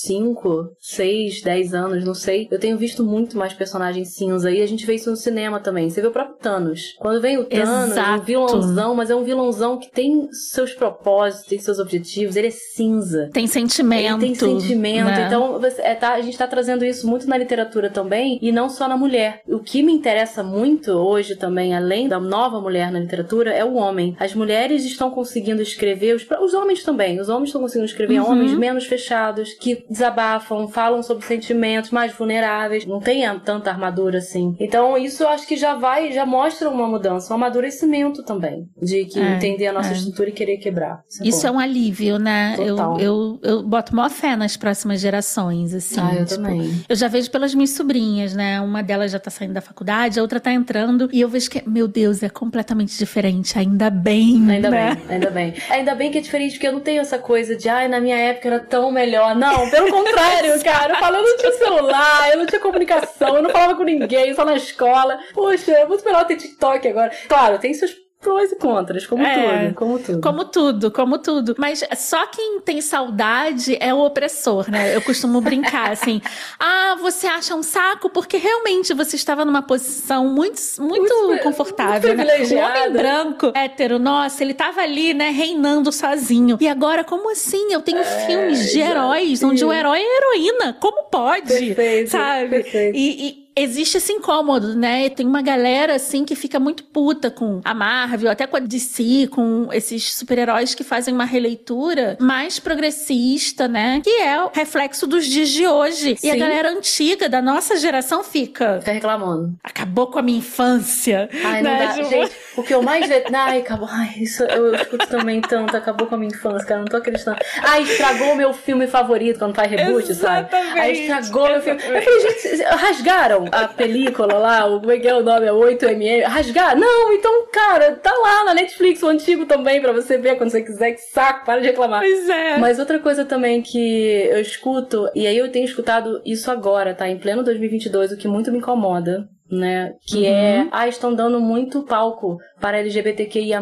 5, 0.02 0.76
6, 0.80 1.42
10 1.42 1.74
anos, 1.74 2.04
não 2.04 2.14
sei. 2.14 2.48
Eu 2.50 2.60
tenho 2.60 2.78
visto 2.78 3.04
muito 3.04 3.38
mais 3.38 3.54
personagens 3.54 4.16
cinza 4.16 4.52
e 4.52 4.62
a 4.62 4.66
gente 4.66 4.86
vê 4.86 4.96
isso 4.96 5.10
no 5.10 5.16
cinema 5.16 5.60
também. 5.60 5.90
Você 5.90 6.02
vê 6.02 6.08
o 6.08 6.12
próprio 6.12 6.38
Thanos. 6.38 6.96
Quando 7.00 7.22
vem 7.22 7.38
o 7.38 7.46
Thanos, 7.46 7.92
Exato. 7.92 8.22
um 8.22 8.26
vilãozão, 8.26 8.96
mas 8.96 9.10
é 9.10 9.16
um 9.16 9.24
vilãozão 9.24 9.78
que 9.78 9.92
tem 9.92 10.28
seus 10.32 10.74
propósitos, 10.74 11.48
tem 11.48 11.60
seus 11.60 11.80
objetivos, 11.80 12.36
ele 12.36 12.48
é 12.48 12.52
cinza. 12.52 13.30
Tem 13.34 13.48
sentimento. 13.48 14.24
Ele 14.24 14.36
tem 14.36 14.36
sentimento. 14.36 15.06
Né? 15.06 15.28
Então, 15.28 15.60
é, 15.80 15.96
tá, 15.96 16.14
a 16.14 16.22
gente 16.22 16.38
tá 16.38 16.48
trazendo 16.48 16.84
isso 16.84 17.08
muito 17.08 17.28
na 17.28 17.38
literatura 17.38 17.90
também 17.90 18.40
e 18.42 18.52
não 18.52 18.70
só 18.70 18.88
na 18.88 18.98
mulher. 18.98 19.42
O 19.48 19.60
que 19.60 19.84
me 19.84 19.94
interessa 19.94 20.44
muito 20.44 20.92
hoje 20.92 21.36
também, 21.36 21.76
além 21.76 22.08
da 22.08 22.20
nova 22.20 22.60
mulher 22.60 22.92
na 22.92 23.00
literatura, 23.00 23.52
é 23.52 23.64
o 23.64 23.76
homem. 23.76 24.16
As 24.20 24.34
mulheres 24.34 24.84
estão 24.86 25.12
conseguindo 25.12 25.62
escrever, 25.62 26.16
os, 26.16 26.26
os 26.42 26.54
homens 26.54 26.84
também, 26.84 27.20
os 27.20 27.30
homens 27.30 27.50
estão 27.50 27.62
conseguindo 27.62 27.86
escrever 27.86 28.20
uhum. 28.20 28.32
homens 28.32 28.54
menos 28.54 28.86
fechados, 28.86 29.54
que 29.54 29.83
desabafam, 29.90 30.68
falam 30.68 31.02
sobre 31.04 31.26
sentimentos 31.26 31.92
mais 31.92 32.14
vulneráveis, 32.14 32.86
não 32.86 33.00
tem 33.00 33.24
tanta 33.40 33.70
armadura 33.70 34.18
assim. 34.18 34.56
Então 34.60 34.98
isso 34.98 35.24
eu 35.24 35.30
acho 35.30 35.48
que 35.48 35.56
já 35.56 35.76
vai, 35.76 36.12
já 36.12 36.26
mostra 36.26 36.70
uma 36.70 36.88
mudança, 36.88 37.34
um 37.34 37.36
amadurecimento 37.36 38.24
também, 38.24 38.68
de 38.82 39.06
que 39.06 39.20
é, 39.20 39.36
entender 39.36 39.68
a 39.68 39.74
nossa 39.74 39.90
é. 39.90 39.94
estrutura 39.94 40.30
e 40.30 40.34
querer 40.34 40.58
quebrar. 40.58 41.02
Isso, 41.10 41.24
é, 41.24 41.28
isso 41.28 41.48
é, 41.48 41.52
um 41.52 41.60
alívio, 41.60 42.18
né? 42.18 42.56
Eu, 42.60 42.78
eu, 43.00 43.40
eu 43.44 43.64
boto 43.64 43.96
maior 43.96 44.10
fé 44.10 44.36
nas 44.36 44.58
próximas 44.58 45.00
gerações, 45.00 45.74
assim. 45.74 46.00
Ah, 46.00 46.16
eu 46.16 46.26
tipo, 46.26 46.42
também. 46.42 46.84
Eu 46.88 46.96
já 46.96 47.08
vejo 47.08 47.30
pelas 47.32 47.54
minhas 47.54 47.72
sobrinhas, 47.72 48.34
né? 48.34 48.60
Uma 48.62 48.82
delas 48.82 49.12
já 49.12 49.20
tá 49.20 49.30
saindo 49.30 49.54
da 49.54 49.62
faculdade, 49.62 50.20
a 50.20 50.22
outra 50.22 50.40
tá 50.40 50.52
entrando, 50.52 51.10
e 51.12 51.22
eu 51.22 51.30
vejo 51.30 51.50
que, 51.50 51.68
meu 51.68 51.88
Deus, 51.88 52.24
é 52.24 52.30
completamente 52.30 52.98
diferente, 52.98 53.58
ainda 53.58 53.90
bem. 53.90 54.50
Ainda 54.50 54.70
né? 54.70 54.96
bem, 54.96 55.16
ainda 55.16 55.30
bem. 55.30 55.54
Ainda 55.70 55.96
bem 55.96 56.12
que 56.12 56.18
é 56.18 56.22
diferente, 56.22 56.54
porque 56.54 56.68
eu 56.68 56.74
não 56.74 56.82
tenho 56.82 57.02
essa 57.02 57.18
coisa 57.18 57.56
de, 57.56 57.70
ai, 57.70 57.88
na 57.88 58.00
minha 58.00 58.18
época 58.18 58.48
era 58.48 58.60
tão 58.60 58.92
melhor. 58.92 59.36
Não, 59.36 59.70
pelo 59.74 59.92
contrário, 59.92 60.60
cara. 60.64 60.94
Eu 60.94 60.98
falo, 60.98 61.18
eu 61.18 61.24
não 61.24 61.38
tinha 61.38 61.52
celular, 61.54 62.32
eu 62.32 62.38
não 62.38 62.46
tinha 62.46 62.60
comunicação, 62.62 63.36
eu 63.36 63.42
não 63.42 63.50
falava 63.50 63.76
com 63.76 63.84
ninguém, 63.84 64.34
só 64.34 64.46
na 64.46 64.56
escola. 64.56 65.20
Poxa, 65.34 65.72
é 65.72 65.86
muito 65.86 66.06
melhor 66.06 66.26
ter 66.26 66.38
TikTok 66.38 66.88
agora. 66.88 67.12
Claro, 67.28 67.60
tem 67.60 67.74
seus 67.74 68.03
prós 68.24 68.52
e 68.52 68.56
contras, 68.56 69.06
como 69.06 69.24
é, 69.24 69.66
tudo, 69.68 69.76
como 69.76 70.00
tudo. 70.00 70.22
Como 70.22 70.46
tudo, 70.46 70.92
como 70.92 71.18
tudo. 71.20 71.56
Mas 71.58 71.84
só 71.98 72.26
quem 72.28 72.62
tem 72.62 72.82
saudade 72.82 73.78
é 73.80 73.94
o 73.94 74.00
opressor, 74.00 74.72
né? 74.72 74.96
Eu 74.96 75.02
costumo 75.02 75.42
brincar 75.42 75.92
assim: 75.94 76.22
"Ah, 76.60 76.96
você 77.00 77.28
acha 77.28 77.54
um 77.54 77.62
saco 77.62 78.10
porque 78.10 78.38
realmente 78.38 78.94
você 78.94 79.16
estava 79.16 79.44
numa 79.44 79.62
posição 79.62 80.28
muito 80.30 80.54
muito, 80.80 81.28
muito 81.28 81.44
confortável, 81.44 82.16
muito 82.16 82.28
né? 82.28 82.38
O 82.44 82.58
homem 82.58 82.92
branco, 82.92 83.52
hétero, 83.56 84.00
nossa, 84.00 84.44
ele 84.44 84.54
tava 84.54 84.82
ali, 84.82 85.14
né, 85.14 85.30
reinando 85.30 85.92
sozinho. 85.92 86.58
E 86.60 86.68
agora 86.68 87.04
como 87.04 87.32
assim? 87.32 87.72
Eu 87.72 87.82
tenho 87.82 88.00
é, 88.00 88.26
filmes 88.26 88.72
de 88.72 88.80
heróis 88.80 89.44
onde 89.44 89.64
o 89.66 89.74
herói 89.74 90.00
é 90.00 90.18
heroína. 90.18 90.78
Como 90.80 91.04
pode? 91.06 91.48
Perfeito, 91.48 92.12
sabe? 92.12 92.50
Perfeito. 92.50 92.96
e, 92.96 93.28
e 93.28 93.43
existe 93.56 93.98
esse 93.98 94.12
incômodo, 94.12 94.76
né? 94.76 95.10
Tem 95.10 95.26
uma 95.26 95.42
galera, 95.42 95.96
assim, 95.96 96.26
que 96.26 96.36
fica 96.36 96.60
muito 96.60 96.84
puta 96.84 97.30
com 97.30 97.62
a 97.64 97.74
Marvel, 97.74 98.32
até 98.32 98.48
com 98.48 98.58
a 98.58 98.60
DC, 98.60 99.28
com 99.32 99.70
esses 99.72 100.16
super-heróis 100.16 100.74
que 100.76 100.84
fazem 100.84 101.14
uma 101.14 101.26
releitura 101.26 102.18
mais 102.20 102.60
progressista, 102.60 103.68
né? 103.68 104.02
Que 104.04 104.22
é 104.22 104.42
o 104.44 104.50
reflexo 104.54 105.06
dos 105.08 105.26
dias 105.26 105.50
de 105.50 105.68
hoje. 105.68 106.16
Sim. 106.18 106.28
E 106.28 106.32
a 106.32 106.36
galera 106.36 106.72
antiga, 106.72 107.30
da 107.30 107.42
nossa 107.42 107.78
geração, 107.78 108.24
fica... 108.24 108.80
Fica 108.80 108.92
reclamando. 108.92 109.54
Acabou 109.64 110.08
com 110.08 110.20
a 110.20 110.22
minha 110.22 110.40
infância. 110.40 111.30
Ai, 111.44 111.62
não 111.62 111.72
né? 111.72 111.88
dá. 111.88 111.94
Tipo... 111.94 112.10
Gente, 112.10 112.32
o 112.56 112.64
que 112.64 112.74
eu 112.74 112.82
mais... 112.82 113.10
Ai, 113.34 113.60
acabou... 113.60 113.88
Ai, 113.92 114.14
isso 114.18 114.44
eu 114.44 114.74
escuto 114.76 115.08
também 115.08 115.42
tanto. 115.42 115.76
Acabou 115.76 116.08
com 116.08 116.16
a 116.16 116.18
minha 116.18 116.32
infância, 116.32 116.68
cara. 116.68 116.80
Não 116.80 116.88
tô 116.88 116.98
acreditando. 116.98 117.38
Ai, 117.62 117.84
estragou 117.84 118.36
meu 118.36 118.54
filme 118.54 118.88
favorito 118.88 119.40
quando 119.40 119.56
faz 119.56 119.70
reboot, 119.70 120.10
Exatamente. 120.10 120.52
sabe? 120.52 120.80
Ai, 120.80 120.92
estragou 120.92 121.48
meu 121.48 121.62
filme. 121.62 121.82
Eu 121.82 122.02
falei, 122.02 122.20
gente, 122.22 122.64
rasgaram 122.64 123.46
a 123.52 123.68
película 123.68 124.34
lá, 124.36 124.66
o, 124.66 124.80
como 124.80 124.92
é 124.92 125.00
que 125.00 125.08
é 125.08 125.16
o 125.16 125.24
nome? 125.24 125.46
É 125.46 125.52
8mm. 125.52 126.24
Rasgar? 126.24 126.78
Não, 126.78 127.14
então, 127.14 127.48
cara, 127.52 127.96
tá 127.96 128.12
lá 128.12 128.46
na 128.46 128.54
Netflix, 128.54 129.02
o 129.04 129.08
antigo 129.08 129.46
também, 129.46 129.82
pra 129.82 129.92
você 129.92 130.18
ver 130.18 130.36
quando 130.36 130.50
você 130.50 130.62
quiser. 130.62 130.94
Que 130.94 131.02
saco, 131.02 131.46
para 131.46 131.62
de 131.62 131.68
reclamar. 131.68 132.02
Pois 132.02 132.30
é. 132.30 132.58
Mas 132.58 132.80
outra 132.80 133.00
coisa 133.00 133.26
também 133.26 133.62
que 133.62 134.28
eu 134.30 134.40
escuto, 134.40 135.10
e 135.16 135.26
aí 135.28 135.38
eu 135.38 135.52
tenho 135.52 135.66
escutado 135.66 136.22
isso 136.26 136.52
agora, 136.52 136.94
tá? 136.94 137.08
Em 137.08 137.18
pleno 137.18 137.44
2022, 137.44 138.12
o 138.12 138.18
que 138.18 138.28
muito 138.28 138.52
me 138.52 138.58
incomoda 138.58 139.28
né? 139.54 139.94
Que 140.06 140.18
uhum. 140.18 140.26
é, 140.26 140.68
ah, 140.72 140.88
estão 140.88 141.14
dando 141.14 141.40
muito 141.40 141.84
palco 141.84 142.40
para 142.60 142.80
LGBTQIA+. 142.80 143.62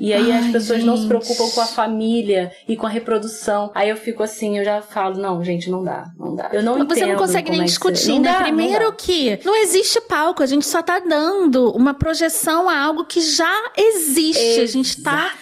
E 0.00 0.12
aí 0.12 0.32
Ai, 0.32 0.38
as 0.38 0.46
pessoas 0.46 0.78
gente. 0.80 0.86
não 0.86 0.96
se 0.96 1.06
preocupam 1.06 1.48
com 1.50 1.60
a 1.60 1.66
família 1.66 2.50
e 2.66 2.76
com 2.76 2.86
a 2.86 2.88
reprodução. 2.88 3.70
Aí 3.74 3.88
eu 3.88 3.96
fico 3.96 4.22
assim, 4.22 4.58
eu 4.58 4.64
já 4.64 4.80
falo, 4.80 5.18
não, 5.18 5.44
gente, 5.44 5.70
não 5.70 5.82
dá, 5.82 6.04
não 6.18 6.34
dá. 6.34 6.50
Eu 6.52 6.62
não 6.62 6.78
Mas 6.78 6.84
entendo 6.84 6.98
Você 6.98 7.06
não 7.06 7.18
consegue 7.18 7.50
nem 7.50 7.62
é 7.62 7.64
discutir, 7.64 8.18
né? 8.18 8.32
Dá, 8.32 8.42
Primeiro 8.42 8.92
que 8.92 9.38
não 9.44 9.54
existe 9.56 10.00
palco, 10.00 10.42
a 10.42 10.46
gente 10.46 10.66
só 10.66 10.82
tá 10.82 10.98
dando 10.98 11.70
uma 11.72 11.94
projeção 11.94 12.68
a 12.68 12.78
algo 12.78 13.04
que 13.04 13.20
já 13.20 13.70
existe. 13.76 14.42
Exato. 14.42 14.62
A 14.62 14.66
gente 14.66 15.02
tá 15.02 15.32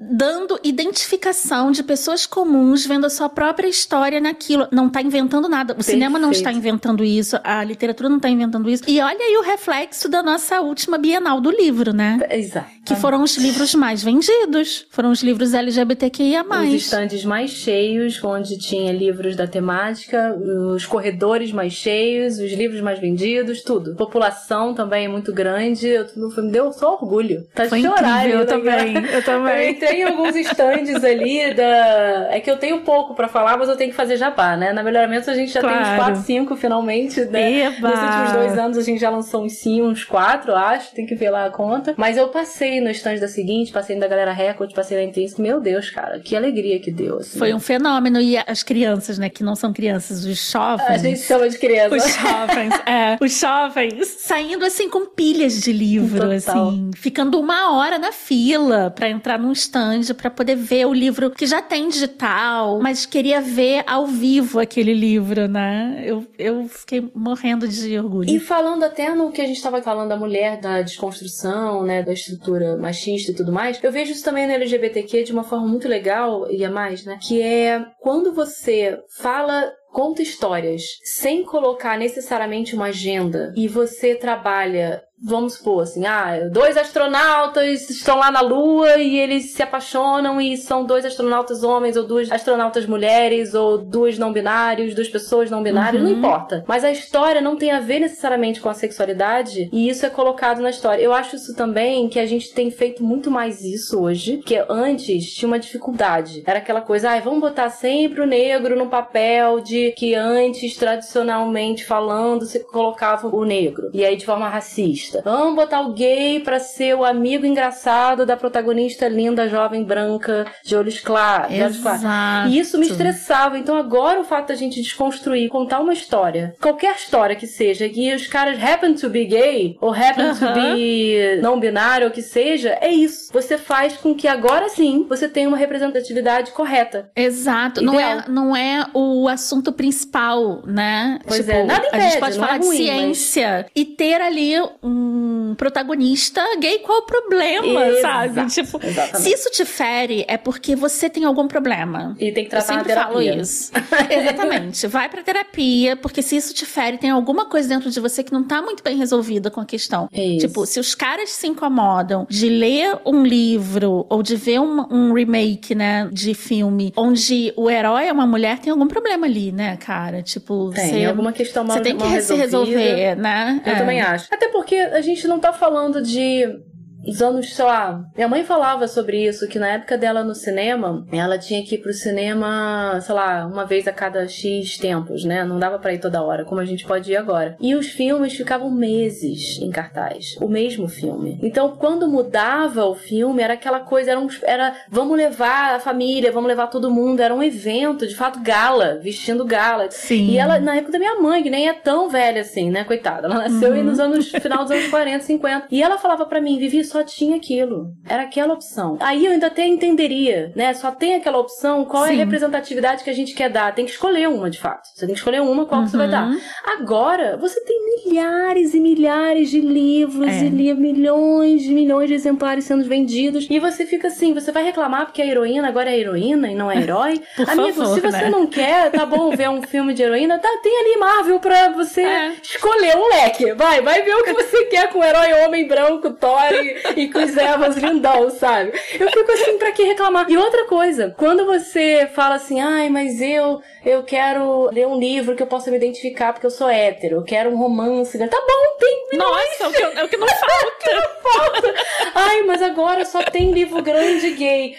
dando 0.00 0.58
identificação 0.62 1.72
de 1.72 1.82
pessoas 1.82 2.24
comuns 2.24 2.86
vendo 2.86 3.06
a 3.06 3.10
sua 3.10 3.28
própria 3.28 3.66
história 3.66 4.20
naquilo. 4.20 4.68
Não 4.70 4.86
está 4.86 5.02
inventando 5.02 5.48
nada. 5.48 5.72
O 5.72 5.76
Perfeito. 5.76 5.96
cinema 5.96 6.18
não 6.18 6.30
está 6.30 6.52
inventando 6.52 7.04
isso, 7.04 7.38
a 7.42 7.64
literatura 7.64 8.08
não 8.08 8.16
está 8.16 8.28
inventando 8.28 8.70
isso. 8.70 8.84
E 8.86 9.00
olha 9.00 9.24
aí 9.24 9.36
o 9.36 9.42
reflexo 9.42 10.08
da 10.08 10.22
nossa 10.22 10.60
última 10.60 10.98
Bienal 10.98 11.40
do 11.40 11.50
livro, 11.50 11.92
né? 11.92 12.18
Exato. 12.30 12.68
Que 12.84 12.94
foram 12.96 13.22
os 13.22 13.36
livros 13.36 13.74
mais 13.74 14.02
vendidos. 14.02 14.86
Foram 14.90 15.10
os 15.10 15.22
livros 15.22 15.52
LGBTQIA. 15.52 16.44
Os 16.48 16.72
estandes 16.74 17.24
mais 17.24 17.50
cheios, 17.50 18.22
onde 18.24 18.56
tinha 18.58 18.92
livros 18.92 19.36
da 19.36 19.46
temática, 19.46 20.34
os 20.74 20.86
corredores 20.86 21.52
mais 21.52 21.72
cheios, 21.72 22.38
os 22.38 22.52
livros 22.52 22.80
mais 22.80 22.98
vendidos, 22.98 23.62
tudo. 23.62 23.94
População 23.94 24.72
também 24.74 25.04
é 25.04 25.08
muito 25.08 25.32
grande. 25.32 25.86
Eu, 25.86 26.06
me 26.16 26.50
deu 26.50 26.72
só 26.72 26.94
orgulho. 26.94 27.46
Tá 27.54 27.66
Foi 27.66 27.82
chorar, 27.82 28.28
eu 28.30 28.46
também. 28.46 28.94
Eu 28.96 29.22
também. 29.22 29.74
Tem 29.88 30.02
alguns 30.04 30.36
estandes 30.36 31.02
ali 31.04 31.54
da. 31.54 32.28
É 32.30 32.40
que 32.40 32.50
eu 32.50 32.56
tenho 32.56 32.80
pouco 32.80 33.14
para 33.14 33.28
falar, 33.28 33.56
mas 33.56 33.68
eu 33.68 33.76
tenho 33.76 33.90
que 33.90 33.96
fazer 33.96 34.16
jabá, 34.16 34.56
né? 34.56 34.72
Na 34.72 34.82
Melhoramento 34.82 35.30
a 35.30 35.34
gente 35.34 35.52
já 35.52 35.60
claro. 35.60 35.76
tem 35.76 35.92
uns 35.92 35.96
4, 35.96 36.22
5 36.22 36.56
finalmente, 36.56 37.20
né? 37.26 37.66
Eba. 37.66 37.90
Nos 37.90 38.02
últimos 38.02 38.32
dois 38.32 38.58
anos 38.58 38.78
a 38.78 38.82
gente 38.82 39.00
já 39.00 39.10
lançou 39.10 39.44
uns 39.44 39.54
5, 39.54 39.86
uns 39.86 40.04
4, 40.04 40.54
acho, 40.54 40.94
tem 40.94 41.06
que 41.06 41.14
ver 41.14 41.30
lá 41.30 41.46
a 41.46 41.50
conta. 41.50 41.94
Mas 41.96 42.16
eu 42.16 42.28
passei 42.28 42.80
no 42.80 42.90
stand 42.90 43.16
da 43.16 43.28
seguinte, 43.28 43.72
passei 43.72 43.98
da 43.98 44.06
Galera 44.06 44.32
Record, 44.32 44.72
passei 44.74 44.96
na 44.96 45.04
Intrínseca. 45.04 45.42
Meu 45.42 45.60
Deus, 45.60 45.90
cara, 45.90 46.18
que 46.20 46.36
alegria 46.36 46.78
que 46.78 46.90
deu. 46.90 47.18
Assim. 47.18 47.38
Foi 47.38 47.52
um 47.54 47.60
fenômeno. 47.60 48.20
E 48.20 48.36
as 48.36 48.62
crianças, 48.62 49.18
né, 49.18 49.28
que 49.28 49.42
não 49.42 49.54
são 49.54 49.72
crianças, 49.72 50.24
os 50.24 50.50
jovens. 50.50 50.88
A 50.88 50.98
gente 50.98 51.20
chama 51.20 51.48
de 51.48 51.58
criança. 51.58 51.96
Os 51.96 52.14
jovens, 52.14 52.74
é. 52.86 53.16
Os 53.20 53.38
jovens 53.38 54.06
saindo 54.18 54.64
assim 54.64 54.88
com 54.88 55.06
pilhas 55.06 55.60
de 55.60 55.72
livro, 55.72 56.20
Total. 56.20 56.68
assim, 56.68 56.90
ficando 56.94 57.38
uma 57.40 57.76
hora 57.76 57.98
na 57.98 58.12
fila 58.12 58.92
para 58.94 59.08
entrar 59.08 59.38
num 59.38 59.52
stand 59.52 59.77
estande 59.78 60.14
para 60.14 60.30
poder 60.30 60.56
ver 60.56 60.86
o 60.86 60.92
livro 60.92 61.30
que 61.30 61.46
já 61.46 61.62
tem 61.62 61.88
digital, 61.88 62.80
mas 62.80 63.06
queria 63.06 63.40
ver 63.40 63.84
ao 63.86 64.06
vivo 64.06 64.58
aquele 64.58 64.92
livro, 64.92 65.46
né? 65.46 66.02
Eu, 66.04 66.26
eu 66.38 66.68
fiquei 66.68 67.08
morrendo 67.14 67.68
de 67.68 67.98
orgulho. 67.98 68.28
E 68.28 68.40
falando 68.40 68.84
até 68.84 69.14
no 69.14 69.30
que 69.30 69.40
a 69.40 69.46
gente 69.46 69.56
estava 69.56 69.80
falando 69.80 70.08
da 70.08 70.16
mulher, 70.16 70.60
da 70.60 70.82
desconstrução, 70.82 71.84
né, 71.84 72.02
da 72.02 72.12
estrutura 72.12 72.76
machista 72.76 73.30
e 73.30 73.34
tudo 73.34 73.52
mais, 73.52 73.78
eu 73.82 73.92
vejo 73.92 74.12
isso 74.12 74.24
também 74.24 74.46
no 74.46 74.52
LGBTQ 74.52 75.24
de 75.24 75.32
uma 75.32 75.44
forma 75.44 75.66
muito 75.66 75.88
legal, 75.88 76.50
e 76.50 76.64
a 76.64 76.70
mais, 76.70 77.04
né? 77.04 77.18
Que 77.20 77.40
é 77.40 77.84
quando 78.00 78.32
você 78.32 78.98
fala 79.18 79.72
conta 79.92 80.22
histórias 80.22 80.82
sem 81.02 81.42
colocar 81.44 81.98
necessariamente 81.98 82.74
uma 82.74 82.86
agenda 82.86 83.52
e 83.56 83.66
você 83.66 84.14
trabalha 84.14 85.02
vamos 85.20 85.54
supor 85.54 85.82
assim, 85.82 86.06
ah, 86.06 86.48
dois 86.50 86.76
astronautas 86.76 87.90
estão 87.90 88.18
lá 88.18 88.30
na 88.30 88.40
Lua 88.40 88.98
e 88.98 89.18
eles 89.18 89.52
se 89.52 89.62
apaixonam 89.62 90.40
e 90.40 90.56
são 90.56 90.84
dois 90.84 91.04
astronautas 91.04 91.62
homens 91.64 91.96
ou 91.96 92.04
duas 92.04 92.30
astronautas 92.30 92.86
mulheres 92.86 93.54
ou 93.54 93.78
dois 93.78 94.18
não 94.18 94.32
binários, 94.32 94.94
duas 94.94 95.08
pessoas 95.08 95.50
não 95.50 95.62
binárias, 95.62 96.02
uhum. 96.02 96.10
não 96.10 96.18
importa. 96.18 96.64
Mas 96.66 96.84
a 96.84 96.90
história 96.90 97.40
não 97.40 97.56
tem 97.56 97.72
a 97.72 97.80
ver 97.80 98.00
necessariamente 98.00 98.60
com 98.60 98.68
a 98.68 98.74
sexualidade 98.74 99.68
e 99.72 99.88
isso 99.88 100.06
é 100.06 100.10
colocado 100.10 100.60
na 100.60 100.70
história. 100.70 101.02
Eu 101.02 101.12
acho 101.12 101.36
isso 101.36 101.54
também 101.54 102.08
que 102.08 102.20
a 102.20 102.26
gente 102.26 102.52
tem 102.52 102.70
feito 102.70 103.02
muito 103.02 103.30
mais 103.30 103.62
isso 103.62 104.00
hoje, 104.00 104.38
que 104.38 104.56
antes 104.68 105.34
tinha 105.34 105.48
uma 105.48 105.58
dificuldade. 105.58 106.42
Era 106.46 106.58
aquela 106.58 106.80
coisa, 106.80 107.10
ah, 107.10 107.20
vamos 107.20 107.40
botar 107.40 107.70
sempre 107.70 108.20
o 108.20 108.26
negro 108.26 108.76
no 108.76 108.86
papel 108.86 109.60
de 109.60 109.92
que 109.92 110.14
antes, 110.14 110.76
tradicionalmente 110.76 111.84
falando, 111.84 112.46
se 112.46 112.60
colocava 112.60 113.26
o 113.28 113.44
negro. 113.44 113.90
E 113.92 114.04
aí 114.04 114.16
de 114.16 114.24
forma 114.24 114.48
racista 114.48 115.07
protagonista. 115.08 115.22
Vamos 115.24 115.54
botar 115.54 115.80
o 115.80 115.92
gay 115.92 116.40
pra 116.40 116.60
ser 116.60 116.94
o 116.94 117.04
amigo 117.04 117.46
engraçado 117.46 118.26
da 118.26 118.36
protagonista 118.36 119.08
linda, 119.08 119.48
jovem, 119.48 119.82
branca, 119.84 120.46
de 120.64 120.76
olhos 120.76 121.00
claros. 121.00 121.54
Exato. 121.54 122.48
E 122.48 122.58
isso 122.58 122.78
me 122.78 122.86
estressava. 122.86 123.58
Então 123.58 123.76
agora 123.76 124.20
o 124.20 124.24
fato 124.24 124.48
da 124.48 124.54
gente 124.54 124.80
desconstruir, 124.80 125.48
contar 125.48 125.80
uma 125.80 125.92
história, 125.92 126.54
qualquer 126.60 126.94
história 126.96 127.36
que 127.36 127.46
seja, 127.46 127.88
que 127.88 128.14
os 128.14 128.26
caras 128.26 128.62
happen 128.62 128.94
to 128.94 129.08
be 129.08 129.24
gay, 129.24 129.76
ou 129.80 129.92
happen 129.92 130.26
uh 130.26 130.32
-huh. 130.32 130.54
to 130.54 130.60
be 130.60 131.40
não 131.40 131.58
binário, 131.58 132.06
ou 132.06 132.12
que 132.12 132.22
seja, 132.22 132.76
é 132.80 132.90
isso. 132.90 133.32
Você 133.32 133.56
faz 133.56 133.96
com 133.96 134.14
que 134.14 134.28
agora 134.28 134.68
sim 134.68 135.06
você 135.08 135.28
tenha 135.28 135.48
uma 135.48 135.56
representatividade 135.56 136.52
correta. 136.52 137.10
Exato. 137.16 137.82
Não 137.82 137.98
é, 137.98 138.24
não 138.28 138.56
é 138.56 138.86
o 138.94 139.28
assunto 139.28 139.72
principal, 139.72 140.62
né? 140.66 141.18
Pois 141.26 141.40
tipo, 141.40 141.50
é, 141.50 141.64
nada 141.64 141.86
impede, 141.86 142.04
a 142.04 142.08
gente 142.08 142.20
pode 142.20 142.38
falar 142.38 142.56
é 142.56 142.58
ruim, 142.58 142.70
de 142.70 142.76
ciência 142.76 143.48
mas... 143.62 143.70
e 143.74 143.84
ter 143.84 144.20
ali 144.20 144.54
um 144.82 144.97
um 144.98 145.54
protagonista 145.54 146.42
gay, 146.58 146.78
qual 146.80 146.98
o 146.98 147.02
problema, 147.02 147.86
Exato, 147.86 148.34
sabe? 148.34 148.50
Tipo, 148.50 148.80
exatamente. 148.84 149.22
se 149.22 149.32
isso 149.32 149.50
te 149.50 149.64
fere, 149.64 150.24
é 150.28 150.36
porque 150.36 150.74
você 150.74 151.08
tem 151.08 151.24
algum 151.24 151.46
problema. 151.46 152.16
E 152.18 152.32
tem 152.32 152.44
que 152.44 152.50
tratar 152.50 152.72
Eu 152.72 152.78
sempre 152.78 152.94
falo 152.94 153.22
isso. 153.22 153.70
Exatamente. 154.10 154.86
Vai 154.86 155.08
pra 155.08 155.22
terapia, 155.22 155.96
porque 155.96 156.22
se 156.22 156.36
isso 156.36 156.52
te 156.54 156.66
fere, 156.66 156.98
tem 156.98 157.10
alguma 157.10 157.46
coisa 157.46 157.68
dentro 157.68 157.90
de 157.90 158.00
você 158.00 158.22
que 158.22 158.32
não 158.32 158.42
tá 158.44 158.60
muito 158.62 158.82
bem 158.82 158.96
resolvida 158.96 159.50
com 159.50 159.60
a 159.60 159.64
questão. 159.64 160.08
Isso. 160.12 160.46
Tipo, 160.46 160.66
se 160.66 160.80
os 160.80 160.94
caras 160.94 161.30
se 161.30 161.46
incomodam 161.46 162.26
de 162.28 162.48
ler 162.48 162.98
um 163.06 163.22
livro 163.24 164.06
ou 164.08 164.22
de 164.22 164.36
ver 164.36 164.60
um, 164.60 164.86
um 164.90 165.12
remake, 165.12 165.74
né, 165.74 166.08
de 166.12 166.34
filme, 166.34 166.92
onde 166.96 167.52
o 167.56 167.70
herói 167.70 168.06
é 168.08 168.12
uma 168.12 168.26
mulher, 168.26 168.58
tem 168.58 168.70
algum 168.70 168.86
problema 168.86 169.26
ali, 169.26 169.52
né, 169.52 169.76
cara? 169.76 170.22
Tipo, 170.22 170.70
tem 170.74 170.90
você, 170.90 171.04
alguma 171.04 171.32
questão 171.32 171.64
mal 171.64 171.76
Você 171.76 171.82
tem 171.82 171.96
que 171.96 172.04
mal 172.04 172.20
se 172.20 172.34
resolver, 172.34 173.16
né? 173.16 173.60
Eu 173.64 173.72
É. 173.72 173.76
também 173.76 174.00
acho. 174.00 174.26
Até 174.30 174.48
porque 174.48 174.76
a 174.92 175.00
gente 175.00 175.26
não 175.26 175.38
tá 175.38 175.52
falando 175.52 176.02
de 176.02 176.60
os 177.08 177.22
anos, 177.22 177.54
sei 177.54 177.64
lá. 177.64 178.04
Minha 178.16 178.28
mãe 178.28 178.44
falava 178.44 178.86
sobre 178.88 179.24
isso, 179.26 179.48
que 179.48 179.58
na 179.58 179.68
época 179.68 179.96
dela 179.98 180.22
no 180.24 180.34
cinema, 180.34 181.06
ela 181.12 181.38
tinha 181.38 181.62
que 181.64 181.74
ir 181.76 181.78
pro 181.78 181.92
cinema, 181.92 183.00
sei 183.00 183.14
lá, 183.14 183.46
uma 183.46 183.64
vez 183.64 183.86
a 183.88 183.92
cada 183.92 184.26
X 184.28 184.76
tempos, 184.78 185.24
né? 185.24 185.44
Não 185.44 185.58
dava 185.58 185.78
pra 185.78 185.92
ir 185.92 185.98
toda 185.98 186.22
hora, 186.22 186.44
como 186.44 186.60
a 186.60 186.64
gente 186.64 186.84
pode 186.86 187.10
ir 187.12 187.16
agora. 187.16 187.56
E 187.60 187.74
os 187.74 187.86
filmes 187.88 188.34
ficavam 188.36 188.70
meses 188.70 189.58
em 189.60 189.70
cartaz. 189.70 190.36
O 190.40 190.48
mesmo 190.48 190.88
filme. 190.88 191.38
Então, 191.42 191.76
quando 191.76 192.08
mudava 192.08 192.84
o 192.84 192.94
filme, 192.94 193.42
era 193.42 193.54
aquela 193.54 193.80
coisa, 193.80 194.10
era, 194.10 194.20
um, 194.20 194.28
era 194.42 194.74
vamos 194.90 195.16
levar 195.16 195.76
a 195.76 195.80
família, 195.80 196.30
vamos 196.32 196.48
levar 196.48 196.66
todo 196.68 196.90
mundo. 196.90 197.20
Era 197.20 197.34
um 197.34 197.42
evento, 197.42 198.06
de 198.06 198.14
fato, 198.14 198.40
gala, 198.40 198.98
vestindo 199.02 199.44
gala. 199.44 199.90
Sim. 199.90 200.28
E 200.30 200.38
ela, 200.38 200.58
na 200.58 200.76
época 200.76 200.92
da 200.92 200.98
minha 200.98 201.14
mãe, 201.20 201.42
que 201.42 201.50
nem 201.50 201.68
é 201.68 201.72
tão 201.72 202.08
velha 202.08 202.40
assim, 202.42 202.70
né? 202.70 202.84
Coitada. 202.84 203.26
Ela 203.26 203.48
nasceu 203.48 203.68
Uhum. 203.72 203.84
nos 203.84 203.98
anos, 204.00 204.28
final 204.30 204.62
dos 204.64 204.70
anos 204.72 204.88
40, 204.88 205.24
50. 205.24 205.66
E 205.70 205.82
ela 205.82 205.98
falava 205.98 206.24
pra 206.26 206.40
mim, 206.40 206.58
Vivi, 206.58 206.84
só 206.84 206.97
tinha 207.04 207.36
aquilo. 207.36 207.86
Era 208.08 208.22
aquela 208.24 208.54
opção. 208.54 208.96
Aí 209.00 209.24
eu 209.26 209.32
ainda 209.32 209.46
até 209.48 209.66
entenderia, 209.66 210.52
né? 210.54 210.72
Só 210.74 210.90
tem 210.90 211.14
aquela 211.14 211.38
opção, 211.38 211.84
qual 211.84 212.04
é 212.04 212.08
a 212.08 212.12
Sim. 212.12 212.18
representatividade 212.18 213.04
que 213.04 213.10
a 213.10 213.14
gente 213.14 213.34
quer 213.34 213.48
dar? 213.50 213.74
Tem 213.74 213.84
que 213.84 213.90
escolher 213.92 214.28
uma, 214.28 214.48
de 214.50 214.58
fato. 214.58 214.86
Você 214.94 215.06
tem 215.06 215.14
que 215.14 215.18
escolher 215.20 215.40
uma, 215.42 215.66
qual 215.66 215.82
que 215.84 215.90
você 215.90 215.96
vai 215.96 216.08
dar. 216.08 216.28
Uhum. 216.28 216.38
Agora, 216.64 217.36
você 217.36 217.60
tem 217.64 217.78
milhares 218.04 218.74
e 218.74 218.80
milhares 218.80 219.50
de 219.50 219.60
livros 219.60 220.28
É. 220.28 220.44
e 220.44 220.48
li 220.48 220.72
milhões 220.74 221.64
e 221.64 221.70
milhões 221.72 222.08
de 222.08 222.14
exemplares 222.14 222.64
sendo 222.64 222.84
vendidos. 222.84 223.46
E 223.50 223.58
você 223.58 223.84
fica 223.86 224.08
assim, 224.08 224.32
você 224.34 224.52
vai 224.52 224.64
reclamar 224.64 225.06
porque 225.06 225.22
a 225.22 225.26
heroína 225.26 225.68
agora 225.68 225.90
é 225.90 225.98
heroína 225.98 226.50
e 226.50 226.54
não 226.54 226.70
é 226.70 226.76
herói? 226.80 227.20
Amigo, 227.48 227.72
favor, 227.78 227.94
se 227.94 228.00
você 228.00 228.22
né? 228.24 228.30
não 228.30 228.46
quer, 228.46 228.90
tá 228.90 229.04
bom 229.06 229.30
ver 229.34 229.48
um 229.48 229.62
filme 229.62 229.94
de 229.94 230.02
heroína, 230.02 230.38
tá, 230.38 230.48
tem 230.62 230.78
ali 230.80 230.96
Marvel 230.98 231.38
pra 231.40 231.68
você 231.70 232.02
É. 232.02 232.32
escolher 232.42 232.96
um 232.96 233.08
leque. 233.08 233.52
Vai, 233.54 233.80
vai 233.82 234.02
ver 234.02 234.14
o 234.14 234.24
que 234.24 234.32
você 234.32 234.64
quer 234.66 234.90
com 234.90 234.98
o 235.00 235.04
herói 235.04 235.32
homem 235.44 235.66
branco, 235.66 236.10
Thor 236.12 236.52
e, 236.52 236.76
e 236.96 237.08
com 237.10 237.18
os 237.22 237.36
Evans 237.36 237.76
lindão, 237.76 238.30
sabe? 238.30 238.72
Eu 238.98 239.10
fico 239.10 239.32
assim, 239.32 239.58
pra 239.58 239.72
que 239.72 239.82
reclamar? 239.84 240.26
E 240.30 240.36
outra 240.36 240.64
coisa, 240.64 241.14
quando 241.16 241.44
você 241.46 242.08
fala 242.14 242.36
assim, 242.36 242.60
ai, 242.60 242.88
mas 242.88 243.20
eu, 243.20 243.60
eu 243.84 244.02
quero 244.02 244.70
ler 244.72 244.86
um 244.86 244.98
livro 244.98 245.34
que 245.36 245.42
eu 245.42 245.46
possa 245.46 245.70
me 245.70 245.76
identificar 245.76 246.32
porque 246.32 246.46
eu 246.46 246.50
sou 246.50 246.68
hétero, 246.68 247.16
eu 247.16 247.22
quero 247.24 247.50
um 247.50 247.56
romance. 247.56 248.18
Tá 248.18 248.26
bom, 248.40 248.78
tem 248.78 249.18
Nossa, 249.18 249.64
é 249.64 249.66
o 249.68 249.72
que, 249.72 249.82
é 249.98 250.04
o 250.04 250.08
que 250.08 250.16
não 250.16 250.26
falta. 250.26 251.08
falta. 251.22 251.74
Ai, 252.14 252.42
mas 252.42 252.62
agora 252.62 253.04
só 253.04 253.22
tem 253.22 253.52
livro 253.52 253.82
grande 253.82 254.30
gay. 254.32 254.74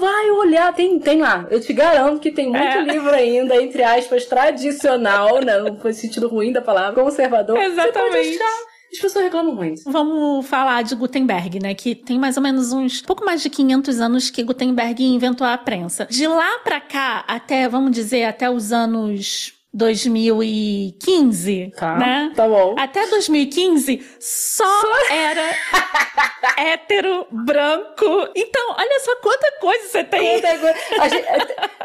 Vai 0.00 0.30
olhar, 0.30 0.72
tem, 0.74 0.98
tem 0.98 1.20
lá. 1.20 1.46
Eu 1.50 1.60
te 1.60 1.72
garanto 1.72 2.20
que 2.20 2.30
tem 2.30 2.48
muito 2.48 2.60
É. 2.62 2.80
livro 2.82 3.10
ainda, 3.10 3.56
entre 3.62 3.82
aspas, 3.82 4.24
tradicional, 4.26 5.40
né? 5.40 5.58
Não 5.58 5.76
foi 5.76 5.92
sentido 5.92 6.28
ruim 6.28 6.52
da 6.52 6.60
palavra, 6.60 7.02
conservador. 7.02 7.56
Você 7.56 7.64
pode 7.68 7.80
Exatamente. 7.80 8.42
achar. 8.42 8.69
As 8.92 8.98
pessoas 8.98 9.24
reclamam 9.24 9.54
muito. 9.54 9.82
Vamos 9.90 10.46
falar 10.46 10.82
de 10.82 10.94
Gutenberg, 10.96 11.60
né? 11.60 11.74
Que 11.74 11.94
tem 11.94 12.18
mais 12.18 12.36
ou 12.36 12.42
menos 12.42 12.72
uns 12.72 13.00
pouco 13.02 13.24
mais 13.24 13.40
de 13.42 13.48
500 13.48 14.00
anos 14.00 14.30
que 14.30 14.42
Gutenberg 14.42 15.02
inventou 15.04 15.46
a 15.46 15.56
prensa. 15.56 16.06
De 16.10 16.26
lá 16.26 16.58
pra 16.64 16.80
cá, 16.80 17.24
até, 17.28 17.68
vamos 17.68 17.92
dizer, 17.92 18.24
até 18.24 18.50
os 18.50 18.72
anos 18.72 19.52
2015, 19.72 21.70
Tá. 21.78 21.96
né? 21.96 22.32
Tá 22.34 22.48
bom. 22.48 22.74
Até 22.78 23.06
2015, 23.06 24.04
só 24.18 24.82
era 25.10 25.50
hétero, 26.58 27.26
branco. 27.30 28.28
Então, 28.34 28.74
olha 28.76 29.00
só 29.00 29.14
quanta 29.16 29.52
coisa 29.60 29.88
você 29.88 30.04
tem. 30.04 30.34
Outra 30.34 30.58
coisa, 30.58 30.78
a 31.00 31.08
gente- 31.08 31.26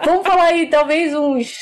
vamos 0.03 0.25
falar 0.27 0.45
aí, 0.45 0.67
talvez 0.69 1.13
uns 1.13 1.53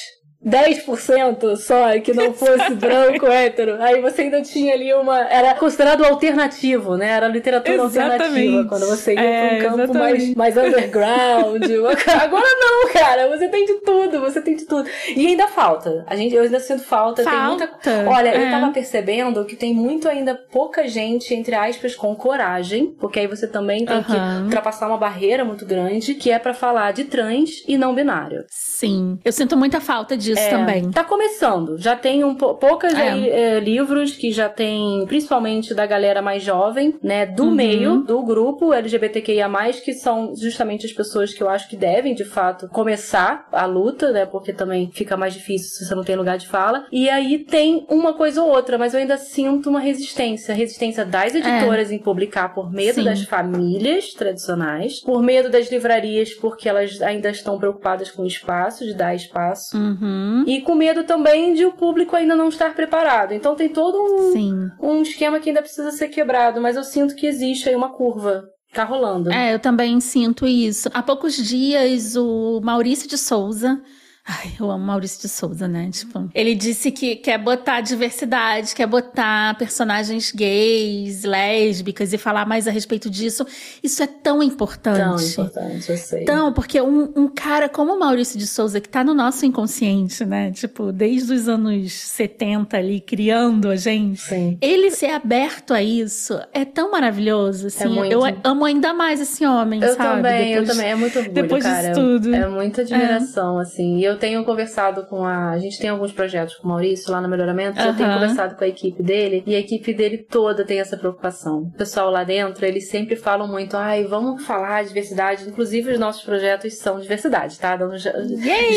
10% 0.46 1.56
só 1.58 2.00
que 2.00 2.14
não 2.14 2.34
fosse 2.34 2.74
branco, 2.76 3.26
hétero. 3.28 3.82
Aí 3.82 4.02
você 4.02 4.24
ainda 4.24 4.42
tinha 4.42 4.74
ali 4.74 4.94
uma. 4.94 5.20
Era 5.30 5.54
considerado 5.56 6.04
alternativo, 6.06 6.96
né? 6.98 7.10
Era 7.10 7.28
literatura 7.28 7.76
Exatamente. 7.84 8.22
alternativa. 8.22 8.66
Quando 8.70 8.88
você 8.88 9.14
ia 9.14 9.20
É, 9.22 9.58
pra 9.58 9.68
um 9.74 9.78
campo 9.78 9.94
mais, 9.94 10.16
exatamente. 10.16 10.38
mais 10.38 10.58
underground. 10.58 11.64
Agora 12.22 12.46
não, 12.60 12.94
cara. 12.94 13.28
Você 13.30 13.48
tem 13.48 13.66
de 13.66 13.74
tudo, 13.82 14.20
você 14.20 14.42
tem 14.42 14.56
de 14.56 14.66
tudo. 14.66 14.90
E 15.16 15.28
ainda 15.28 15.48
falta. 15.48 16.04
A 16.08 16.16
gente, 16.16 16.36
eu 16.36 16.44
ainda 16.44 16.60
sinto 16.60 16.84
falta. 16.84 17.24
Tem 17.24 17.34
muita. 17.40 17.68
Falta, 17.68 18.06
Olha, 18.10 18.30
é. 18.30 18.46
eu 18.48 18.50
tava 18.52 18.72
percebendo 18.72 19.46
que 19.46 19.56
tem 19.56 19.74
muito 19.74 20.08
ainda 20.08 20.36
pouca 20.36 20.88
gente, 20.88 21.34
entre 21.34 21.56
aspas, 21.56 21.96
com 21.96 22.16
coragem. 22.16 22.96
Porque 23.00 23.20
aí 23.20 23.28
você 23.28 23.48
também 23.48 23.86
tem 23.86 24.04
que 24.04 24.14
ultrapassar 24.44 24.88
uma 24.88 24.98
barreira 24.98 25.44
muito 25.46 25.66
grande, 25.66 26.14
que 26.16 26.32
é 26.32 26.40
pra 26.40 26.54
falar 26.54 26.92
de 26.94 27.06
trans 27.06 27.64
e 27.68 27.78
não 27.78 27.94
binário. 27.96 28.44
Sim, 28.50 29.18
eu 29.24 29.32
sinto 29.32 29.56
muita 29.56 29.80
falta 29.80 30.16
disso 30.18 30.33
É, 30.40 30.50
também. 30.50 30.92
Tá 30.92 31.04
começando. 31.04 31.78
Já 31.78 31.96
tem 31.96 32.24
um 32.24 32.36
pou- 32.36 32.56
poucas 32.56 32.94
É. 32.94 33.10
aí, 33.10 33.30
é, 33.30 33.60
livros 33.60 34.12
que 34.16 34.32
já 34.32 34.50
tem, 34.50 35.06
principalmente 35.08 35.74
da 35.74 35.86
galera 35.86 36.22
mais 36.22 36.44
jovem, 36.44 36.96
né? 37.02 37.26
Do 37.26 37.44
Uhum. 37.46 37.52
meio, 37.52 37.98
do 38.04 38.22
grupo 38.24 38.74
LGBTQIA, 38.74 39.50
que 39.84 39.94
são 39.94 40.34
justamente 40.36 40.86
as 40.86 40.92
pessoas 40.94 41.34
que 41.34 41.42
eu 41.44 41.50
acho 41.50 41.68
que 41.70 41.76
devem, 41.76 42.14
de 42.14 42.24
fato, 42.26 42.68
começar 42.70 43.48
a 43.52 43.66
luta, 43.66 44.12
né? 44.12 44.26
Porque 44.26 44.54
também 44.54 44.90
fica 44.94 45.16
mais 45.18 45.34
difícil 45.34 45.70
se 45.70 45.86
você 45.86 45.96
não 45.96 46.04
tem 46.04 46.16
lugar 46.16 46.38
de 46.38 46.48
fala. 46.48 46.86
E 46.92 47.10
aí 47.10 47.40
tem 47.40 47.86
uma 47.90 48.14
coisa 48.14 48.42
ou 48.42 48.50
outra, 48.50 48.78
mas 48.78 48.94
eu 48.94 49.00
ainda 49.00 49.18
sinto 49.18 49.70
uma 49.70 49.80
resistência. 49.80 50.54
Resistência 50.54 51.06
das 51.06 51.34
editoras 51.36 51.92
em 51.92 51.98
publicar 52.00 52.54
por 52.54 52.72
medo 52.72 52.92
É. 52.92 52.94
Sim. 52.94 53.04
das 53.04 53.24
famílias 53.24 54.14
tradicionais, 54.14 55.00
por 55.02 55.22
medo 55.22 55.50
das 55.50 55.72
livrarias, 55.72 56.34
porque 56.34 56.68
elas 56.70 57.02
ainda 57.02 57.30
estão 57.30 57.58
preocupadas 57.58 58.12
com 58.12 58.24
o 58.24 58.28
espaço, 58.28 58.86
de 58.86 58.94
dar 58.94 59.16
espaço. 59.16 59.78
Uhum. 59.78 60.23
E 60.48 60.62
com 60.62 60.76
medo 60.76 61.04
também 61.04 61.54
de 61.54 61.66
o 61.66 61.74
público 61.74 62.16
ainda 62.16 62.36
não 62.36 62.50
estar 62.50 62.74
preparado. 62.74 63.34
Então 63.34 63.56
tem 63.56 63.70
todo 63.70 63.98
um, 64.02 64.32
Sim. 64.32 64.70
um 64.82 65.02
esquema 65.02 65.40
que 65.40 65.50
ainda 65.50 65.62
precisa 65.62 65.92
ser 65.92 66.08
quebrado, 66.10 66.62
mas 66.62 66.76
eu 66.76 66.84
sinto 66.84 67.16
que 67.16 67.28
existe 67.28 67.70
aí 67.70 67.76
uma 67.76 67.90
curva 67.90 68.46
tá 68.74 68.84
rolando. 68.84 69.32
É, 69.32 69.54
eu 69.54 69.60
também 69.60 70.00
sinto 70.00 70.48
isso. 70.48 70.90
Há 70.94 71.04
poucos 71.04 71.36
dias, 71.36 72.16
o 72.16 72.60
Maurício 72.64 73.08
de 73.08 73.18
Souza 73.18 73.82
Ai, 74.26 74.54
eu 74.58 74.72
amo 74.72 74.86
Maurício 74.86 75.20
de 75.22 75.28
Souza, 75.28 75.68
né? 75.68 75.90
Tipo, 75.92 76.30
ele 76.34 76.56
disse 76.56 76.92
que 76.92 77.18
quer 77.18 77.38
botar 77.38 77.82
diversidade, 77.82 78.74
quer 78.74 78.88
botar 78.88 79.58
personagens 79.58 80.32
gays, 80.32 81.24
lésbicas 81.26 82.14
e 82.14 82.18
falar 82.18 82.46
mais 82.48 82.66
a 82.66 82.72
respeito 82.72 83.10
disso. 83.10 83.46
Isso 83.84 84.02
é 84.02 84.08
tão 84.08 84.42
importante. 84.42 85.36
Tão 85.36 85.46
importante, 85.46 85.90
eu 85.90 85.98
sei. 85.98 86.24
Tão, 86.24 86.54
porque 86.54 86.80
um, 86.82 87.12
um 87.18 87.28
cara 87.28 87.68
como 87.68 87.94
o 87.96 88.00
Maurício 88.00 88.40
de 88.40 88.48
Souza, 88.48 88.80
que 88.80 88.88
tá 88.88 89.04
no 89.04 89.14
nosso 89.14 89.46
inconsciente, 89.46 90.24
né? 90.24 90.52
Tipo, 90.52 90.94
desde 90.94 91.34
os 91.34 91.50
anos 91.50 91.92
70 91.92 92.78
ali, 92.78 93.02
criando 93.02 93.70
a 93.70 93.76
gente. 93.76 94.22
Sim. 94.22 94.58
Ele 94.62 94.90
ser 94.90 95.10
aberto 95.12 95.74
a 95.74 95.84
isso 95.84 96.40
é 96.54 96.64
tão 96.64 96.92
maravilhoso, 96.92 97.68
assim. 97.68 97.84
É 97.84 97.88
muito. 97.90 98.12
Eu 98.14 98.22
amo 98.46 98.64
ainda 98.64 98.94
mais 98.94 99.20
esse 99.20 99.46
homem, 99.46 99.82
Eu 99.84 99.96
sabe? 99.98 100.16
também, 100.22 100.54
eu 100.54 100.62
Depois- 100.62 100.78
também. 100.78 100.92
É 100.92 100.96
muito 100.96 101.18
orgulho, 101.20 101.34
depois 101.36 101.64
cara. 101.66 101.90
disso 101.90 102.00
tudo. 102.00 102.34
É 102.34 102.48
muita 102.48 102.82
admiração, 102.84 103.60
assim. 103.60 103.98
E 103.98 104.04
eu 104.06 104.13
tenho 104.18 104.44
conversado 104.44 105.06
com 105.06 105.24
a. 105.26 105.52
A 105.52 105.60
gente 105.60 105.80
tem 105.80 105.90
alguns 105.90 106.12
projetos 106.12 106.56
com 106.56 106.68
o 106.68 106.70
Maurício 106.70 107.12
lá 107.12 107.22
no 107.22 107.30
Melhoramento. 107.30 107.80
Eu 107.80 107.96
tenho 107.96 108.14
conversado 108.14 108.56
com 108.56 108.64
a 108.64 108.68
equipe 108.68 109.02
dele. 109.02 109.44
E 109.46 109.56
a 109.56 109.60
equipe 109.60 109.94
dele 109.94 110.18
toda 110.18 110.66
tem 110.66 110.80
essa 110.80 110.98
preocupação. 110.98 111.72
O 111.74 111.78
pessoal 111.78 112.10
lá 112.10 112.24
dentro, 112.24 112.66
eles 112.66 112.90
sempre 112.90 113.16
falam 113.16 113.48
muito: 113.48 113.78
ai, 113.78 114.04
vamos 114.04 114.46
falar 114.46 114.82
de 114.84 114.90
diversidade. 114.90 115.48
Inclusive, 115.48 115.92
os 115.92 116.00
nossos 116.00 116.24
projetos 116.24 116.78
são 116.78 117.00
diversidade, 117.00 117.60
tá? 117.60 117.76
Dando, 117.76 117.98
já, 117.98 118.14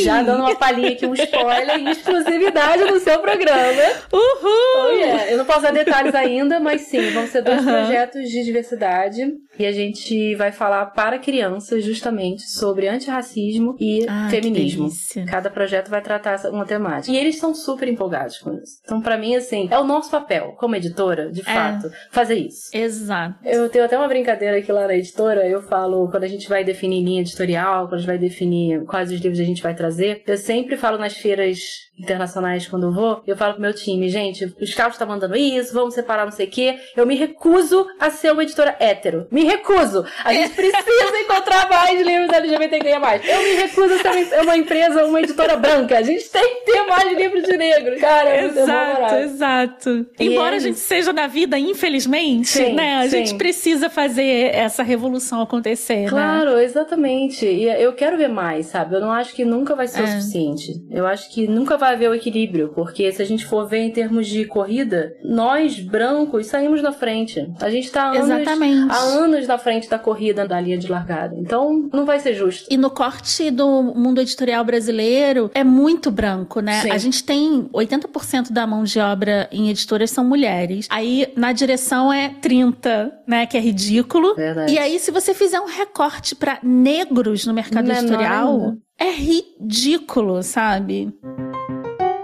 já 0.02 0.22
dando 0.22 0.40
uma 0.40 0.56
palhinha 0.56 0.90
aqui, 0.90 1.06
um 1.06 1.14
spoiler 1.14 1.78
e 1.78 1.90
exclusividade 1.90 2.84
no 2.84 2.98
seu 3.00 3.18
programa. 3.18 3.82
Uhul! 4.12 4.84
Oh, 4.84 4.90
yeah. 4.90 5.30
Eu 5.30 5.38
não 5.38 5.44
posso 5.44 5.62
dar 5.62 5.72
detalhes 5.72 6.14
ainda, 6.14 6.60
mas 6.60 6.82
sim, 6.82 7.10
vão 7.10 7.26
ser 7.26 7.42
dois 7.42 7.58
Aham. 7.58 7.72
projetos 7.84 8.28
de 8.28 8.44
diversidade. 8.44 9.26
E 9.58 9.66
a 9.66 9.72
gente 9.72 10.34
vai 10.34 10.52
falar 10.52 10.86
para 10.86 11.18
crianças 11.18 11.84
justamente 11.84 12.42
sobre 12.42 12.88
antirracismo 12.88 13.76
e 13.80 14.06
Ah, 14.08 14.28
feminismo. 14.30 14.90
Cada 15.28 15.50
projeto 15.50 15.88
vai 15.88 16.00
tratar 16.00 16.38
uma 16.50 16.64
temática. 16.64 17.12
E 17.12 17.16
eles 17.16 17.38
são 17.38 17.54
super 17.54 17.88
empolgados 17.88 18.38
com 18.38 18.52
isso. 18.54 18.78
Então, 18.84 19.00
pra 19.00 19.16
mim, 19.16 19.34
assim, 19.34 19.68
é 19.70 19.78
o 19.78 19.84
nosso 19.84 20.10
papel, 20.10 20.54
como 20.58 20.76
editora, 20.76 21.30
de 21.30 21.42
fato, 21.42 21.90
fazer 22.10 22.36
isso. 22.36 22.70
Exato. 22.72 23.36
Eu 23.44 23.68
tenho 23.68 23.84
até 23.84 23.96
uma 23.96 24.08
brincadeira 24.08 24.58
aqui 24.58 24.70
lá 24.70 24.86
na 24.86 24.94
editora, 24.94 25.46
eu 25.48 25.62
falo, 25.62 26.08
quando 26.10 26.24
a 26.24 26.28
gente 26.28 26.48
vai 26.48 26.62
definir 26.64 27.02
linha 27.02 27.20
editorial, 27.20 27.84
quando 27.88 27.94
a 27.94 27.98
gente 27.98 28.06
vai 28.06 28.18
definir 28.18 28.84
quais 28.84 29.10
os 29.10 29.20
livros 29.20 29.40
a 29.40 29.44
gente 29.44 29.62
vai 29.62 29.74
trazer, 29.74 30.22
eu 30.26 30.36
sempre 30.36 30.76
falo 30.76 30.98
nas 30.98 31.14
feiras 31.16 31.58
internacionais 31.98 32.66
quando 32.66 32.84
eu 32.86 32.92
vou, 32.92 33.22
eu 33.26 33.36
falo 33.36 33.54
pro 33.54 33.62
meu 33.62 33.72
time, 33.74 34.08
gente, 34.08 34.44
o 34.60 34.66
Scout 34.66 34.98
tá 34.98 35.06
mandando 35.06 35.36
isso, 35.36 35.72
vamos 35.72 35.94
separar 35.94 36.24
não 36.24 36.32
sei 36.32 36.46
o 36.46 36.50
quê, 36.50 36.78
eu 36.96 37.06
me 37.06 37.14
recuso 37.14 37.86
a 37.98 38.10
ser 38.10 38.32
uma 38.32 38.42
editora 38.42 38.76
hétero. 38.78 39.26
Me 39.30 39.44
recuso! 39.44 40.04
A 40.24 40.32
gente 40.32 40.50
precisa 40.56 41.18
encontrar 41.24 41.68
mais 41.68 42.00
livros 42.00 42.30
LGBTQIA+. 42.32 42.96
Eu 43.24 43.42
me 43.42 43.54
recuso 43.62 43.94
a 43.94 43.98
ser 44.24 44.40
uma 44.42 44.56
empresa, 44.56 45.04
uma 45.06 45.20
editora 45.20 45.56
branca. 45.56 45.98
A 45.98 46.02
gente 46.02 46.28
tem 46.30 46.42
que 46.64 46.72
ter 46.72 46.82
mais 46.86 47.16
livros 47.16 47.42
de 47.44 47.56
negro. 47.56 47.98
Cara, 47.98 48.28
é 48.30 48.44
Exato, 48.46 49.14
exato. 49.16 50.06
E 50.18 50.26
Embora 50.26 50.48
a 50.50 50.52
eles- 50.52 50.62
gente 50.64 50.78
seja 50.78 51.12
na 51.12 51.26
vida, 51.26 51.58
infelizmente, 51.58 52.48
Sim, 52.48 52.72
né? 52.74 52.96
A 52.98 53.02
sim. 53.04 53.10
gente 53.10 53.34
precisa 53.36 53.88
fazer 53.88 54.54
essa 54.54 54.82
revolução 54.82 55.40
acontecer, 55.42 56.02
né? 56.04 56.08
Claro, 56.08 56.58
exatamente. 56.58 57.46
E 57.46 57.64
eu 57.64 57.92
quero 57.92 58.16
ver 58.16 58.28
mais, 58.28 58.66
sabe? 58.66 58.94
Eu 58.96 59.00
não 59.00 59.12
acho 59.12 59.34
que 59.34 59.44
nunca 59.44 59.74
vai 59.74 59.86
ser 59.88 60.02
o 60.02 60.04
É. 60.04 60.06
suficiente. 60.08 60.72
Eu 60.90 61.06
acho 61.06 61.30
que 61.32 61.46
nunca 61.46 61.76
vai 61.76 61.85
haver 61.86 62.10
o 62.10 62.14
equilíbrio, 62.14 62.70
porque 62.74 63.10
se 63.12 63.22
a 63.22 63.24
gente 63.24 63.44
for 63.46 63.66
ver 63.66 63.78
em 63.78 63.90
termos 63.90 64.26
de 64.26 64.44
corrida, 64.44 65.14
nós 65.24 65.78
brancos 65.80 66.46
saímos 66.46 66.82
na 66.82 66.92
frente. 66.92 67.46
A 67.60 67.70
gente 67.70 67.90
tá 67.90 68.04
há 68.04 68.10
anos, 68.10 68.30
Exatamente. 68.30 68.92
há 68.92 68.98
anos 68.98 69.46
na 69.46 69.58
frente 69.58 69.88
da 69.88 69.98
corrida 69.98 70.46
da 70.46 70.60
linha 70.60 70.78
de 70.78 70.88
largada. 70.90 71.34
Então, 71.36 71.88
não 71.92 72.04
vai 72.04 72.18
ser 72.20 72.34
justo. 72.34 72.66
E 72.70 72.76
no 72.76 72.90
corte 72.90 73.50
do 73.50 73.82
mundo 73.82 74.20
editorial 74.20 74.64
brasileiro 74.64 75.50
é 75.54 75.64
muito 75.64 76.10
branco, 76.10 76.60
né? 76.60 76.82
Sim. 76.82 76.90
A 76.90 76.98
gente 76.98 77.22
tem 77.24 77.68
80% 77.72 78.52
da 78.52 78.66
mão 78.66 78.84
de 78.84 78.98
obra 78.98 79.48
em 79.52 79.68
editoras 79.70 80.10
são 80.10 80.24
mulheres. 80.24 80.86
Aí 80.90 81.32
na 81.36 81.52
direção 81.52 82.12
é 82.12 82.30
30, 82.40 83.12
né, 83.26 83.46
que 83.46 83.56
é 83.56 83.60
ridículo. 83.60 84.34
Verdade. 84.34 84.72
E 84.72 84.78
aí 84.78 84.98
se 84.98 85.10
você 85.10 85.34
fizer 85.34 85.60
um 85.60 85.66
recorte 85.66 86.34
pra 86.34 86.58
negros 86.62 87.46
no 87.46 87.52
mercado 87.54 87.86
Menor 87.86 87.98
editorial, 88.00 88.60
ainda. 88.60 88.78
é 88.98 89.10
ridículo, 89.10 90.42
sabe? 90.42 91.12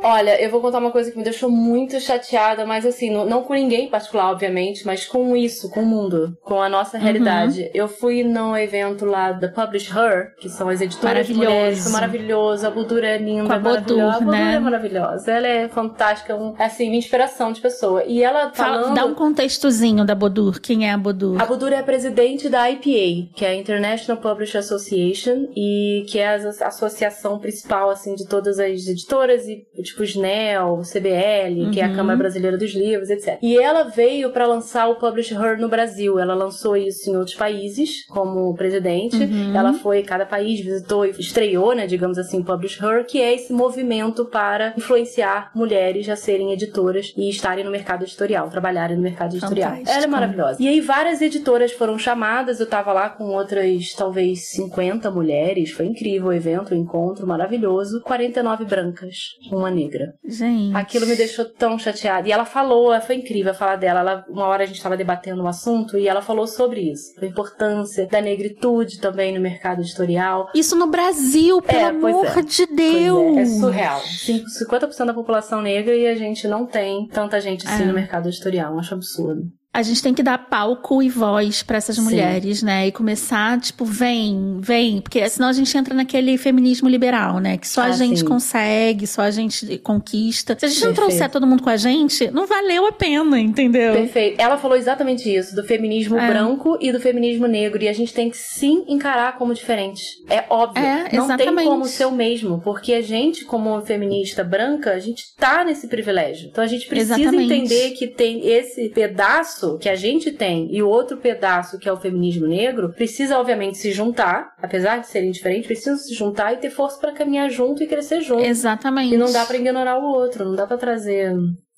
Olha, 0.03 0.41
eu 0.43 0.51
vou 0.51 0.61
contar 0.61 0.79
uma 0.79 0.91
coisa 0.91 1.11
que 1.11 1.17
me 1.19 1.23
deixou 1.25 1.51
muito 1.51 1.99
chateada, 2.01 2.67
mas 2.67 2.85
assim, 2.85 3.11
não, 3.11 3.25
não 3.25 3.43
com 3.43 3.55
ninguém 3.55 3.87
em 3.87 3.89
particular, 3.91 4.31
obviamente, 4.31 4.85
mas 4.85 5.05
com 5.07 5.37
isso, 5.37 5.71
com 5.71 5.81
o 5.83 5.87
mundo, 5.87 6.37
com 6.43 6.61
a 6.61 6.69
nossa 6.69 6.97
Uhum. 6.97 7.03
realidade. 7.03 7.71
Eu 7.73 7.87
fui 7.89 8.25
num 8.25 8.57
evento 8.57 9.05
lá 9.05 9.33
da 9.33 9.49
Publish 9.49 9.91
Her, 9.97 10.35
que 10.41 10.49
são 10.49 10.69
as 10.69 10.81
editoras 10.81 11.29
Maravilhoso. 11.29 11.45
mulheres, 11.51 11.91
maravilhoso, 11.93 12.67
a 12.67 12.71
Budura 12.71 13.07
é 13.09 13.19
linda, 13.19 13.47
Com 13.47 13.53
a 13.53 13.59
Bodur, 13.59 13.97
maravilhosa. 13.99 14.25
Né? 14.25 14.55
é 14.55 14.59
maravilhosa, 14.59 15.31
ela 15.33 15.47
é 15.47 15.69
fantástica, 15.69 16.35
um, 16.37 16.55
assim, 16.59 16.89
uma 16.89 16.97
inspiração 16.97 17.53
de 17.53 17.61
pessoa. 17.61 18.05
E 18.05 18.23
ela 18.23 18.51
Fala- 18.53 18.81
falando... 18.83 18.95
Dá 18.97 19.05
um 19.07 19.15
contextozinho 19.15 20.05
da 20.05 20.15
Bodur. 20.15 20.61
Quem 20.61 20.89
é 20.89 20.93
a 20.93 20.99
Bodur? 20.99 21.41
A 21.41 21.47
Budura 21.47 21.77
é 21.77 21.79
a 21.79 21.83
presidente 21.83 22.49
da 22.49 22.69
IPA, 22.71 23.31
que 23.37 23.45
é 23.45 23.49
a 23.51 23.55
International 23.55 24.21
Publisher 24.21 24.59
Association, 24.59 25.49
e 25.57 26.05
que 26.09 26.19
é 26.19 26.29
a 26.29 26.33
as- 26.33 26.63
a 26.63 26.67
associação 26.69 27.39
principal, 27.39 27.91
assim, 27.91 28.15
de 28.15 28.27
todas 28.27 28.59
as 28.59 28.87
editoras, 28.87 29.47
e 29.47 29.67
tipo 29.93 30.03
SNEL, 30.05 30.83
CBL, 30.85 31.71
que 31.73 31.81
é 31.81 31.85
a 31.85 31.89
Uhum. 31.89 31.97
Câmara 31.97 32.19
Brasileira 32.19 32.57
dos 32.57 32.73
Livros, 32.75 33.11
etc. 33.11 33.39
E 33.43 33.59
ela 33.59 33.85
veio 33.85 34.31
para 34.31 34.47
lançar 34.47 34.89
o 34.89 34.97
Publish 34.97 35.35
Her 35.35 35.61
no 35.61 35.69
Brasil. 35.69 36.19
Ela 36.19 36.35
lançou 36.35 36.77
isso 36.77 37.11
em 37.11 37.17
outros 37.17 37.37
países, 37.37 38.07
como 38.07 38.55
presidente. 38.55 39.17
Uhum. 39.17 39.55
Ela 39.55 39.73
foi, 39.75 40.03
cada 40.03 40.25
país 40.25 40.61
visitou 40.61 41.05
e 41.07 41.11
estreou, 41.11 41.75
né, 41.75 41.87
digamos 41.87 42.19
assim, 42.19 42.41
o 42.41 42.45
Publish 42.45 42.83
Her, 42.83 43.05
que 43.07 43.21
é 43.21 43.35
esse 43.35 43.53
movimento 43.53 44.25
para 44.25 44.73
influenciar 44.77 45.51
mulheres 45.55 46.09
a 46.09 46.17
serem 46.17 46.53
editoras 46.53 47.13
e 47.17 47.29
estarem 47.29 47.65
no 47.65 47.71
mercado 47.71 48.05
editorial, 48.05 48.49
trabalharem 48.49 48.97
no 48.97 49.03
mercado 49.03 49.37
editorial. 49.37 49.71
Fantástico. 49.71 49.97
Ela 49.97 50.05
é 50.05 50.09
maravilhosa. 50.09 50.63
E 50.63 50.69
aí 50.69 50.81
várias 50.81 51.21
editoras 51.21 51.73
foram 51.73 51.99
chamadas, 51.99 52.61
eu 52.61 52.67
tava 52.67 52.93
lá 52.93 53.11
com 53.11 53.25
outras, 53.25 53.93
talvez 53.95 54.49
50 54.49 55.11
mulheres, 55.11 55.71
foi 55.71 55.87
incrível 55.87 56.29
o 56.29 56.33
evento, 56.33 56.73
o 56.73 56.77
encontro 56.77 57.27
maravilhoso, 57.27 58.01
49 58.03 58.65
brancas, 58.65 59.17
uma 59.51 59.71
negra. 59.71 59.82
Gente. 60.25 60.77
Aquilo 60.77 61.07
me 61.07 61.17
deixou 61.17 61.45
tão 61.45 61.79
chateada. 61.79 62.29
E 62.29 62.33
ela 62.33 62.45
falou, 62.45 62.99
foi 63.01 63.17
incrível 63.17 63.55
falar 63.55 63.77
dela. 63.77 64.01
Ela, 64.01 64.25
uma 64.29 64.47
hora 64.47 64.63
a 64.63 64.67
gente 64.67 64.77
estava 64.77 64.97
debatendo 64.97 65.43
um 65.43 65.47
assunto 65.49 65.97
e 65.99 66.09
ela 66.09 66.23
falou 66.23 66.47
sobre 66.47 66.81
isso. 66.93 67.13
A 67.21 67.27
importância 67.27 68.07
da 68.07 68.21
negritude 68.21 69.01
também 69.01 69.35
no 69.35 69.41
mercado 69.41 69.81
editorial. 69.83 70.49
Isso 70.55 70.77
no 70.77 70.87
Brasil, 70.87 71.61
pelo 71.63 71.79
É, 71.79 71.85
amor 71.85 72.27
é. 72.27 72.43
de 72.43 72.67
Deus. 72.67 73.37
é, 73.37 73.41
é 73.43 73.47
surreal. 73.47 74.01
Cinco- 74.01 74.47
50% 74.49 75.07
da 75.07 75.15
população 75.15 75.61
negra 75.63 75.95
e 75.95 76.07
a 76.07 76.15
gente 76.15 76.47
não 76.49 76.67
tem 76.67 77.07
tanta 77.09 77.41
gente 77.41 77.67
assim 77.67 77.83
É. 77.85 77.87
no 77.87 77.93
mercado 77.95 78.29
editorial. 78.29 78.73
Eu 78.75 78.79
acho 78.81 78.95
absurdo. 78.95 79.43
A 79.75 79.81
gente 79.81 80.03
tem 80.03 80.13
que 80.13 80.23
dar 80.23 80.37
palco 80.37 81.03
e 81.03 81.09
voz 81.09 81.63
pra 81.63 81.79
essas 81.79 81.97
Sim. 81.97 82.03
mulheres, 82.03 82.63
né? 82.63 82.89
E 82.89 82.93
começar, 82.93 83.59
tipo, 83.59 83.87
vem, 83.87 84.59
vem. 84.61 85.01
Porque 85.01 85.27
senão 85.31 85.49
a 85.49 85.53
gente 85.55 85.75
entra 85.79 85.95
naquele 85.95 86.37
feminismo 86.37 86.91
liberal, 86.91 87.39
né? 87.39 87.57
Que 87.57 87.67
só 87.67 87.81
a 87.81 87.85
Ah, 87.87 87.93
gente 87.93 88.21
sim. 88.21 88.27
consegue, 88.27 89.07
só 89.07 89.23
a 89.23 89.31
gente 89.31 89.79
conquista. 89.79 90.55
Se 90.61 90.67
a 90.67 90.69
gente 90.69 90.81
não 90.81 90.89
Perfeito. 90.89 91.09
trouxer 91.09 91.31
todo 91.31 91.47
mundo 91.47 91.63
com 91.63 91.71
a 91.71 91.79
gente, 91.79 92.31
não 92.31 92.47
valeu 92.47 92.87
a 92.87 92.93
pena, 92.93 93.41
entendeu? 93.41 93.95
Perfeito. 93.95 94.39
Ela 94.39 94.59
falou 94.59 94.77
exatamente 94.77 95.35
isso, 95.35 95.55
do 95.57 95.65
feminismo 95.65 96.19
É. 96.19 96.29
branco 96.29 96.77
e 96.79 96.93
do 96.93 97.01
feminismo 97.01 97.47
negro. 97.47 97.83
E 97.83 97.89
a 97.89 97.95
gente 97.95 98.13
tem 98.13 98.29
que 98.29 98.37
sim 98.37 98.85
encarar 98.89 99.39
como 99.39 99.55
diferente. 99.55 100.03
É 100.29 100.45
óbvio. 100.51 100.85
É, 100.85 101.09
não 101.17 101.35
tem 101.35 101.55
como 101.55 101.87
ser 101.87 102.05
o 102.05 102.13
mesmo. 102.13 102.61
Porque 102.61 102.93
a 102.93 103.01
gente, 103.01 103.47
como 103.47 103.81
feminista 103.81 104.45
branca, 104.45 104.93
a 104.93 104.99
gente 104.99 105.35
tá 105.35 105.65
nesse 105.65 105.89
privilégio. 105.89 106.49
Então 106.51 106.63
a 106.63 106.67
gente 106.67 106.87
precisa 106.87 107.19
Exatamente. 107.19 107.55
entender 107.55 107.91
que 107.93 108.07
tem 108.07 108.47
esse 108.47 108.91
pedaço 108.91 109.62
que 109.79 109.89
a 109.89 109.95
gente 109.95 110.31
tem 110.31 110.69
e 110.75 110.83
o 110.83 110.89
outro 110.89 111.17
pedaço 111.17 111.79
que 111.79 111.89
é 111.89 111.93
o 111.93 111.97
feminismo 111.97 112.47
negro, 112.47 112.93
precisa 112.93 113.39
obviamente 113.39 113.79
se 113.79 113.93
juntar, 113.93 114.55
apesar 114.61 114.99
de 114.99 115.09
serem 115.09 115.31
diferentes, 115.31 115.67
precisam 115.67 115.97
se 115.97 116.15
juntar 116.15 116.53
e 116.53 116.57
ter 116.59 116.71
força 116.71 116.99
pra 116.99 117.13
caminhar 117.13 117.51
junto 117.51 117.83
e 117.83 117.87
crescer 117.87 118.21
junto. 118.21 118.45
Exatamente. 118.45 119.15
E 119.15 119.19
não 119.19 119.33
dá 119.33 119.45
pra 119.45 119.57
ignorar 119.57 119.99
o 119.99 120.05
outro, 120.05 120.45
não 120.45 120.55
dá 120.55 120.67
pra 120.67 120.77
trazer 120.77 121.35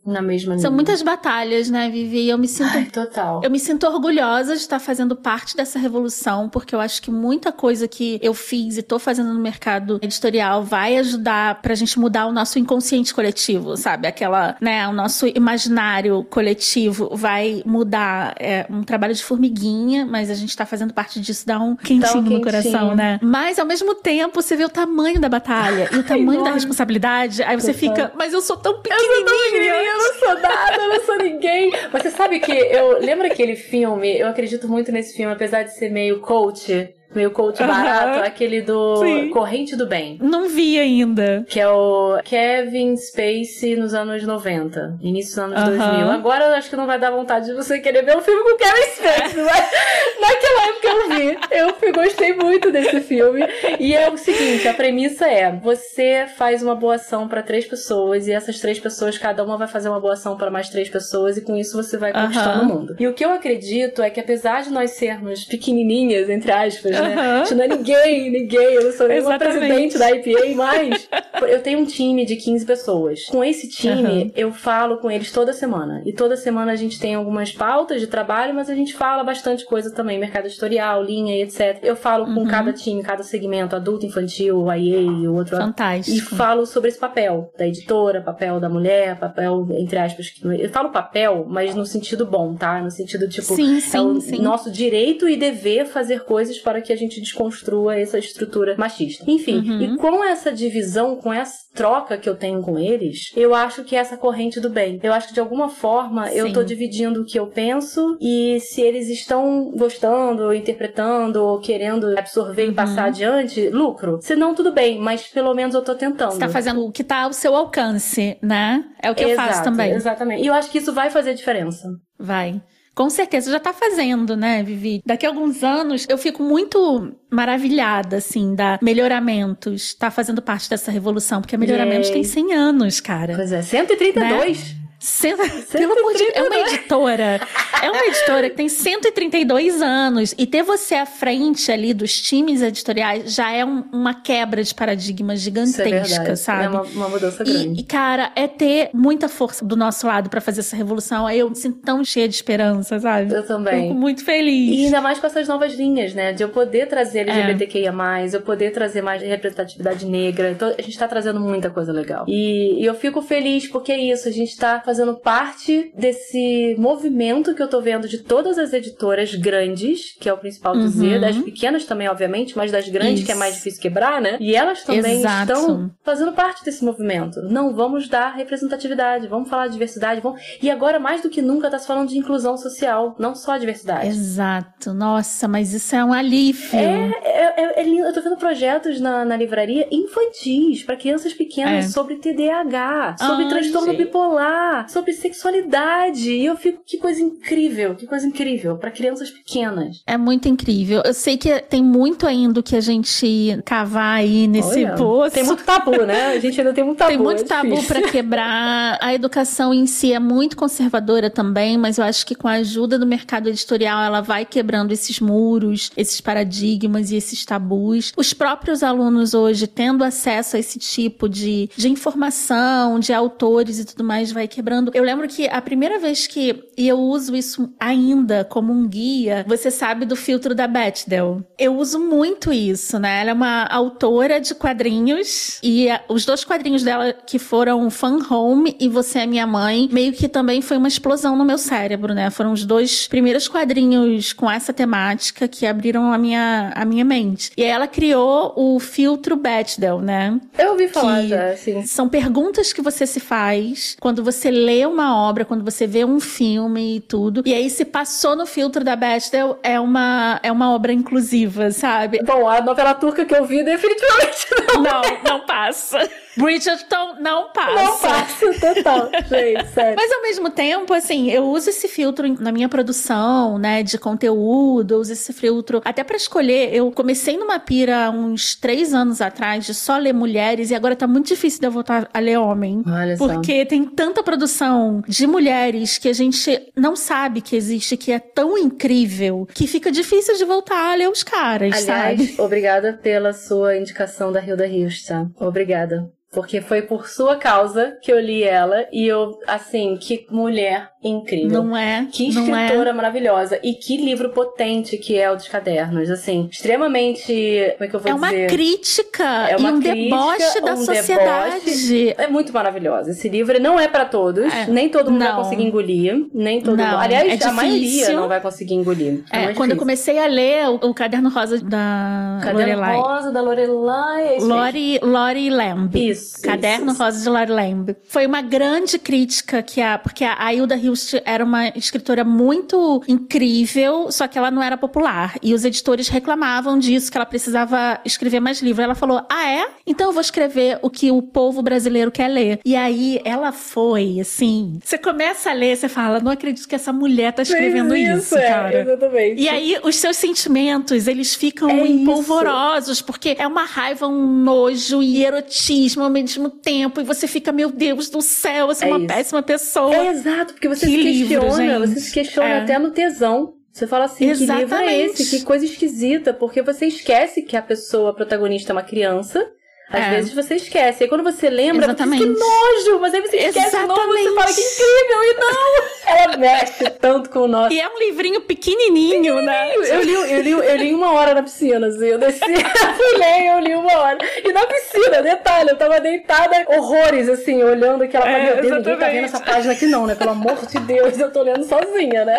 na 0.07 0.21
mesma 0.21 0.55
São 0.59 0.71
linha. 0.71 0.71
muitas 0.71 1.03
batalhas, 1.03 1.71
né, 1.71 1.89
Vivi? 1.89 2.25
E 2.25 2.29
eu 2.29 2.39
me 2.39 2.47
sinto 2.49 2.77
Ai, 2.77 2.85
total. 2.87 3.41
Eu 3.43 3.51
me 3.51 3.59
sinto 3.59 3.87
orgulhosa 3.87 4.55
de 4.55 4.61
estar 4.61 4.79
fazendo 4.79 5.17
parte 5.17 5.57
dessa 5.57 5.79
revolução, 5.79 6.49
porque 6.49 6.75
eu 6.75 6.81
acho 6.81 7.01
que 7.01 7.11
muita 7.11 7.51
coisa 7.53 7.89
que 7.89 8.19
eu 8.23 8.35
fiz 8.35 8.77
e 8.77 8.83
tô 8.83 8.99
fazendo 8.99 9.33
no 9.33 9.41
mercado 9.41 9.99
editorial 10.03 10.63
vai 10.63 10.97
ajudar 10.99 11.61
pra 11.63 11.75
gente 11.75 11.99
mudar 11.99 12.27
o 12.27 12.33
nosso 12.33 12.59
inconsciente 12.59 13.15
coletivo, 13.15 13.77
sabe? 13.77 14.07
Aquela, 14.07 14.57
né, 14.61 14.87
o 14.89 14.93
nosso 14.93 15.27
imaginário 15.27 16.25
coletivo 16.31 17.11
vai 17.15 17.63
mudar. 17.65 18.35
É 18.39 18.67
um 18.69 18.83
trabalho 18.83 19.15
de 19.15 19.23
formiguinha, 19.25 20.05
mas 20.05 20.31
a 20.31 20.35
gente 20.35 20.57
tá 20.57 20.67
fazendo 20.67 20.93
parte 20.93 21.21
disso, 21.21 21.47
dá 21.47 21.59
um 21.59 21.77
quentinho, 21.77 22.17
no 22.17 22.23
quentinho. 22.23 22.43
coração, 22.43 22.95
né? 22.95 23.19
Mas 23.23 23.59
ao 23.59 23.67
mesmo 23.67 23.95
tempo, 23.95 24.43
você 24.43 24.57
vê 24.57 24.65
o 24.65 24.69
tamanho 24.69 25.21
da 25.21 25.29
batalha 25.29 25.89
e 25.93 25.99
o 25.99 26.03
tamanho 26.03 26.27
da 26.27 26.35
Enorme. 26.35 26.55
responsabilidade, 26.55 27.43
aí 27.43 27.57
você 27.59 27.73
fica, 27.73 28.13
mas 28.17 28.33
eu 28.33 28.41
sou 28.41 28.57
tão 28.57 28.81
pequenininha. 28.81 29.94
Eu 29.95 29.99
não 29.99 30.19
sou 30.19 30.41
nada, 30.41 30.77
eu 30.83 30.89
não 30.89 31.01
sou 31.05 31.17
ninguém. 31.17 31.73
Mas 31.93 32.03
você 32.03 32.11
sabe 32.11 32.41
que 32.41 32.53
eu. 32.53 32.99
Lembra 32.99 33.29
aquele 33.29 33.57
filme? 33.57 34.19
Eu 34.19 34.29
acredito 34.29 34.69
muito 34.69 34.93
nesse 34.93 35.17
filme, 35.17 35.33
apesar 35.33 35.63
de 35.63 35.75
ser 35.75 35.91
meio 35.91 36.21
coach 36.21 36.95
meio 37.15 37.31
coach 37.31 37.59
barato, 37.59 38.21
aquele 38.25 38.63
do 38.63 38.97
Sim. 38.97 39.31
Corrente 39.31 39.77
do 39.77 39.87
Bem. 39.87 40.19
Não 40.21 40.49
vi 40.49 40.79
ainda. 40.79 41.45
Que 41.49 41.61
é 41.61 41.69
o 41.69 42.19
Kevin 42.25 42.97
Spacey 42.97 43.77
nos 43.77 43.95
anos 43.95 44.23
90, 44.25 44.99
início 45.01 45.31
dos 45.31 45.39
anos 45.39 45.65
2000. 45.65 46.11
Agora 46.11 46.47
eu 46.47 46.55
acho 46.55 46.71
que 46.71 46.77
não 46.77 46.87
vai 46.87 46.99
dar 46.99 47.11
vontade 47.11 47.47
de 47.47 47.55
você 47.55 47.79
querer 47.79 48.05
ver 48.05 48.17
um 48.17 48.21
filme 48.21 48.43
com 48.43 48.57
Kevin 48.57 48.91
Spacey, 48.95 49.43
mas 49.43 49.71
naquela 50.21 50.69
época 50.69 50.89
eu 50.89 51.09
vi. 51.11 51.39
Eu 51.51 51.75
fui, 51.75 51.93
gostei 51.93 52.35
muito 52.35 52.71
desse 52.71 53.01
filme. 53.01 53.41
E 53.79 53.95
é 53.95 54.11
o 54.11 54.17
seguinte, 54.17 54.67
a 54.69 54.75
premissa 54.75 55.27
é, 55.27 55.53
você 55.53 56.27
faz 56.37 56.63
uma 56.63 56.75
boa 56.75 56.97
ação 56.97 57.29
para 57.29 57.43
três 57.43 57.65
pessoas 57.65 58.27
e 58.27 58.33
essas 58.33 58.59
três 58.59 58.79
pessoas, 58.79 59.19
cada 59.19 59.45
uma 59.45 59.57
vai 59.57 59.69
fazer 59.69 59.89
uma 59.89 60.01
boa 60.01 60.15
ação 60.15 60.37
para 60.37 60.51
mais 60.51 60.69
três 60.69 60.89
pessoas 60.89 61.37
e 61.37 61.41
com 61.41 61.57
isso 61.57 61.77
você 61.77 61.97
vai 61.97 62.13
conquistando 62.13 62.63
o 62.63 62.67
mundo. 62.67 62.97
E 62.99 63.07
o 63.07 63.15
que 63.15 63.25
eu 63.25 63.31
acredito 63.31 64.03
é 64.03 64.11
que 64.11 64.21
apesar 64.21 64.63
de 64.63 64.71
nós 64.71 64.93
sermos 64.93 65.45
pequenininhas, 65.45 66.29
entre 66.29 66.51
aspas, 66.51 66.97
né? 67.05 67.15
Uhum. 67.15 67.21
A 67.21 67.45
gente 67.45 67.55
não 67.55 67.65
é 67.65 67.69
ninguém, 67.69 68.31
ninguém. 68.31 68.75
Eu 68.75 68.85
não 68.85 68.93
sou 68.93 69.09
nenhuma 69.09 69.39
presidente 69.39 69.99
da 69.99 70.11
IPA, 70.11 70.55
mas 70.57 71.09
eu 71.49 71.61
tenho 71.63 71.79
um 71.79 71.85
time 71.85 72.25
de 72.25 72.37
15 72.37 72.65
pessoas. 72.65 73.25
Com 73.27 73.45
esse 73.45 73.69
time, 73.69 74.25
uhum. 74.25 74.31
eu 74.35 74.53
falo 74.53 74.99
com 74.99 75.11
eles 75.11 75.31
toda 75.31 75.53
semana. 75.53 76.03
E 76.05 76.13
toda 76.13 76.37
semana 76.37 76.73
a 76.73 76.77
gente 76.77 76.99
tem 76.99 77.15
algumas 77.15 77.53
pautas 77.53 78.01
de 78.01 78.07
trabalho, 78.07 78.55
mas 78.55 78.71
a 78.71 78.75
gente 78.75 78.95
fala 78.95 79.23
bastante 79.23 79.65
coisa 79.65 79.91
também. 79.91 80.19
Mercado 80.19 80.47
editorial, 80.47 81.03
linha 81.03 81.37
e 81.37 81.43
etc. 81.43 81.79
Eu 81.83 81.97
falo 81.97 82.27
com 82.27 82.41
uhum. 82.41 82.47
cada 82.47 82.73
time, 82.73 83.03
cada 83.03 83.23
segmento, 83.23 83.77
adulto, 83.77 84.07
infantil, 84.07 84.67
IA 84.73 85.01
e 85.01 85.29
outro. 85.29 85.57
Fantástico. 85.57 86.17
E 86.17 86.21
falo 86.21 86.67
sobre 86.67 86.89
esse 86.89 86.99
papel 86.99 87.53
da 87.57 87.67
editora, 87.67 88.21
papel 88.21 88.61
da 88.61 88.69
mulher, 88.69 89.19
papel, 89.19 89.67
entre 89.73 89.99
aspas. 89.99 90.33
Eu 90.59 90.69
falo 90.71 90.91
papel, 90.91 91.45
mas 91.49 91.75
no 91.75 91.85
sentido 91.85 92.27
bom, 92.27 92.55
tá? 92.55 92.81
No 92.81 92.91
sentido 92.91 93.29
tipo, 93.29 93.55
sim, 93.55 93.81
sim, 93.81 93.97
é 93.97 94.01
o 94.01 94.21
sim. 94.21 94.41
nosso 94.41 94.71
direito 94.71 95.29
e 95.29 95.37
dever 95.37 95.87
fazer 95.87 96.25
coisas 96.25 96.59
para 96.59 96.81
que 96.81 96.93
a 96.95 96.97
gente 96.97 97.21
desconstrua 97.21 97.97
essa 97.97 98.19
estrutura 98.19 98.75
machista. 98.77 99.25
Enfim, 99.27 99.59
uhum. 99.59 99.83
e 99.83 99.97
com 99.97 100.25
essa 100.25 100.53
divisão, 100.53 101.17
com 101.17 101.33
essa 101.33 101.65
troca 101.75 102.17
que 102.17 102.29
eu 102.29 102.37
tenho 102.37 102.63
com 102.63 102.79
eles, 102.79 103.33
eu 103.37 103.55
acho 103.55 103.85
que 103.85 103.97
é 103.97 103.99
essa 103.99 104.17
corrente 104.17 104.61
do 104.61 104.71
bem. 104.71 105.01
Eu 105.03 105.13
acho 105.13 105.29
que 105.29 105.35
de 105.35 105.41
alguma 105.41 105.69
forma 105.69 106.29
Sim. 106.29 106.39
eu 106.39 106.53
tô 106.53 106.63
dividindo 106.63 107.23
o 107.23 107.25
que 107.25 107.39
eu 107.39 107.47
penso 107.47 108.17
e 108.21 108.59
se 108.61 108.81
eles 108.81 109.09
estão 109.09 109.73
gostando, 109.77 110.55
interpretando 110.55 111.43
ou 111.45 111.61
querendo 111.61 112.17
absorver 112.17 112.67
uhum. 112.67 112.73
e 112.73 112.75
passar 112.75 113.07
adiante, 113.07 113.69
lucro. 113.71 114.19
Se 114.23 114.37
não, 114.37 114.55
tudo 114.55 114.73
bem, 114.73 114.99
mas 114.99 115.27
pelo 115.27 115.53
menos 115.55 115.75
eu 115.75 115.83
tô 115.83 115.95
tentando. 115.95 116.33
Você 116.33 116.39
tá 116.39 116.49
fazendo 116.49 116.85
o 116.85 116.93
que 116.93 117.03
tá 117.03 117.23
ao 117.23 117.33
seu 117.33 117.55
alcance, 117.55 118.39
né? 118.41 118.85
É 119.03 119.11
o 119.11 119.15
que 119.15 119.25
Exato, 119.25 119.41
eu 119.41 119.53
faço 119.53 119.65
também. 119.65 119.93
Exatamente. 119.93 120.43
E 120.43 120.47
eu 120.47 120.55
acho 120.55 120.71
que 120.71 120.79
isso 120.79 120.93
vai 120.93 121.11
fazer 121.11 121.35
diferença. 121.35 121.89
Vai. 122.19 122.61
Com 122.95 123.11
certeza 123.11 123.51
já 123.51 123.59
tá 123.59 123.73
fazendo, 123.73 124.37
né, 124.37 124.63
Vivi? 124.63 125.03
Daqui 125.05 125.27
a 125.27 125.29
alguns 125.29 125.65
anos 125.65 126.07
eu 126.09 126.17
fico 126.17 126.43
muito 126.43 127.13
maravilhada, 127.29 128.19
assim, 128.19 128.55
da 128.55 128.79
Melhoramentos 128.81 129.95
tá 129.95 130.11
fazendo 130.11 130.41
parte 130.41 130.71
dessa 130.71 130.91
revolução, 130.91 131.41
porque 131.41 131.57
a 131.57 131.59
Melhoramentos 131.59 132.09
Yay. 132.09 132.15
tem 132.15 132.25
100 132.25 132.53
anos, 132.53 133.01
cara. 133.01 133.35
Pois 133.35 133.51
é, 133.51 133.63
132. 133.63 134.75
Né? 134.75 134.84
Cento... 135.05 135.43
Pelo 135.71 135.93
amor 135.93 136.15
de 136.15 136.19
Deus, 136.19 136.33
é 136.35 136.43
uma 136.43 136.57
editora. 136.61 137.41
É 137.83 137.91
uma 137.91 138.07
editora 138.07 138.49
que 138.49 138.57
tem 138.57 138.71
132 138.73 139.83
anos. 139.83 140.35
E 140.39 140.47
ter 140.47 140.63
você 140.63 140.95
à 140.95 141.05
frente 141.05 141.71
ali 141.71 141.93
dos 141.93 142.23
times 142.23 142.63
editoriais 142.63 143.35
já 143.35 143.53
é 143.53 143.63
um, 143.67 143.85
uma 143.93 144.15
quebra 144.15 144.63
de 144.63 144.75
paradigma 144.75 145.37
gigantesca, 145.37 146.33
é 146.33 146.37
sabe? 146.37 146.65
É 146.65 146.69
uma, 146.71 146.83
uma 146.83 147.09
mudança 147.11 147.45
grande. 147.45 147.81
E, 147.81 147.81
e, 147.81 147.85
cara, 147.85 148.33
é 148.35 148.49
ter 148.49 148.89
muita 148.95 149.29
força 149.29 149.63
do 149.63 149.77
nosso 149.77 150.07
lado 150.07 150.31
para 150.31 150.41
fazer 150.41 150.61
essa 150.61 150.75
revolução. 150.75 151.27
Aí 151.27 151.41
eu 151.41 151.51
me 151.51 151.57
sinto 151.57 151.81
tão 151.81 152.03
cheia 152.03 152.27
de 152.27 152.35
esperança, 152.35 152.99
sabe? 152.99 153.31
Eu 153.35 153.47
também. 153.47 153.89
Fico 153.89 153.95
muito 153.95 154.25
feliz. 154.25 154.75
E 154.75 154.87
ainda 154.87 155.03
mais 155.03 155.19
com 155.19 155.27
essas 155.27 155.47
novas 155.47 155.75
linhas, 155.75 156.15
né? 156.15 156.33
De 156.33 156.43
eu 156.43 156.49
poder 156.49 156.89
trazer 156.89 157.29
LGBTQIA, 157.29 157.93
é. 157.93 158.29
eu 158.35 158.41
poder 158.41 158.71
trazer 158.71 159.03
mais 159.03 159.21
representatividade 159.21 160.07
negra. 160.07 160.51
Então, 160.51 160.75
a 160.79 160.81
gente 160.81 160.99
tá 160.99 161.07
trazendo 161.07 161.41
muita 161.41 161.69
coisa 161.69 161.93
legal. 161.93 162.25
E, 162.27 162.81
e 162.81 162.87
eu 162.87 162.95
fico 162.95 163.21
feliz 163.21 163.67
porque 163.67 163.93
é 163.93 163.99
isso, 163.99 164.27
a 164.27 164.33
gente 164.33 164.57
tá 164.57 164.81
fazendo 164.83 164.94
fazendo 164.95 165.17
parte 165.17 165.93
desse 165.97 166.77
movimento 166.79 167.53
que 167.53 167.61
eu 167.61 167.67
tô 167.67 167.81
vendo 167.81 168.07
de 168.07 168.19
todas 168.19 168.57
as 168.59 168.73
editoras 168.73 169.35
grandes, 169.35 170.17
que 170.21 170.29
é 170.29 170.33
o 170.33 170.39
principal 170.39 170.77
uhum. 170.77 170.83
dizer, 170.83 171.21
das 171.21 171.37
pequenas 171.37 171.85
também, 171.85 172.09
obviamente, 172.09 172.57
mas 172.57 172.71
das 172.71 172.89
grandes 172.89 173.19
Isso. 173.19 173.27
que 173.27 173.33
é 173.33 173.35
mais 173.35 173.57
difícil 173.57 173.83
quebrar, 173.83 174.21
né? 174.21 174.37
E 174.39 174.55
elas 174.55 174.85
também 174.85 175.19
Exato. 175.19 175.53
estão 175.53 175.91
fazendo 176.05 176.33
parte 176.33 176.65
desse 176.65 176.85
movimento. 176.85 177.43
Não, 177.43 177.75
vamos 177.75 178.09
dar 178.09 178.35
representatividade, 178.37 179.27
vamos 179.27 179.49
falar 179.49 179.67
de 179.67 179.73
diversidade, 179.73 180.21
vamos... 180.21 180.41
E 180.63 180.71
agora, 180.71 181.01
mais 181.01 181.23
do 181.23 181.29
que 181.29 181.43
nunca, 181.43 181.69
tá 181.69 181.79
se 181.79 181.89
falando 181.89 182.09
de 182.09 182.17
inclusão 182.17 182.57
social, 182.57 183.17
não 183.19 183.35
só 183.35 183.57
diversidade. 183.57 184.07
Exato. 184.07 184.95
Nossa, 184.95 185.49
mas 185.49 185.75
isso 185.75 185.97
é 185.97 186.05
um 186.05 186.13
alívio. 186.13 186.79
É, 186.79 187.11
é, 187.25 187.55
é, 187.57 187.81
é 187.81 187.83
lindo. 187.83 188.07
Eu 188.07 188.13
tô 188.13 188.23
vendo 188.23 188.37
projetos 188.37 189.01
na, 189.01 189.25
na 189.25 189.37
livraria 189.37 189.89
infantis, 189.91 190.85
para 190.85 190.97
crianças 190.97 191.35
pequenas, 191.35 191.87
é. 191.87 191.89
sobre 191.89 192.17
TDAH, 192.17 193.17
sobre 193.19 193.45
Ai, 193.45 193.49
transtorno 193.49 193.93
gente. 193.93 194.05
bipolar, 194.05 194.84
sobre 194.91 195.13
sexualidade. 195.13 196.31
E 196.31 196.47
eu 196.47 196.57
fico, 196.57 196.83
que 196.85 196.99
coisa 196.99 197.23
incrível, 197.23 197.95
que 197.95 198.07
coisa 198.07 198.27
incrível 198.27 198.77
para 198.77 198.91
crianças 198.91 199.31
pequenas. 199.31 200.03
É 200.07 200.17
muito 200.17 200.49
incrível. 200.49 201.03
Eu 201.05 201.15
sei 201.15 201.37
que 201.37 201.61
tem 201.63 201.83
muito 201.83 202.27
ainda 202.27 202.63
que 202.63 202.77
a 202.77 202.81
gente 202.81 203.61
cavar 203.65 204.19
aí 204.19 204.47
nesse 204.47 204.85
Olha, 204.85 204.95
poço. 204.95 205.35
Tem 205.35 205.45
muito 205.45 205.65
tabu, 205.65 206.05
né? 206.05 206.29
A 206.29 206.39
gente 206.39 206.61
ainda 206.61 206.73
tem 206.73 206.85
muito 206.85 206.99
tabu. 206.99 207.11
Tem 207.11 207.19
muito 207.19 207.43
é 207.43 207.45
tabu 207.45 207.83
para 207.85 208.03
quebrar. 208.03 208.99
A 209.01 209.15
educação 209.15 209.73
em 209.73 209.87
si 209.87 210.13
é 210.13 210.19
muito 210.19 210.57
conservadora 210.57 211.31
também, 211.31 211.79
mas 211.79 211.99
eu 211.99 212.05
acho 212.05 212.27
que 212.27 212.35
com 212.35 212.49
a 212.49 212.53
ajuda 212.53 212.99
do 212.99 213.07
mercado 213.07 213.49
editorial 213.49 214.03
ela 214.03 214.21
vai 214.21 214.45
quebrando 214.45 214.93
esses 214.93 215.21
muros, 215.21 215.91
esses 215.97 216.21
paradigmas 216.21 217.11
e 217.11 217.17
esses 217.17 217.45
tabus. 217.45 218.13
Os 218.17 218.33
próprios 218.33 218.83
alunos 218.83 219.35
hoje 219.35 219.67
tendo 219.67 220.05
acesso 220.05 220.57
a 220.57 220.59
esse 220.59 220.79
tipo 220.79 221.29
de, 221.29 221.69
de 221.77 221.89
informação, 221.89 222.99
de 222.99 223.13
autores 223.13 223.79
e 223.79 223.85
tudo 223.85 224.05
mais, 224.05 224.33
vai 224.33 224.49
quebrando 224.49 224.64
lembrando, 224.65 224.91
eu 224.95 225.05
lembro 225.05 225.29
que 225.29 225.47
a 225.47 225.61
primeira 225.61 225.99
vez 225.99 226.27
que 226.27 226.65
e 226.77 226.89
eu 226.89 226.99
uso 226.99 227.37
isso 227.37 227.71
ainda 227.79 228.45
como 228.45 228.73
um 228.73 228.89
guia, 228.89 229.45
você 229.47 229.71
sabe 229.71 230.07
do 230.07 230.17
filtro 230.17 230.55
da 230.55 230.67
Bechdel. 230.67 231.45
Eu 231.59 231.77
uso 231.77 231.99
muito 231.99 232.53
isso, 232.53 232.99
né? 232.99 233.21
Ela 233.21 233.31
é 233.31 233.33
uma 233.33 233.65
autora 233.65 234.41
de 234.41 234.55
quadrinhos 234.55 235.59
e 235.63 235.89
os 236.09 236.25
dois 236.25 236.45
quadrinhos 236.45 236.83
dela 236.83 237.13
que 237.13 237.39
foram 237.39 237.91
Fun 237.91 238.21
Home 238.31 238.75
e 238.81 238.89
Você 238.89 239.21
é 239.21 239.27
Minha 239.27 239.47
Mãe, 239.47 239.89
meio 239.93 240.13
que 240.13 240.29
também 240.29 240.63
foi 240.63 240.79
uma 240.79 240.89
explosão 240.89 241.37
no 241.37 241.45
meu 241.45 241.59
cérebro, 241.59 242.15
né? 242.15 242.31
Foram 242.31 242.53
os 242.53 242.65
dois 242.65 243.07
primeiros 243.07 243.47
quadrinhos 243.47 244.33
com 244.33 244.51
essa 244.51 244.73
temática 244.73 245.47
que 245.47 245.67
abriram 245.67 246.13
a 246.13 246.17
minha, 246.17 246.73
a 246.75 246.85
minha 246.85 247.05
mente. 247.05 247.53
E 247.57 247.63
aí 247.63 247.69
ela 247.69 247.87
criou 247.87 248.53
o 248.57 248.81
filtro 248.81 249.37
Bechdel, 249.37 250.01
né? 250.01 250.41
Eu 250.59 250.71
ouvi 250.71 250.89
falar 250.89 251.23
já, 251.27 251.55
sim. 251.57 251.83
São 251.83 252.09
perguntas 252.09 252.73
que 252.73 252.81
você 252.81 253.07
se 253.07 253.21
faz 253.21 253.97
quando 254.01 254.25
você 254.25 254.54
lê 254.55 254.87
uma 254.87 255.29
obra, 255.29 255.45
quando 255.45 255.65
você 255.65 255.87
vê 255.87 256.05
um 256.05 256.21
filme 256.21 256.97
e 256.97 257.01
tudo. 257.01 257.43
E 257.45 257.53
aí, 257.53 257.69
se 257.69 257.85
passou 257.85 258.37
no 258.37 258.47
filtro 258.47 258.85
da 258.85 258.97
Bechdel, 258.97 259.59
é 259.63 259.79
uma, 259.79 260.41
é 260.43 260.51
uma 260.51 260.73
obra 260.73 260.93
inclusiva, 260.93 261.71
sabe? 261.71 262.23
Bom, 262.23 262.49
a 262.49 262.61
novela 262.61 262.95
turca 262.95 263.25
que 263.25 263.35
eu 263.35 263.45
vi 263.45 263.63
definitivamente 263.65 264.47
não. 264.69 264.83
Não, 264.83 265.03
não 265.25 265.47
passa. 265.47 265.99
Bridgerton 266.37 267.17
não 267.21 267.53
passa. 267.53 267.75
Não 267.75 267.99
passa, 267.99 268.75
total. 268.75 269.11
Gente, 269.29 269.67
sério. 269.69 269.97
Mas 269.97 270.13
ao 270.13 270.23
mesmo 270.23 270.51
tempo, 270.51 270.93
assim, 270.93 271.31
eu 271.31 271.45
uso 271.45 271.71
esse 271.71 271.89
filtro 271.89 272.27
na 272.41 272.53
minha 272.53 272.69
produção, 272.69 273.59
né, 273.59 273.83
de 273.83 273.99
conteúdo, 273.99 274.95
eu 274.95 274.99
uso 275.01 275.13
esse 275.13 275.33
filtro 275.33 275.81
até 275.85 276.03
para 276.03 276.17
escolher. 276.17 276.75
Eu 276.75 276.91
comecei 276.91 277.37
numa 277.37 277.59
pira 277.59 278.11
uns 278.11 278.55
três 278.55 278.93
anos 278.95 279.21
atrás 279.21 279.65
de 279.65 279.75
só 279.75 279.97
ler 279.97 280.13
mulheres 280.13 280.71
e 280.71 280.75
agora 280.75 280.97
tá 280.97 281.07
muito 281.07 281.29
difícil 281.29 281.61
de 281.61 281.67
eu 281.67 281.71
voltar 281.71 282.09
a 282.13 282.19
ler 282.19 282.39
homem. 282.39 282.83
Olha 282.87 283.17
porque 283.17 283.61
só. 283.61 283.69
tem 283.69 283.85
tanta 283.85 284.23
produção 284.23 285.03
de 285.07 285.27
mulheres 285.27 285.99
que 285.99 286.09
a 286.09 286.13
gente 286.13 286.73
não 286.77 286.97
sabe 286.97 287.41
que 287.41 287.57
existe, 287.57 287.97
que 287.97 288.13
é 288.13 288.19
tão 288.19 288.57
incrível, 288.59 289.47
que 289.53 289.67
fica 289.67 289.91
difícil 289.91 290.37
de 290.37 290.45
voltar 290.45 290.93
a 290.93 290.95
ler 290.95 291.09
os 291.09 291.23
caras, 291.23 291.75
Aliás, 291.77 292.21
sabe? 292.21 292.35
obrigada 292.39 292.93
pela 293.03 293.33
sua 293.33 293.77
indicação 293.77 294.33
da 294.33 294.41
Hilda 294.45 294.67
Rios, 294.67 295.05
tá? 295.05 295.27
Obrigada. 295.39 296.11
Porque 296.35 296.61
foi 296.61 296.83
por 296.83 297.09
sua 297.09 297.37
causa 297.37 297.97
que 298.03 298.13
eu 298.13 298.21
li 298.21 298.43
ela 298.43 298.87
e 298.93 299.07
eu, 299.07 299.39
assim, 299.47 299.97
que 299.97 300.27
mulher 300.31 300.91
incrível. 301.03 301.63
Não 301.63 301.77
é? 301.77 302.09
Que 302.11 302.29
escritora 302.29 302.91
é. 302.91 302.93
maravilhosa. 302.93 303.61
E 303.63 303.75
que 303.75 303.97
livro 303.97 304.31
potente 304.31 304.97
que 304.97 305.19
é 305.19 305.31
o 305.31 305.37
dos 305.37 305.49
cadernos. 305.49 306.11
Assim, 306.11 306.49
extremamente. 306.51 307.33
Como 307.75 307.85
é 307.85 307.89
que 307.89 307.97
eu 307.97 308.01
vou 308.01 308.11
é 308.11 308.15
dizer? 308.15 308.37
É 308.37 308.41
uma 308.41 308.49
crítica 308.49 309.25
é 309.25 309.57
uma 309.57 309.71
e 309.71 309.73
um 309.73 309.81
crítica, 309.81 310.17
deboche 310.17 310.61
da 310.61 310.73
um 310.73 310.77
sociedade. 310.77 311.65
Deboche. 311.65 312.15
É 312.17 312.27
muito 312.27 312.53
maravilhosa. 312.53 313.11
Esse 313.11 313.29
livro 313.29 313.61
não 313.61 313.79
é 313.79 313.87
para 313.87 314.05
todos. 314.07 314.53
É. 314.53 314.67
Nem 314.67 314.89
todo 314.89 315.11
mundo 315.11 315.21
não. 315.21 315.35
vai 315.35 315.45
conseguir 315.45 315.65
engolir. 315.65 316.27
Nem 316.33 316.61
todo 316.61 316.77
não. 316.77 316.85
mundo. 316.85 317.01
Aliás, 317.01 317.41
é 317.41 317.45
a 317.45 317.53
maioria 317.53 318.13
não 318.13 318.29
vai 318.29 318.41
conseguir 318.41 318.75
engolir. 318.75 319.23
É, 319.31 319.45
é 319.45 319.55
quando 319.55 319.73
eu 319.73 319.77
comecei 319.77 320.19
a 320.19 320.27
ler 320.27 320.69
o, 320.69 320.91
o 320.91 320.95
Caderno 320.95 321.29
Rosa 321.29 321.59
da 321.63 322.41
Caderno 322.43 322.61
Lorelai. 322.61 322.97
Rosa 322.97 323.31
da 323.31 323.41
Lorelai. 323.41 324.39
Lori, 324.41 324.99
Lori 325.03 325.51
Lamb. 325.51 325.95
Isso 325.95 326.24
Isso. 326.25 326.43
Caderno 326.43 326.93
isso, 326.93 327.03
Rosa 327.03 327.23
de 327.23 327.29
Laurie 327.29 327.53
Lamb. 327.53 327.97
Foi 328.09 328.27
uma 328.27 328.41
grande 328.43 328.99
crítica 328.99 329.63
que 329.63 329.81
a. 329.81 329.99
Porque 329.99 330.25
a 330.25 330.53
Hilda 330.53 330.77
Hilst 330.77 331.15
era 331.25 331.45
uma 331.45 331.69
escritora 331.69 332.25
muito 332.25 333.03
incrível, 333.07 334.11
só 334.11 334.27
que 334.27 334.39
ela 334.39 334.51
não 334.51 334.63
era 334.63 334.77
popular. 334.77 335.37
E 335.43 335.55
os 335.55 335.65
editores 335.65 336.09
reclamavam 336.09 336.79
disso, 336.79 337.11
que 337.11 337.17
ela 337.17 337.27
precisava 337.27 338.01
escrever 338.05 338.41
mais 338.41 338.61
livros. 338.61 338.85
Ela 338.85 338.95
falou: 338.95 339.23
Ah, 339.31 339.49
é? 339.49 339.67
Então 339.87 340.09
eu 340.09 340.13
vou 340.13 340.21
escrever 340.21 340.79
o 340.83 340.91
que 340.91 341.11
o 341.11 341.23
povo 341.23 341.63
brasileiro 341.63 342.11
quer 342.11 342.29
ler. 342.29 342.61
E 342.65 342.75
aí 342.77 343.21
ela 343.25 343.53
foi, 343.53 344.21
assim. 344.21 344.79
Você 344.83 344.99
começa 344.99 345.51
a 345.51 345.53
ler, 345.53 345.77
você 345.77 345.89
fala: 345.89 346.21
Não 346.21 346.31
acredito 346.33 346.69
que 346.69 346.75
essa 346.75 346.93
mulher 346.93 347.33
tá 347.33 347.43
escrevendo 347.43 347.95
isso, 347.97 348.19
isso, 348.19 348.39
é, 348.39 348.49
cara. 348.49 348.81
exatamente. 348.81 349.41
E 349.41 349.49
aí, 349.49 349.79
os 349.83 349.97
seus 349.97 350.17
sentimentos, 350.17 351.07
eles 351.07 351.35
ficam 351.35 351.69
É 351.71 351.87
empolvorosos, 351.87 353.03
porque 353.03 353.37
é 353.39 353.47
uma 353.47 353.65
raiva, 353.65 354.07
um 354.07 354.27
nojo 354.27 355.03
e 355.03 355.25
erotismo 355.25 356.03
mesmo 356.15 356.49
tempo. 356.49 357.01
E 357.01 357.05
você 357.05 357.27
fica, 357.27 357.53
meu 357.53 357.71
Deus 357.71 358.09
do 358.09 358.23
céu, 358.23 358.69
você 358.69 358.85
é, 358.85 358.89
É 358.89 358.91
uma 358.93 358.99
isso. 358.99 359.07
péssima 359.09 359.43
pessoa. 359.43 359.95
É 359.95 360.09
exato, 360.09 360.55
porque 360.55 360.69
você 360.69 360.87
Que 360.87 360.93
se 360.93 360.97
livro, 361.03 361.41
questiona, 361.43 361.79
gente. 361.81 361.89
você 361.95 362.01
se 362.01 362.13
questiona 362.13 362.49
É. 362.49 362.61
até 362.61 362.79
no 362.79 362.91
tesão. 362.91 363.55
Você 363.73 363.87
fala 363.89 364.05
assim, 364.05 364.27
que 364.29 364.35
livro 364.35 364.55
é 364.55 364.63
Exatamente. 364.63 365.23
esse? 365.23 365.37
Que 365.39 365.45
coisa 365.45 365.65
esquisita, 365.65 366.33
porque 366.33 366.63
você 366.63 366.87
esquece 366.87 367.43
que 367.43 367.57
a 367.57 367.63
pessoa 367.63 368.11
a 368.11 368.15
protagonista 368.15 368.71
é 368.71 368.75
uma 368.75 368.83
criança. 368.85 369.45
Às 369.91 370.01
É. 370.03 370.11
vezes 370.11 370.33
você 370.33 370.55
esquece. 370.57 371.05
Aí 371.05 371.09
quando 371.09 371.23
você 371.23 371.49
lembra, 371.51 371.87
você 371.87 371.95
diz, 371.95 371.97
que 371.97 372.03
Exatamente. 372.25 372.41
nojo! 372.41 373.01
Mas 373.01 373.15
aí 373.15 373.21
você 373.21 373.37
esquece 373.37 373.77
de 373.77 373.87
novo 373.87 374.17
e 374.17 374.23
você 374.25 374.35
fala 374.35 374.47
que 374.47 374.61
incrível! 374.61 375.25
E 375.25 375.35
não! 375.35 375.85
Ela 376.07 376.37
mexe 376.37 376.91
tanto 376.91 377.31
com 377.31 377.41
o 377.41 377.49
nosso. 377.49 377.73
E 377.75 377.81
é 377.81 377.89
um 377.89 377.99
livrinho 377.99 378.41
pequenininho, 378.43 379.37
né? 379.43 379.75
Eu 379.75 380.03
li, 380.03 380.13
eu, 380.13 380.41
li, 380.43 380.51
eu 380.51 380.77
li 380.77 380.95
uma 380.95 381.13
hora 381.13 381.35
na 381.35 381.43
piscina, 381.43 381.87
assim. 381.87 382.07
Eu 382.07 382.19
desci, 382.19 382.41
fui 382.45 383.19
ler, 383.19 383.47
eu 383.47 383.59
li 383.61 383.75
uma 383.75 383.93
hora. 383.99 384.19
E 384.43 384.53
na 384.53 384.67
piscina, 384.67 385.23
detalhe, 385.23 385.71
eu 385.71 385.77
tava 385.77 386.01
deitada, 386.01 386.65
horrores, 386.77 387.29
assim, 387.29 387.63
olhando 387.63 388.05
aquela 388.05 388.29
É. 388.29 388.45
Meu 388.45 388.63
Deus, 388.63 388.65
ninguém 388.65 388.83
tá 388.85 388.91
exatamente. 388.91 389.15
vendo 389.15 389.25
essa 389.25 389.41
página 389.41 389.73
aqui 389.75 389.87
não, 389.87 390.07
né? 390.07 390.15
Pelo 390.15 390.31
amor 390.31 390.57
de 390.67 390.79
Deus, 390.81 391.19
eu 391.19 391.31
tô 391.31 391.43
lendo 391.43 391.65
sozinha, 391.65 392.25
né? 392.25 392.39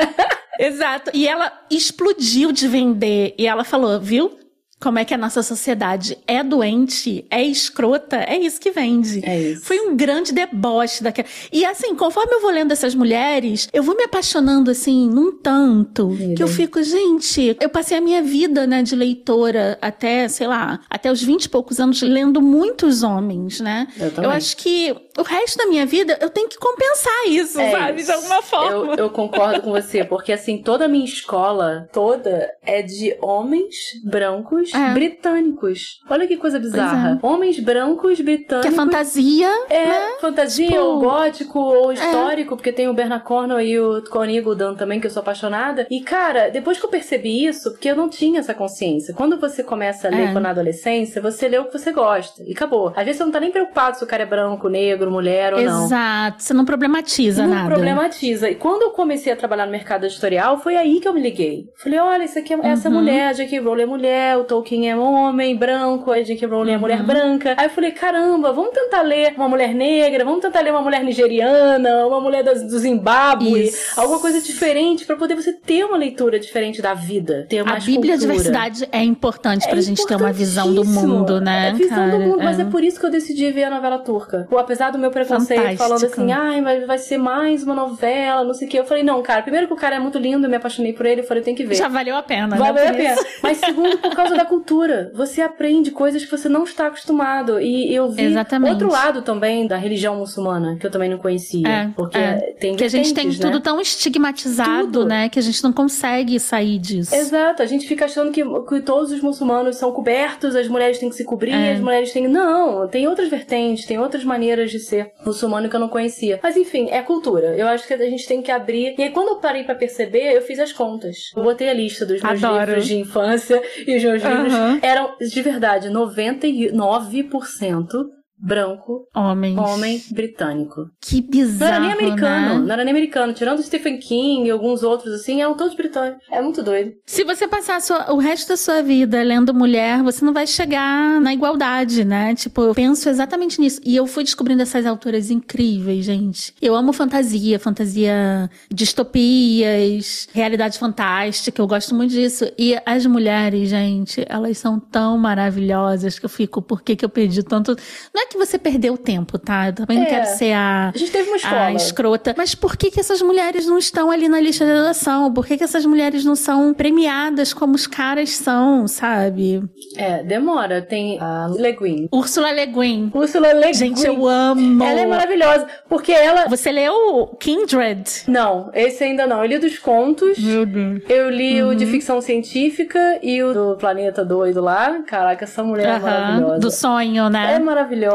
Exato. 0.60 1.12
E 1.14 1.28
ela 1.28 1.52
explodiu 1.70 2.52
de 2.52 2.68
vender. 2.68 3.34
E 3.38 3.48
ela 3.48 3.64
falou, 3.64 4.00
viu? 4.00 4.38
Como 4.80 5.00
é 5.00 5.06
que 5.06 5.14
a 5.14 5.18
nossa 5.18 5.42
sociedade 5.42 6.18
é 6.28 6.44
doente, 6.44 7.26
é 7.32 7.42
escrota, 7.44 8.18
é 8.18 8.38
isso 8.38 8.60
que 8.60 8.72
vende. 8.72 9.22
É 9.26 9.40
isso. 9.40 9.66
Foi 9.66 9.80
um 9.80 9.96
grande 9.96 10.34
deboche 10.34 11.02
daquela. 11.02 11.28
E 11.52 11.64
assim, 11.66 11.96
conforme 11.96 12.34
eu 12.36 12.42
vou 12.42 12.52
lendo 12.52 12.72
essas 12.72 12.94
mulheres, 12.94 13.70
eu 13.74 13.82
vou 13.82 13.96
me 13.96 14.04
apaixonando 14.04 14.70
assim, 14.70 15.10
num 15.10 15.32
tanto, 15.32 16.10
que 16.36 16.44
eu 16.44 16.48
fico, 16.48 16.84
gente, 16.84 17.56
eu 17.60 17.70
passei 17.70 17.98
a 17.98 18.02
minha 18.02 18.22
vida, 18.22 18.68
né, 18.68 18.84
de 18.84 18.96
leitora 18.96 19.78
até, 19.82 20.28
sei 20.28 20.46
lá, 20.48 20.80
até 20.90 21.12
os 21.12 21.24
20 21.24 21.46
e 21.46 21.50
poucos 21.50 21.80
anos 21.80 22.02
lendo 22.02 22.42
muitos 22.42 23.02
homens, 23.02 23.60
né? 23.62 23.88
Eu 23.98 24.12
também. 24.14 24.32
acho 24.32 24.58
que 24.58 24.96
o 25.18 25.24
resto 25.24 25.58
da 25.58 25.68
minha 25.68 25.86
vida 25.86 26.18
eu 26.22 26.30
tenho 26.30 26.50
que 26.50 26.58
compensar 26.58 27.28
isso, 27.28 27.60
É 27.60 27.72
sabe? 27.72 28.02
isso. 28.02 28.12
De 28.12 28.16
alguma 28.18 28.42
forma. 28.42 28.72
Eu, 28.72 29.06
eu 29.06 29.10
concordo 29.10 29.62
com 29.62 29.72
você, 29.72 30.04
porque 30.04 30.34
assim, 30.34 30.58
toda 30.62 30.86
a 30.86 30.88
minha 30.88 31.06
escola, 31.06 31.88
toda, 31.94 32.50
é 32.62 32.82
de 32.82 33.16
homens 33.22 33.74
brancos 34.04 34.65
É. 34.74 34.94
britânicos. 34.94 36.00
Olha 36.10 36.28
que 36.28 36.38
coisa 36.38 36.60
bizarra. 36.60 37.20
Homens 37.22 37.60
brancos 37.60 38.18
Que 38.18 38.24
britânicos. 38.24 38.72
é 38.72 38.76
fantasia, 38.76 39.48
É, 39.70 39.86
né? 39.86 40.00
fantasia, 40.22 40.68
Tipo, 40.68 40.80
ou 40.80 41.00
gótico, 41.00 41.60
ou 41.60 41.92
histórico, 41.92 42.56
porque 42.56 42.72
tem 42.72 42.88
o 42.88 42.94
Bernard 42.94 43.24
Cornwell 43.26 43.62
e 43.62 43.80
o 43.80 44.02
Connie 44.10 44.42
Guldan 44.42 44.76
também, 44.76 45.00
que 45.00 45.08
eu 45.08 45.12
sou 45.12 45.22
apaixonada. 45.22 45.86
E, 45.90 46.02
cara, 46.02 46.50
depois 46.50 46.80
que 46.80 46.86
eu 46.86 46.90
percebi 46.90 47.46
isso, 47.46 47.72
porque 47.72 47.90
eu 47.90 47.96
não 47.96 48.10
tinha 48.10 48.40
essa 48.40 48.54
consciência. 48.54 49.14
Quando 49.14 49.40
você 49.40 49.64
começa 49.64 50.08
a 50.08 50.12
ler 50.12 50.30
É. 50.30 50.32
quando 50.32 50.44
na 50.44 50.50
adolescência, 50.52 51.22
você 51.22 51.48
lê 51.48 51.58
o 51.58 51.66
que 51.66 51.74
você 51.78 51.92
gosta. 51.92 52.44
E 52.46 52.52
acabou. 52.54 52.94
Às 52.96 53.04
vezes 53.06 53.18
você 53.18 53.24
não 53.26 53.32
tá 53.32 53.40
nem 53.40 53.52
preocupado 53.52 53.98
se 53.98 54.04
o 54.04 54.08
cara 54.08 54.24
é 54.24 54.26
branco, 54.26 54.70
negro, 54.70 55.10
mulher 55.12 55.54
ou 55.54 55.62
não. 55.62 55.86
Exato. 55.86 56.42
Você 56.44 56.54
não 56.54 56.66
problematiza 56.66 57.44
Não 57.44 57.50
nada. 57.56 57.68
problematiza. 57.68 58.50
E 58.50 58.56
quando 58.56 58.84
eu 58.84 58.92
comecei 58.92 59.32
a 59.32 59.36
trabalhar 59.36 59.66
no 59.66 59.72
mercado 59.72 60.06
editorial, 60.06 60.58
foi 60.60 60.76
aí 60.76 61.00
que 61.00 61.08
eu 61.08 61.14
me 61.14 61.22
liguei. 61.22 61.66
Falei, 61.82 62.00
olha, 62.00 62.24
isso 62.24 62.38
aqui 62.40 62.54
é 62.54 62.60
essa 62.68 62.90
Uhum. 62.90 62.96
mulher, 62.96 63.28
a 63.30 63.34
J.K. 63.34 63.60
Rowling 63.60 63.84
é 63.84 63.86
mulher, 63.86 64.38
o 64.38 64.44
Tolkien 64.56 64.90
é 64.90 64.96
homem, 64.96 65.54
branco, 65.56 66.12
a 66.12 66.22
J.K. 66.22 66.48
Rowling 66.48 66.74
é 66.74 66.78
mulher 66.78 67.02
Uhum. 67.02 67.06
branca. 67.06 67.56
Aí 67.58 67.66
eu 67.66 67.70
falei, 67.70 67.92
caramba, 67.92 68.54
vamos 68.54 68.72
tentar 68.72 69.02
ler 69.02 69.34
uma 69.36 69.50
mulher 69.50 69.74
negra, 69.76 70.24
vamos 70.24 70.40
tentar 70.40 70.62
ler 70.62 70.72
uma 70.72 70.82
mulher 70.82 71.04
nigeriana, 71.04 72.08
uma 72.08 72.22
mulher 72.22 72.42
das- 72.42 72.64
do 72.64 72.80
Zimbábue, 72.80 73.64
Isso. 73.68 74.00
alguma 74.00 74.20
coisa 74.20 74.40
diferente, 74.40 75.06
pra 75.06 75.18
poder 75.18 75.36
você 75.36 75.52
ter 75.52 75.84
uma 75.84 75.98
leitura 75.98 76.40
diferente 76.40 76.82
da 76.82 76.94
vida, 76.94 77.46
ter 77.50 77.60
A 77.60 77.66
mais 77.66 77.84
Bíblia 77.86 78.14
cultura. 78.14 78.34
diversidade 78.34 78.88
é 78.94 79.04
importante 79.04 79.68
pra 79.68 79.78
É 79.78 79.82
gente 79.82 80.06
ter 80.06 80.16
uma 80.16 80.32
visão 80.32 80.74
do 80.74 80.86
mundo, 80.86 81.42
né, 81.42 81.70
É 81.70 81.74
visão 81.74 81.90
cara? 81.98 82.12
do 82.12 82.20
mundo, 82.20 82.38
mas 82.42 82.58
É. 82.58 82.62
é 82.62 82.66
por 82.66 82.82
isso 82.82 82.98
que 82.98 83.06
eu 83.06 83.12
decidi 83.12 83.52
ver 83.52 83.66
a 83.66 83.70
novela 83.70 84.00
turca. 84.00 84.48
Apesar 84.58 84.90
do 84.90 84.98
meu 84.98 85.12
preconceito 85.12 85.60
Fantástico. 85.60 85.84
falando 85.84 86.06
assim, 86.06 86.32
ai, 86.32 86.62
vai, 86.62 86.80
vai 86.86 86.98
ser 86.98 87.18
mais 87.18 87.62
uma 87.64 87.76
novela, 87.76 88.44
não 88.46 88.54
sei 88.54 88.68
o 88.68 88.72
que. 88.72 88.80
Eu 88.80 88.86
falei, 88.86 89.04
não, 89.04 89.22
cara, 89.22 89.42
primeiro 89.42 89.68
que 89.68 89.74
o 89.74 89.78
cara 89.78 89.98
é 89.98 90.00
muito 90.00 90.18
lindo, 90.18 90.46
eu 90.46 90.50
me 90.50 90.56
apaixonei 90.56 90.94
por 90.94 91.06
ele, 91.06 91.22
eu 91.22 91.26
falei, 91.26 91.44
tem 91.44 91.54
que 91.54 91.66
ver. 91.66 91.76
Já 91.76 91.88
valeu 91.90 92.16
a 92.16 92.24
pena, 92.24 92.56
Valeu 92.56 92.74
né? 92.76 92.88
a 92.90 92.94
pena. 92.94 93.16
Mas 93.44 93.58
segundo, 93.58 93.98
por 93.98 94.16
causa 94.16 94.34
da 94.36 94.45
cultura. 94.46 95.12
Você 95.14 95.42
aprende 95.42 95.92
coisas 95.92 96.24
que 96.26 96.32
você 96.32 96.48
não 96.50 96.64
está 96.64 96.88
acostumado. 96.88 97.60
E 97.60 97.94
eu 97.94 98.10
vi 98.10 98.24
Exatamente. 98.26 98.74
outro 98.74 98.92
lado 98.92 99.22
também 99.22 99.68
da 99.68 99.78
religião 99.78 100.16
muçulmana, 100.16 100.78
que 100.80 100.86
eu 100.86 100.92
também 100.92 101.10
não 101.10 101.18
conhecia. 101.18 101.68
É, 101.68 101.90
porque 101.96 102.18
é. 102.18 102.56
tem 102.60 102.76
Que 102.76 102.84
a 102.84 102.88
gente 102.88 103.14
tem 103.14 103.26
vertentes, 103.26 103.40
tudo 103.40 103.56
né? 103.56 103.62
tão 103.64 103.80
estigmatizado, 103.82 104.86
Tudo. 104.92 105.06
né? 105.06 105.30
Que 105.30 105.40
a 105.40 105.42
gente 105.42 105.64
não 105.64 105.72
consegue 105.74 106.40
sair 106.40 106.78
disso. 106.80 107.14
Exato, 107.16 107.62
a 107.62 107.66
gente 107.66 107.88
fica 107.88 108.06
achando 108.06 108.32
que, 108.32 108.44
que 108.44 108.82
todos 108.82 109.12
os 109.12 109.22
muçulmanos 109.22 109.78
são 109.78 109.92
cobertos, 109.92 110.56
as 110.56 110.68
mulheres 110.68 110.98
têm 111.00 111.10
que 111.10 111.16
se 111.16 111.24
cobrir, 111.24 111.52
É. 111.54 111.74
as 111.74 111.80
mulheres 111.80 112.12
têm. 112.12 112.28
Não, 112.28 112.88
tem 112.88 113.08
outras 113.08 113.30
vertentes, 113.30 113.86
tem 113.86 114.00
outras 114.00 114.24
maneiras 114.24 114.72
de 114.72 114.80
ser 114.80 115.12
muçulmano 115.26 115.70
que 115.70 115.76
eu 115.76 115.80
não 115.80 115.88
conhecia. 115.90 116.40
Mas 116.42 116.58
enfim, 116.58 116.90
é 116.90 117.02
cultura. 117.02 117.56
Eu 117.56 117.68
acho 117.68 117.86
que 117.88 117.94
a 117.94 117.98
gente 117.98 118.28
tem 118.28 118.42
que 118.42 118.52
abrir. 118.52 118.96
E 118.98 119.04
aí, 119.04 119.10
quando 119.12 119.30
eu 119.30 119.36
parei 119.36 119.64
pra 119.64 119.76
perceber, 119.76 120.36
eu 120.36 120.42
fiz 120.42 120.60
as 120.60 120.72
contas. 120.72 121.32
Eu 121.36 121.44
botei 121.44 121.70
a 121.70 121.74
lista 121.74 122.06
dos 122.06 122.22
meus 122.22 122.44
Adoro. 122.44 122.66
livros 122.66 122.88
de 122.88 122.96
infância 122.98 123.62
e 123.88 123.96
os 123.96 124.04
meus 124.04 124.22
livros 124.24 124.35
Aham. 124.36 124.80
eram, 124.82 125.18
de 125.20 125.42
verdade, 125.42 125.90
99% 125.90 128.06
branco, 128.46 129.08
Homens. 129.16 129.58
homem 129.58 130.02
britânico. 130.12 130.90
Que 131.02 131.22
Não 131.22 131.28
bizarro, 131.30 131.74
era 131.74 131.80
nem 131.80 131.92
americano, 131.92 132.60
né? 132.60 132.66
não 132.66 132.74
era 132.74 132.84
nem 132.84 132.92
americano. 132.92 133.34
Tirando 133.34 133.64
Stephen 133.64 133.98
King 134.00 134.48
e 134.48 134.52
alguns 134.52 134.84
outros, 134.84 135.14
assim, 135.14 135.42
eram 135.42 135.56
todos 135.56 135.76
britânicos. 135.76 136.22
É 136.32 136.42
muito 136.42 136.62
doido. 136.62 136.92
Se 137.06 137.24
você 137.24 137.48
passar 137.48 137.82
sua- 137.82 138.12
o 138.14 138.18
resto 138.18 138.50
da 138.50 138.58
sua 138.58 138.82
vida 138.82 139.22
lendo 139.24 139.54
mulher, 139.54 140.04
você 140.04 140.24
não 140.24 140.34
vai 140.34 140.46
chegar 140.46 141.20
na 141.22 141.34
igualdade, 141.34 142.06
né? 142.06 142.36
Tipo, 142.36 142.62
eu 142.62 142.76
penso 142.76 143.10
exatamente 143.10 143.60
nisso. 143.60 143.82
E 143.84 143.96
eu 143.96 144.06
fui 144.06 144.24
descobrindo 144.24 144.62
essas 144.62 144.86
autoras 144.86 145.32
incríveis, 145.32 146.06
gente. 146.06 146.54
Eu 146.62 146.76
amo 146.76 146.94
fantasia, 146.94 147.58
fantasia 147.60 148.50
distopias, 148.72 150.28
realidade 150.34 150.78
fantástica, 150.78 151.62
eu 151.62 151.68
gosto 151.68 151.96
muito 151.96 152.12
disso. 152.12 152.46
E 152.58 152.78
as 152.86 153.06
mulheres, 153.06 153.70
gente, 153.70 154.24
elas 154.28 154.58
são 154.58 154.80
tão 154.80 155.18
maravilhosas 155.18 156.20
que 156.20 156.26
eu 156.26 156.30
fico, 156.30 156.62
por 156.62 156.82
que 156.82 156.96
que 156.96 157.06
eu 157.06 157.10
perdi 157.10 157.42
tanto... 157.44 157.76
Não 158.14 158.22
é 158.22 158.26
que 158.28 158.35
você 158.36 158.58
perdeu 158.58 158.98
tempo, 158.98 159.38
tá? 159.38 159.68
Eu 159.68 159.74
também 159.74 159.98
não 159.98 160.06
É. 160.06 160.10
quero 160.10 160.26
ser 160.38 160.54
a... 160.54 160.92
A 160.94 160.98
gente 160.98 161.12
teve 161.12 161.30
uma 161.30 161.36
a 161.36 161.38
escola. 161.38 161.72
escrota. 161.74 162.36
Mas 162.38 162.56
por 162.56 162.76
que 162.78 162.92
que 162.92 163.00
essas 163.00 163.22
mulheres 163.22 163.66
não 163.66 163.78
estão 163.78 164.12
ali 164.12 164.28
na 164.30 164.40
lista 164.40 164.66
de 164.66 164.72
adoção? 164.72 165.32
Por 165.34 165.46
que 165.46 165.58
que 165.58 165.64
essas 165.64 165.86
mulheres 165.86 166.24
não 166.26 166.36
são 166.36 166.74
premiadas 166.74 167.54
como 167.54 167.76
os 167.76 167.88
caras 167.88 168.32
são, 168.32 168.88
sabe? 168.88 169.64
É, 169.98 170.24
demora. 170.24 170.82
Tem 170.82 171.20
a 171.20 171.48
Le 171.56 171.72
Guin. 171.74 172.10
Úrsula 172.12 172.52
Le 172.52 172.66
Guin. 172.68 173.12
Úrsula 173.14 173.54
Le 173.54 173.68
Guin. 173.68 173.74
Gente, 173.74 174.06
eu 174.06 174.28
amo. 174.28 174.84
Ela 174.84 175.02
é 175.02 175.06
maravilhosa, 175.06 175.68
porque 175.90 176.12
ela... 176.12 176.48
Você 176.48 176.72
leu 176.72 177.36
Kindred? 177.40 178.24
Não, 178.28 178.70
esse 178.74 179.04
ainda 179.04 179.26
não. 179.28 179.40
Eu 179.44 179.46
li 179.50 179.58
dos 179.60 179.78
contos, 179.80 180.38
Meu 180.40 180.66
Deus. 180.66 181.02
eu 181.10 181.30
li 181.30 181.62
o 181.64 181.68
Uhum. 181.70 181.76
de 181.76 181.86
ficção 181.86 182.22
científica 182.22 183.20
e 183.24 183.42
o 183.42 183.54
do 183.54 183.76
Planeta 183.78 184.24
Doido 184.24 184.62
lá. 184.62 185.02
Caraca, 185.08 185.44
essa 185.46 185.64
mulher 185.64 185.88
é 185.88 185.92
Aham. 185.92 186.00
maravilhosa. 186.02 186.60
Do 186.60 186.72
sonho, 186.72 187.26
É 187.26 187.30
né? 187.30 187.60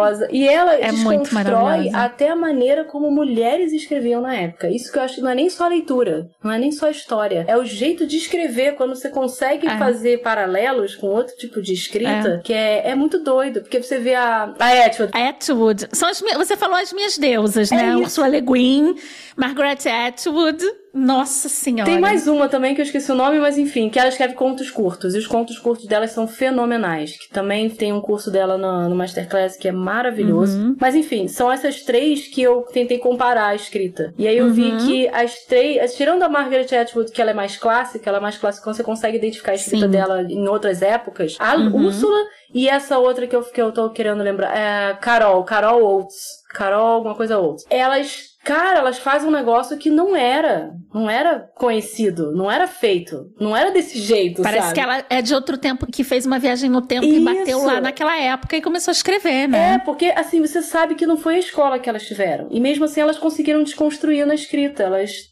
Maravilhosa. 0.00 0.28
E 0.32 0.48
ela 0.48 0.74
É 0.74 0.90
desconstrói 0.90 1.90
até 1.94 2.28
a 2.30 2.36
maneira 2.36 2.84
como 2.84 3.10
mulheres 3.10 3.72
escreviam 3.72 4.20
na 4.20 4.34
época. 4.34 4.68
Isso 4.68 4.90
que 4.92 4.98
eu 4.98 5.02
acho 5.02 5.16
que 5.16 5.20
não 5.20 5.30
é 5.30 5.34
nem 5.34 5.50
só 5.50 5.64
a 5.64 5.68
leitura, 5.68 6.28
não 6.42 6.50
é 6.52 6.58
nem 6.58 6.72
só 6.72 6.86
a 6.86 6.90
história. 6.90 7.44
É 7.46 7.56
o 7.56 7.64
jeito 7.64 8.06
de 8.06 8.16
escrever, 8.16 8.74
quando 8.76 8.94
você 8.94 9.08
consegue 9.08 9.66
É. 9.68 9.78
fazer 9.78 10.22
paralelos 10.22 10.94
com 10.96 11.06
outro 11.08 11.36
tipo 11.36 11.60
de 11.62 11.72
escrita, 11.72 12.40
que 12.44 12.52
é, 12.52 12.90
é 12.90 12.94
muito 12.94 13.18
doido. 13.22 13.60
Porque 13.60 13.82
você 13.82 13.98
vê 13.98 14.14
a, 14.14 14.54
a 14.58 14.86
Atwood. 14.86 15.12
Atwood. 15.16 15.88
São 15.92 16.08
as 16.08 16.20
Você 16.20 16.56
falou 16.56 16.76
as 16.76 16.92
minhas 16.92 17.18
deusas, 17.18 17.70
É 17.72 17.76
né? 17.76 17.88
isso. 17.90 18.00
Úrsula 18.02 18.28
Le 18.28 18.40
Guin, 18.40 18.94
Margaret 19.40 19.78
Atwood. 19.88 20.62
Nossa 20.92 21.48
senhora. 21.48 21.88
Tem 21.88 22.00
mais 22.00 22.26
uma 22.26 22.48
também 22.48 22.74
que 22.74 22.80
eu 22.80 22.84
esqueci 22.84 23.10
o 23.12 23.14
nome, 23.14 23.38
mas 23.38 23.56
enfim, 23.56 23.88
que 23.88 23.98
ela 23.98 24.08
escreve 24.08 24.34
contos 24.34 24.70
curtos. 24.70 25.14
E 25.14 25.18
os 25.18 25.26
contos 25.26 25.56
curtos 25.58 25.86
dela 25.86 26.06
são 26.08 26.26
fenomenais. 26.26 27.16
Que 27.16 27.30
também 27.32 27.70
tem 27.70 27.92
um 27.92 28.00
curso 28.00 28.30
dela 28.30 28.58
no, 28.58 28.88
no 28.88 28.96
Masterclass 28.96 29.56
que 29.56 29.68
é 29.68 29.72
maravilhoso. 29.72 30.58
Uhum. 30.58 30.76
Mas 30.80 30.94
enfim, 30.96 31.26
são 31.28 31.50
essas 31.50 31.82
três 31.84 32.26
que 32.28 32.42
eu 32.42 32.62
tentei 32.72 32.98
comparar 32.98 33.46
a 33.46 33.54
escrita. 33.54 34.12
E 34.18 34.26
aí 34.28 34.36
eu 34.36 34.50
vi 34.52 34.70
Uhum. 34.72 34.78
que 34.78 35.08
as 35.08 35.44
três, 35.46 35.94
tirando 35.94 36.22
a 36.22 36.28
Margaret 36.28 36.66
Atwood, 36.76 37.10
que 37.12 37.22
ela 37.22 37.30
é 37.30 37.34
mais 37.34 37.56
clássica, 37.56 38.10
ela 38.10 38.18
é 38.18 38.20
mais 38.20 38.36
clássica, 38.36 38.72
você 38.74 38.82
consegue 38.82 39.16
identificar 39.16 39.52
a 39.52 39.54
escrita 39.54 39.86
Sim. 39.86 39.92
dela 39.92 40.22
em 40.22 40.46
outras 40.48 40.82
épocas. 40.82 41.36
A 41.38 41.54
Uhum. 41.56 41.86
Úrsula 41.86 42.18
e 42.52 42.68
essa 42.68 42.98
outra 42.98 43.26
que 43.28 43.34
eu, 43.36 43.42
que 43.42 43.62
eu 43.62 43.70
tô 43.72 43.90
querendo 43.90 44.22
lembrar, 44.24 44.54
é 44.56 44.94
Carol, 45.00 45.44
Carol 45.44 45.82
Oates. 45.84 46.16
Carol, 46.52 46.86
alguma 46.96 47.14
coisa 47.14 47.38
Oates. 47.38 47.64
Elas, 47.70 48.29
cara, 48.44 48.78
elas 48.80 48.98
fazem 48.98 49.28
um 49.28 49.32
negócio 49.32 49.76
que 49.78 49.90
não 49.90 50.16
era, 50.16 50.72
não 50.92 51.08
era 51.08 51.40
conhecido, 51.56 52.32
não 52.32 52.50
era 52.50 52.66
feito, 52.66 53.26
não 53.38 53.56
era 53.56 53.70
desse 53.70 53.98
jeito, 54.00 54.42
Parece 54.42 54.62
sabe? 54.68 54.74
que 54.74 54.80
ela 54.80 55.04
é 55.08 55.22
de 55.22 55.34
outro 55.34 55.56
tempo 55.58 55.86
que 55.86 56.02
fez 56.04 56.26
uma 56.26 56.38
viagem 56.38 56.68
no 56.70 56.82
tempo 56.82 57.06
e 57.06 57.20
bateu 57.20 57.58
Isso. 57.58 57.66
lá 57.66 57.80
naquela 57.80 58.16
época 58.18 58.56
e 58.56 58.62
começou 58.62 58.90
a 58.90 58.92
escrever, 58.92 59.44
É, 59.44 59.46
né? 59.48 59.78
porque 59.84 60.06
assim, 60.06 60.40
você 60.40 60.62
sabe 60.62 60.94
que 60.94 61.06
não 61.06 61.16
foi 61.16 61.36
a 61.36 61.38
escola 61.38 61.78
que 61.78 61.88
elas 61.88 62.06
tiveram. 62.06 62.48
E 62.50 62.60
mesmo 62.60 62.84
assim 62.84 63.00
elas 63.00 63.18
conseguiram 63.18 63.62
desconstruir 63.62 64.26
na 64.26 64.34
escrita. 64.34 64.82
Elas 64.82 65.29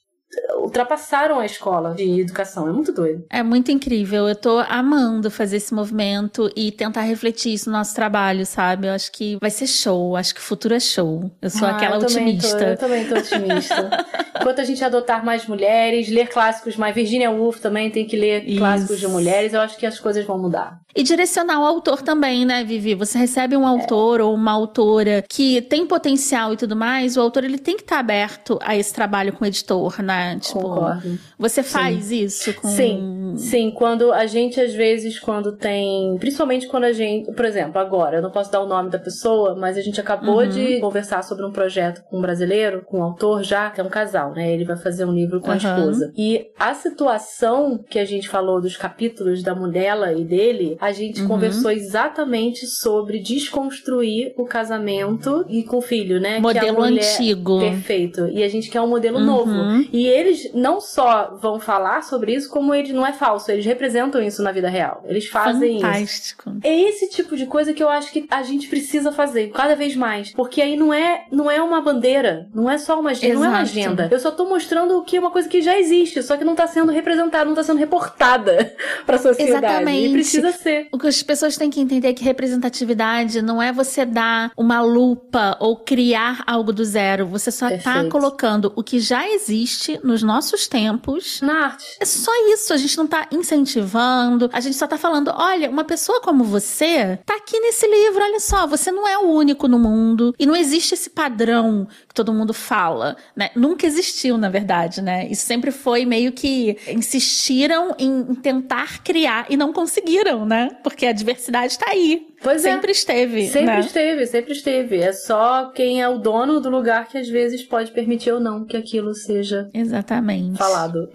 ultrapassaram 0.60 1.38
a 1.38 1.46
escola 1.46 1.94
de 1.94 2.20
educação. 2.20 2.68
É 2.68 2.72
muito 2.72 2.92
doido. 2.92 3.24
É 3.30 3.42
muito 3.42 3.70
incrível. 3.70 4.28
Eu 4.28 4.36
tô 4.36 4.58
amando 4.68 5.30
fazer 5.30 5.56
esse 5.58 5.72
movimento 5.74 6.50
e 6.56 6.70
tentar 6.72 7.02
refletir 7.02 7.52
isso 7.54 7.70
no 7.70 7.76
nosso 7.76 7.94
trabalho, 7.94 8.44
sabe? 8.46 8.86
Eu 8.88 8.92
acho 8.92 9.10
que 9.12 9.36
vai 9.40 9.50
ser 9.50 9.66
show. 9.66 10.16
Acho 10.16 10.34
que 10.34 10.40
o 10.40 10.44
futuro 10.44 10.74
é 10.74 10.80
show. 10.80 11.30
Eu 11.40 11.50
sou 11.50 11.66
Ah, 11.66 11.72
aquela 11.72 11.96
eu 11.96 12.00
também 12.06 12.38
tô- 12.38 12.46
otimista. 12.46 12.64
eu 12.64 12.76
também 12.76 13.06
tô 13.06 13.14
otimista. 13.16 14.06
Enquanto 14.40 14.60
a 14.60 14.64
gente 14.64 14.84
adotar 14.84 15.24
mais 15.24 15.46
mulheres, 15.46 16.08
ler 16.08 16.28
clássicos 16.28 16.76
mais. 16.76 16.94
Virginia 16.94 17.30
Woolf 17.30 17.58
também 17.60 17.90
tem 17.90 18.06
que 18.06 18.16
ler 18.16 18.48
Isso. 18.48 18.58
clássicos 18.58 19.00
de 19.00 19.08
mulheres, 19.08 19.52
eu 19.52 19.60
acho 19.60 19.76
que 19.76 19.84
as 19.86 19.98
coisas 19.98 20.24
vão 20.24 20.38
mudar. 20.38 20.80
E 20.94 21.02
direcionar 21.02 21.60
o 21.60 21.66
autor 21.66 22.02
também, 22.02 22.44
né, 22.44 22.64
Vivi? 22.64 22.94
Você 22.94 23.18
recebe 23.18 23.56
um 23.56 23.66
autor 23.66 24.20
ou 24.20 24.34
uma 24.34 24.52
autora 24.52 25.24
que 25.28 25.60
tem 25.62 25.86
potencial 25.86 26.52
e 26.52 26.56
tudo 26.56 26.74
mais, 26.74 27.16
o 27.16 27.20
autor 27.20 27.44
ele 27.44 27.58
tem 27.58 27.76
que 27.76 27.82
estar 27.82 27.98
aberto 27.98 28.58
a 28.62 28.76
esse 28.76 28.92
trabalho 28.92 29.32
com 29.32 29.44
o 29.44 29.46
editor, 29.46 30.00
né? 30.02 30.27
Tipo, 30.36 30.60
Concordo. 30.60 31.18
você 31.38 31.62
faz 31.62 32.10
isso 32.10 32.52
com 32.54 32.68
Sim, 32.68 33.34
sim. 33.36 33.70
Quando 33.70 34.12
a 34.12 34.26
gente, 34.26 34.60
às 34.60 34.74
vezes, 34.74 35.18
quando 35.18 35.52
tem. 35.56 36.16
Principalmente 36.18 36.66
quando 36.66 36.84
a 36.84 36.92
gente. 36.92 37.32
Por 37.32 37.44
exemplo, 37.44 37.78
agora, 37.80 38.16
eu 38.16 38.22
não 38.22 38.30
posso 38.30 38.50
dar 38.50 38.60
o 38.60 38.66
nome 38.66 38.90
da 38.90 38.98
pessoa, 38.98 39.54
mas 39.54 39.76
a 39.76 39.80
gente 39.80 40.00
acabou 40.00 40.40
Uhum. 40.42 40.48
de 40.48 40.80
conversar 40.80 41.22
sobre 41.22 41.44
um 41.44 41.52
projeto 41.52 42.02
com 42.08 42.18
um 42.18 42.20
brasileiro, 42.22 42.82
com 42.84 42.98
um 42.98 43.02
autor 43.02 43.42
já, 43.42 43.70
que 43.70 43.80
é 43.80 43.84
um 43.84 43.88
casal, 43.88 44.32
né? 44.32 44.52
Ele 44.52 44.64
vai 44.64 44.76
fazer 44.76 45.04
um 45.04 45.12
livro 45.12 45.40
com 45.40 45.48
a 45.50 45.54
Uhum. 45.54 45.56
esposa. 45.58 46.12
E 46.16 46.46
a 46.58 46.74
situação 46.74 47.78
que 47.88 47.98
a 47.98 48.04
gente 48.04 48.28
falou 48.28 48.60
dos 48.60 48.76
capítulos 48.76 49.42
da 49.42 49.54
Mudela 49.54 50.12
e 50.12 50.24
dele, 50.24 50.76
a 50.80 50.92
gente 50.92 51.22
Uhum. 51.22 51.28
conversou 51.28 51.70
exatamente 51.70 52.66
sobre 52.66 53.18
desconstruir 53.20 54.32
o 54.36 54.44
casamento 54.44 55.44
e 55.48 55.62
com 55.62 55.78
o 55.78 55.80
filho, 55.82 56.20
né? 56.20 56.36
A 56.36 56.40
modelo 56.40 56.76
mulher- 56.80 57.04
antigo. 57.04 57.58
Perfeito. 57.60 58.28
E 58.28 58.42
a 58.42 58.48
gente 58.48 58.70
quer 58.70 58.80
um 58.80 58.86
modelo 58.88 59.18
Uhum. 59.18 59.24
novo. 59.24 59.52
E 59.92 60.06
eles 60.18 60.50
não 60.54 60.80
só 60.80 61.38
vão 61.40 61.60
falar 61.60 62.02
sobre 62.02 62.34
isso, 62.34 62.50
como 62.50 62.74
eles 62.74 62.92
não 62.92 63.06
é 63.06 63.12
falso, 63.12 63.50
eles 63.50 63.64
representam 63.64 64.22
isso 64.22 64.42
na 64.42 64.52
vida 64.52 64.68
real. 64.68 65.02
Eles 65.06 65.28
fazem 65.28 65.76
isso. 65.76 65.86
Fantástico. 65.86 66.52
É 66.62 66.80
esse 66.88 67.08
tipo 67.08 67.36
de 67.36 67.46
coisa 67.46 67.72
que 67.72 67.82
eu 67.82 67.88
acho 67.88 68.12
que 68.12 68.26
a 68.30 68.42
gente 68.42 68.68
precisa 68.68 69.12
fazer 69.12 69.50
cada 69.50 69.74
vez 69.74 69.94
mais, 69.96 70.32
porque 70.32 70.60
aí 70.60 70.76
não 70.76 70.92
é 70.92 71.26
não 71.30 71.50
é 71.50 71.62
uma 71.62 71.80
bandeira, 71.80 72.48
não 72.54 72.68
é 72.70 72.78
só 72.78 72.98
uma 72.98 73.10
agenda, 73.10 73.34
não 73.34 73.44
é 73.44 73.48
uma 73.48 73.60
agenda. 73.60 74.08
Eu 74.10 74.18
só 74.18 74.30
tô 74.30 74.44
mostrando 74.46 74.98
o 74.98 75.02
que 75.02 75.16
é 75.16 75.20
uma 75.20 75.30
coisa 75.30 75.48
que 75.48 75.60
já 75.62 75.78
existe, 75.78 76.22
só 76.22 76.36
que 76.36 76.44
não 76.44 76.54
tá 76.54 76.66
sendo 76.66 76.92
representada, 76.92 77.44
não 77.44 77.54
tá 77.54 77.62
sendo 77.62 77.78
reportada 77.78 78.74
pra 79.06 79.18
sociedade. 79.18 79.64
Exatamente. 79.64 80.08
E 80.08 80.12
precisa 80.12 80.52
ser. 80.52 80.88
O 80.92 80.98
que 80.98 81.06
as 81.06 81.22
pessoas 81.22 81.56
têm 81.56 81.70
que 81.70 81.80
entender 81.80 82.08
é 82.08 82.12
que 82.12 82.24
representatividade 82.24 83.42
não 83.42 83.62
é 83.62 83.72
você 83.72 84.04
dar 84.04 84.50
uma 84.56 84.80
lupa 84.80 85.56
ou 85.60 85.76
criar 85.76 86.42
algo 86.46 86.72
do 86.72 86.84
zero. 86.84 87.26
Você 87.26 87.50
só 87.50 87.66
tá 87.66 87.76
Perfeito. 87.76 88.08
colocando 88.08 88.72
o 88.76 88.82
que 88.82 88.98
já 88.98 89.28
existe 89.28 89.97
nos 90.02 90.22
nossos 90.22 90.66
tempos. 90.66 91.40
Na 91.40 91.66
arte. 91.66 91.84
É 92.00 92.04
só 92.04 92.30
isso, 92.52 92.72
a 92.72 92.76
gente 92.76 92.96
não 92.96 93.06
tá 93.06 93.26
incentivando, 93.30 94.50
a 94.52 94.60
gente 94.60 94.76
só 94.76 94.86
tá 94.86 94.98
falando, 94.98 95.32
olha, 95.34 95.70
uma 95.70 95.84
pessoa 95.84 96.20
como 96.20 96.44
você 96.44 97.18
tá 97.24 97.36
aqui 97.36 97.58
nesse 97.60 97.86
livro, 97.86 98.22
olha 98.22 98.40
só, 98.40 98.66
você 98.66 98.90
não 98.90 99.06
é 99.06 99.18
o 99.18 99.30
único 99.30 99.68
no 99.68 99.78
mundo 99.78 100.34
e 100.38 100.46
não 100.46 100.56
existe 100.56 100.94
esse 100.94 101.10
padrão 101.10 101.86
que 102.06 102.14
todo 102.14 102.32
mundo 102.32 102.52
fala, 102.52 103.16
né? 103.34 103.50
Nunca 103.54 103.86
existiu, 103.86 104.36
na 104.36 104.48
verdade, 104.48 105.00
né? 105.00 105.26
Isso 105.28 105.46
sempre 105.46 105.70
foi 105.70 106.04
meio 106.04 106.32
que 106.32 106.76
insistiram 106.88 107.94
em 107.98 108.18
em 108.28 108.34
tentar 108.34 109.02
criar 109.02 109.46
e 109.48 109.56
não 109.56 109.72
conseguiram, 109.72 110.44
né? 110.44 110.70
Porque 110.82 111.06
a 111.06 111.12
diversidade 111.12 111.78
tá 111.78 111.90
aí. 111.90 112.26
Pois 112.42 112.64
é. 112.64 112.70
sempre 112.72 112.92
esteve, 112.92 113.48
Sempre 113.48 113.66
né? 113.74 113.80
esteve, 113.80 114.26
sempre 114.26 114.52
esteve. 114.52 114.96
É 114.98 115.12
só 115.12 115.70
quem 115.70 116.00
é 116.00 116.08
o 116.08 116.18
dono 116.18 116.60
do 116.60 116.70
lugar 116.70 117.08
que 117.08 117.18
às 117.18 117.28
vezes 117.28 117.62
pode 117.62 117.90
permitir 117.90 118.30
ou 118.32 118.40
não 118.40 118.64
que 118.64 118.76
aquilo 118.76 119.14
seja 119.14 119.68
Exatamente. 119.74 120.56
falado. 120.56 121.10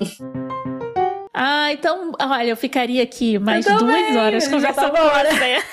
Ah, 1.33 1.71
então, 1.73 2.11
olha, 2.21 2.49
eu 2.49 2.57
ficaria 2.57 3.01
aqui 3.01 3.39
mais 3.39 3.65
duas 3.65 4.15
horas 4.15 4.47
conversando 4.47 4.91
tá 4.91 5.01
com 5.01 5.07
hora. 5.07 5.29
você. 5.31 5.63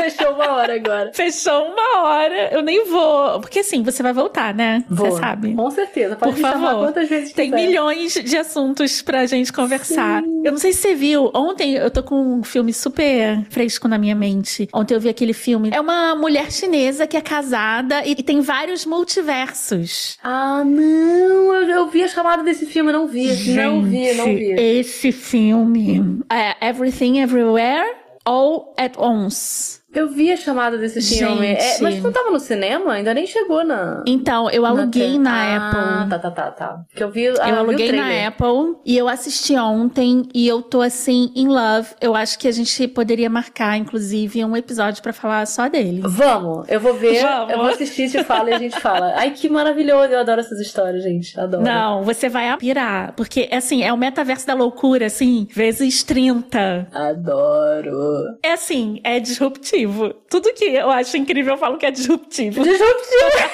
Fechou 0.00 0.32
uma 0.34 0.52
hora 0.52 0.74
agora. 0.76 1.10
Fechou 1.12 1.64
uma 1.64 2.02
hora. 2.02 2.48
Eu 2.52 2.62
nem 2.62 2.86
vou. 2.86 3.40
Porque 3.40 3.58
assim, 3.58 3.82
você 3.82 4.02
vai 4.02 4.12
voltar, 4.12 4.54
né? 4.54 4.84
Vou. 4.88 5.10
Você 5.10 5.18
sabe. 5.18 5.54
Com 5.54 5.70
certeza. 5.70 6.16
Pode 6.16 6.32
Por 6.32 6.40
favor. 6.40 6.86
quantas 6.86 7.08
vezes 7.08 7.32
Tem 7.32 7.50
quiser. 7.50 7.66
milhões 7.66 8.14
de 8.14 8.36
assuntos 8.36 9.02
pra 9.02 9.26
gente 9.26 9.52
conversar. 9.52 10.22
Eu 10.44 10.52
não 10.52 10.58
sei 10.58 10.72
se 10.72 10.80
você 10.82 10.94
viu. 10.94 11.30
Ontem 11.34 11.74
eu 11.74 11.90
tô 11.90 12.02
com 12.02 12.14
um 12.38 12.42
filme 12.44 12.72
super 12.72 13.42
fresco 13.50 13.88
na 13.88 13.98
minha 13.98 14.14
mente. 14.14 14.68
Ontem 14.72 14.94
eu 14.94 15.00
vi 15.00 15.08
aquele 15.08 15.32
filme. 15.34 15.70
É 15.72 15.80
uma 15.80 16.14
mulher 16.14 16.50
chinesa 16.52 17.06
que 17.06 17.16
é 17.16 17.20
casada 17.20 18.02
e, 18.06 18.12
e 18.12 18.22
tem 18.22 18.40
vários 18.40 18.86
multiversos. 18.86 20.18
Ah, 20.22 20.62
não. 20.64 21.52
Eu, 21.54 21.68
eu 21.68 21.86
vi 21.88 22.04
a 22.04 22.08
chamada 22.08 22.42
desse 22.42 22.64
filme, 22.64 22.92
não 22.92 23.06
vi. 23.06 23.26
não 23.54 23.82
vi, 23.82 24.14
não 24.14 24.24
vi. 24.26 24.52
Esse 24.52 24.99
filme 25.08 26.22
é 26.30 26.54
Everything 26.60 27.20
Everywhere 27.20 27.84
All 28.26 28.74
at 28.76 28.98
Once. 28.98 29.79
Eu 29.92 30.08
vi 30.08 30.30
a 30.32 30.36
chamada 30.36 30.78
desse 30.78 31.00
filme. 31.02 31.46
É, 31.48 31.78
mas 31.80 32.00
não 32.02 32.12
tava 32.12 32.30
no 32.30 32.38
cinema? 32.38 32.92
Ainda 32.92 33.12
nem 33.12 33.26
chegou 33.26 33.64
na. 33.64 34.02
Então, 34.06 34.48
eu 34.50 34.64
aluguei 34.64 35.12
te- 35.12 35.18
na 35.18 35.32
ah, 35.32 35.56
Apple. 35.56 36.10
Tá, 36.10 36.18
tá, 36.18 36.30
tá, 36.30 36.50
tá. 36.52 36.80
Porque 36.88 37.02
eu 37.02 37.10
vi. 37.10 37.26
ah, 37.28 37.32
Eu 37.32 37.44
vi 37.46 37.52
o 37.52 37.56
aluguei 37.58 37.88
trailer. 37.88 38.22
na 38.22 38.28
Apple 38.28 38.76
e 38.86 38.96
eu 38.96 39.08
assisti 39.08 39.56
ontem 39.56 40.28
e 40.32 40.46
eu 40.46 40.62
tô 40.62 40.80
assim 40.80 41.32
in 41.34 41.48
love. 41.48 41.88
Eu 42.00 42.14
acho 42.14 42.38
que 42.38 42.46
a 42.46 42.52
gente 42.52 42.86
poderia 42.88 43.28
marcar, 43.28 43.76
inclusive, 43.76 44.44
um 44.44 44.56
episódio 44.56 45.02
pra 45.02 45.12
falar 45.12 45.44
só 45.46 45.68
dele. 45.68 46.02
Vamos, 46.04 46.68
eu 46.68 46.78
vou 46.78 46.94
ver, 46.94 47.20
Vamos. 47.22 47.50
eu 47.52 47.58
vou 47.58 47.66
assistir, 47.68 48.08
te 48.10 48.22
falo 48.22 48.48
e 48.48 48.54
a 48.54 48.58
gente 48.58 48.78
fala. 48.78 49.12
Ai, 49.18 49.32
que 49.32 49.48
maravilhoso, 49.48 50.12
eu 50.12 50.20
adoro 50.20 50.40
essas 50.40 50.60
histórias, 50.60 51.02
gente. 51.02 51.38
Adoro. 51.38 51.64
Não, 51.64 52.04
você 52.04 52.28
vai 52.28 52.56
pirar. 52.58 53.12
Porque, 53.16 53.48
assim, 53.52 53.82
é 53.82 53.92
o 53.92 53.96
metaverso 53.96 54.46
da 54.46 54.54
loucura, 54.54 55.06
assim, 55.06 55.48
vezes 55.52 56.02
30. 56.04 56.86
Adoro. 56.92 58.36
É 58.42 58.52
assim, 58.52 59.00
é 59.02 59.18
disruptivo. 59.18 59.79
Tudo 60.28 60.52
que 60.54 60.64
eu 60.64 60.90
acho 60.90 61.16
incrível, 61.16 61.54
eu 61.54 61.58
falo 61.58 61.78
que 61.78 61.86
é 61.86 61.90
disruptivo. 61.90 62.62
Disruptivo. 62.62 63.50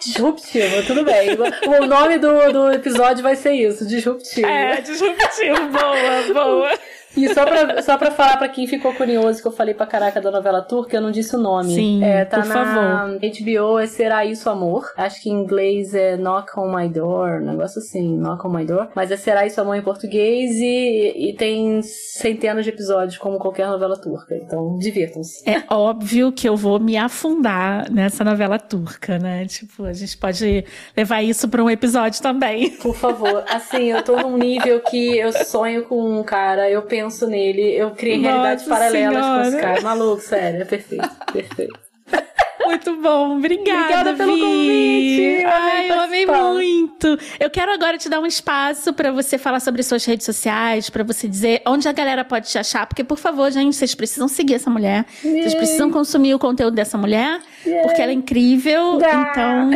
Disruptivo, 0.00 0.82
tudo 0.86 1.04
bem. 1.04 1.36
O 1.82 1.86
nome 1.86 2.18
do, 2.18 2.52
do 2.52 2.72
episódio 2.72 3.22
vai 3.22 3.36
ser 3.36 3.52
isso, 3.52 3.86
disruptivo. 3.86 4.46
É, 4.46 4.80
disruptivo. 4.80 5.68
boa, 5.68 6.32
boa. 6.32 6.78
E 7.16 7.32
só 7.34 7.44
pra, 7.44 7.82
só 7.82 7.96
pra 7.98 8.10
falar 8.10 8.36
pra 8.36 8.48
quem 8.48 8.66
ficou 8.66 8.92
curioso 8.94 9.42
que 9.42 9.48
eu 9.48 9.52
falei 9.52 9.74
pra 9.74 9.86
caraca 9.86 10.20
da 10.20 10.30
novela 10.30 10.62
turca, 10.62 10.96
eu 10.96 11.00
não 11.00 11.10
disse 11.10 11.34
o 11.34 11.38
nome. 11.38 11.74
Sim, 11.74 12.04
é, 12.04 12.24
tá 12.24 12.40
por 12.40 12.46
na 12.46 12.54
favor. 12.54 13.18
HBO, 13.18 13.78
é 13.78 13.86
Será 13.86 14.24
Isso 14.24 14.48
Amor. 14.48 14.92
Acho 14.96 15.22
que 15.22 15.28
em 15.28 15.32
inglês 15.32 15.94
é 15.94 16.16
Knock 16.16 16.58
on 16.58 16.74
My 16.74 16.88
Door, 16.88 17.42
um 17.42 17.46
negócio 17.46 17.80
assim, 17.80 18.16
Knock 18.16 18.46
on 18.46 18.50
My 18.50 18.64
Door. 18.64 18.88
Mas 18.94 19.10
é 19.10 19.16
Será 19.16 19.44
Isso 19.44 19.60
Amor 19.60 19.76
em 19.76 19.82
português 19.82 20.52
e, 20.56 21.30
e 21.30 21.34
tem 21.34 21.82
centenas 21.82 22.64
de 22.64 22.70
episódios, 22.70 23.18
como 23.18 23.38
qualquer 23.38 23.66
novela 23.66 23.96
turca. 23.96 24.36
Então, 24.36 24.78
divirtam-se. 24.78 25.48
É 25.48 25.64
óbvio 25.68 26.30
que 26.32 26.48
eu 26.48 26.56
vou 26.56 26.78
me 26.78 26.96
afundar 26.96 27.90
nessa 27.90 28.22
novela 28.22 28.58
turca, 28.58 29.18
né? 29.18 29.46
Tipo, 29.46 29.84
a 29.84 29.92
gente 29.92 30.16
pode 30.16 30.64
levar 30.96 31.22
isso 31.22 31.48
pra 31.48 31.62
um 31.62 31.68
episódio 31.70 32.22
também. 32.22 32.70
Por 32.70 32.94
favor, 32.94 33.44
assim, 33.48 33.90
eu 33.90 34.02
tô 34.02 34.16
num 34.16 34.36
nível 34.36 34.80
que 34.80 35.18
eu 35.18 35.32
sonho 35.32 35.84
com 35.84 36.20
um 36.20 36.22
cara, 36.22 36.70
eu 36.70 36.82
penso 36.82 36.99
nele, 37.26 37.62
eu 37.74 37.90
criei 37.92 38.16
Nossa 38.18 38.28
realidades 38.30 38.64
paralelas 38.66 39.24
com 39.26 39.40
esse 39.42 39.50
Senhora. 39.50 39.66
cara. 39.68 39.80
Maluco, 39.82 40.20
sério, 40.22 40.62
é 40.62 40.64
perfeito, 40.64 41.10
perfeito. 41.32 41.78
Muito 42.66 42.94
bom, 43.02 43.36
obrigada, 43.38 43.80
Obrigada 43.80 44.14
pelo 44.14 44.34
Vi. 44.34 44.40
convite, 44.40 45.42
eu 45.42 45.50
amei 45.50 45.72
Ai, 45.72 45.90
eu 45.90 46.00
amei 46.00 46.26
muito. 46.26 47.18
Eu 47.40 47.50
quero 47.50 47.72
agora 47.72 47.98
te 47.98 48.08
dar 48.08 48.20
um 48.20 48.26
espaço 48.26 48.92
pra 48.92 49.10
você 49.10 49.38
falar 49.38 49.58
sobre 49.60 49.82
suas 49.82 50.04
redes 50.04 50.24
sociais, 50.24 50.88
pra 50.88 51.02
você 51.02 51.26
dizer 51.26 51.62
onde 51.66 51.88
a 51.88 51.92
galera 51.92 52.24
pode 52.24 52.48
te 52.48 52.58
achar, 52.58 52.86
porque 52.86 53.02
por 53.02 53.18
favor, 53.18 53.50
gente, 53.50 53.74
vocês 53.74 53.94
precisam 53.94 54.28
seguir 54.28 54.54
essa 54.54 54.70
mulher. 54.70 55.04
Vocês 55.20 55.46
Yay. 55.46 55.56
precisam 55.56 55.90
consumir 55.90 56.34
o 56.34 56.38
conteúdo 56.38 56.74
dessa 56.74 56.96
mulher, 56.96 57.40
Yay. 57.66 57.82
porque 57.82 58.02
ela 58.02 58.12
é 58.12 58.14
incrível. 58.14 58.98
Ah. 59.02 59.30
Então, 59.32 59.70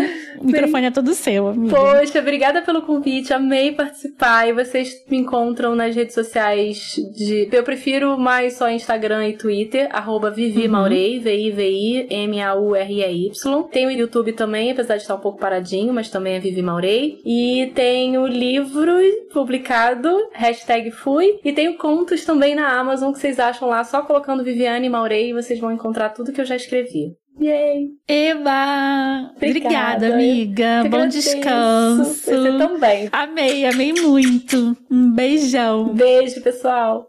O 0.45 0.47
microfone 0.47 0.87
é 0.87 0.91
todo 0.91 1.15
seu, 1.15 1.49
amiga. 1.49 1.75
Poxa, 1.75 2.21
obrigada 2.21 2.61
pelo 2.61 2.83
convite. 2.83 3.33
Amei 3.33 3.73
participar. 3.73 4.47
E 4.47 4.53
vocês 4.53 4.93
me 5.09 5.17
encontram 5.17 5.75
nas 5.75 5.97
redes 5.97 6.15
sociais 6.15 6.97
de. 7.17 7.49
Eu 7.51 7.63
prefiro 7.63 8.19
mais 8.19 8.59
só 8.59 8.69
Instagram 8.69 9.27
e 9.29 9.39
Twitter, 9.39 9.89
arroba 9.91 10.31
Vivi 10.31 10.67
uhum. 10.67 10.73
Maurei, 10.73 11.19
V-I-V-I-M-A-U-R-E-Y. 11.19 13.33
Tem 13.73 13.87
o 13.87 13.91
YouTube 13.91 14.35
também, 14.35 14.71
apesar 14.71 14.97
de 14.97 15.03
estar 15.03 15.15
um 15.15 15.21
pouco 15.21 15.39
paradinho, 15.39 15.95
mas 15.95 16.11
também 16.11 16.35
é 16.35 16.41
Vivi 16.41 16.61
Maurei. 16.61 17.23
E 17.25 17.73
tem 17.75 18.19
o 18.19 18.27
livro 18.27 18.93
publicado, 19.33 20.15
hashtag 20.33 20.91
fui. 20.91 21.41
E 21.43 21.55
tem 21.55 21.75
contos 21.75 22.27
também 22.27 22.55
na 22.55 22.79
Amazon 22.79 23.13
que 23.13 23.19
vocês 23.19 23.41
acham 23.41 23.67
lá, 23.67 23.83
só 23.83 24.03
colocando 24.03 24.45
Viviane 24.45 24.91
Maurei 24.91 25.31
e 25.31 25.33
vocês 25.33 25.59
vão 25.59 25.73
encontrar 25.73 26.11
tudo 26.11 26.33
que 26.33 26.41
eu 26.41 26.45
já 26.45 26.57
escrevi. 26.57 27.17
Yay! 27.41 27.91
Eba! 28.07 29.33
Obrigada, 29.37 30.09
Obrigada 30.09 30.15
amiga. 30.15 30.85
Bom 30.89 31.09
descanso. 31.09 32.15
Você 32.15 32.59
também. 32.59 33.09
Amei, 33.11 33.67
amei 33.67 33.93
muito. 33.93 34.77
Um 34.89 35.13
beijão. 35.13 35.93
Beijo, 35.95 36.41
pessoal. 36.43 37.05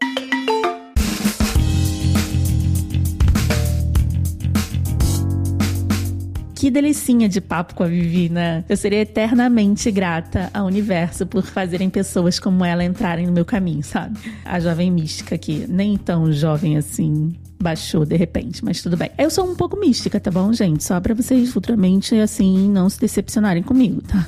Que 6.56 6.70
delicinha 6.72 7.28
de 7.28 7.40
papo 7.40 7.76
com 7.76 7.84
a 7.84 7.86
Vivi, 7.86 8.28
né? 8.28 8.64
Eu 8.68 8.76
seria 8.76 9.02
eternamente 9.02 9.92
grata 9.92 10.50
ao 10.52 10.66
universo 10.66 11.24
por 11.24 11.44
fazerem 11.44 11.88
pessoas 11.88 12.40
como 12.40 12.64
ela 12.64 12.82
entrarem 12.82 13.26
no 13.26 13.32
meu 13.32 13.44
caminho, 13.44 13.84
sabe? 13.84 14.18
A 14.44 14.58
jovem 14.58 14.90
mística 14.90 15.38
que 15.38 15.66
nem 15.68 15.96
tão 15.96 16.32
jovem 16.32 16.76
assim 16.76 17.36
baixou 17.60 18.04
de 18.04 18.16
repente, 18.16 18.64
mas 18.64 18.82
tudo 18.82 18.96
bem. 18.96 19.10
Eu 19.18 19.30
sou 19.30 19.50
um 19.50 19.54
pouco 19.54 19.78
mística, 19.78 20.20
tá 20.20 20.30
bom, 20.30 20.52
gente? 20.52 20.84
Só 20.84 21.00
para 21.00 21.14
vocês 21.14 21.52
futuramente, 21.52 22.14
assim, 22.16 22.68
não 22.70 22.88
se 22.88 23.00
decepcionarem 23.00 23.62
comigo, 23.62 24.02
tá? 24.02 24.26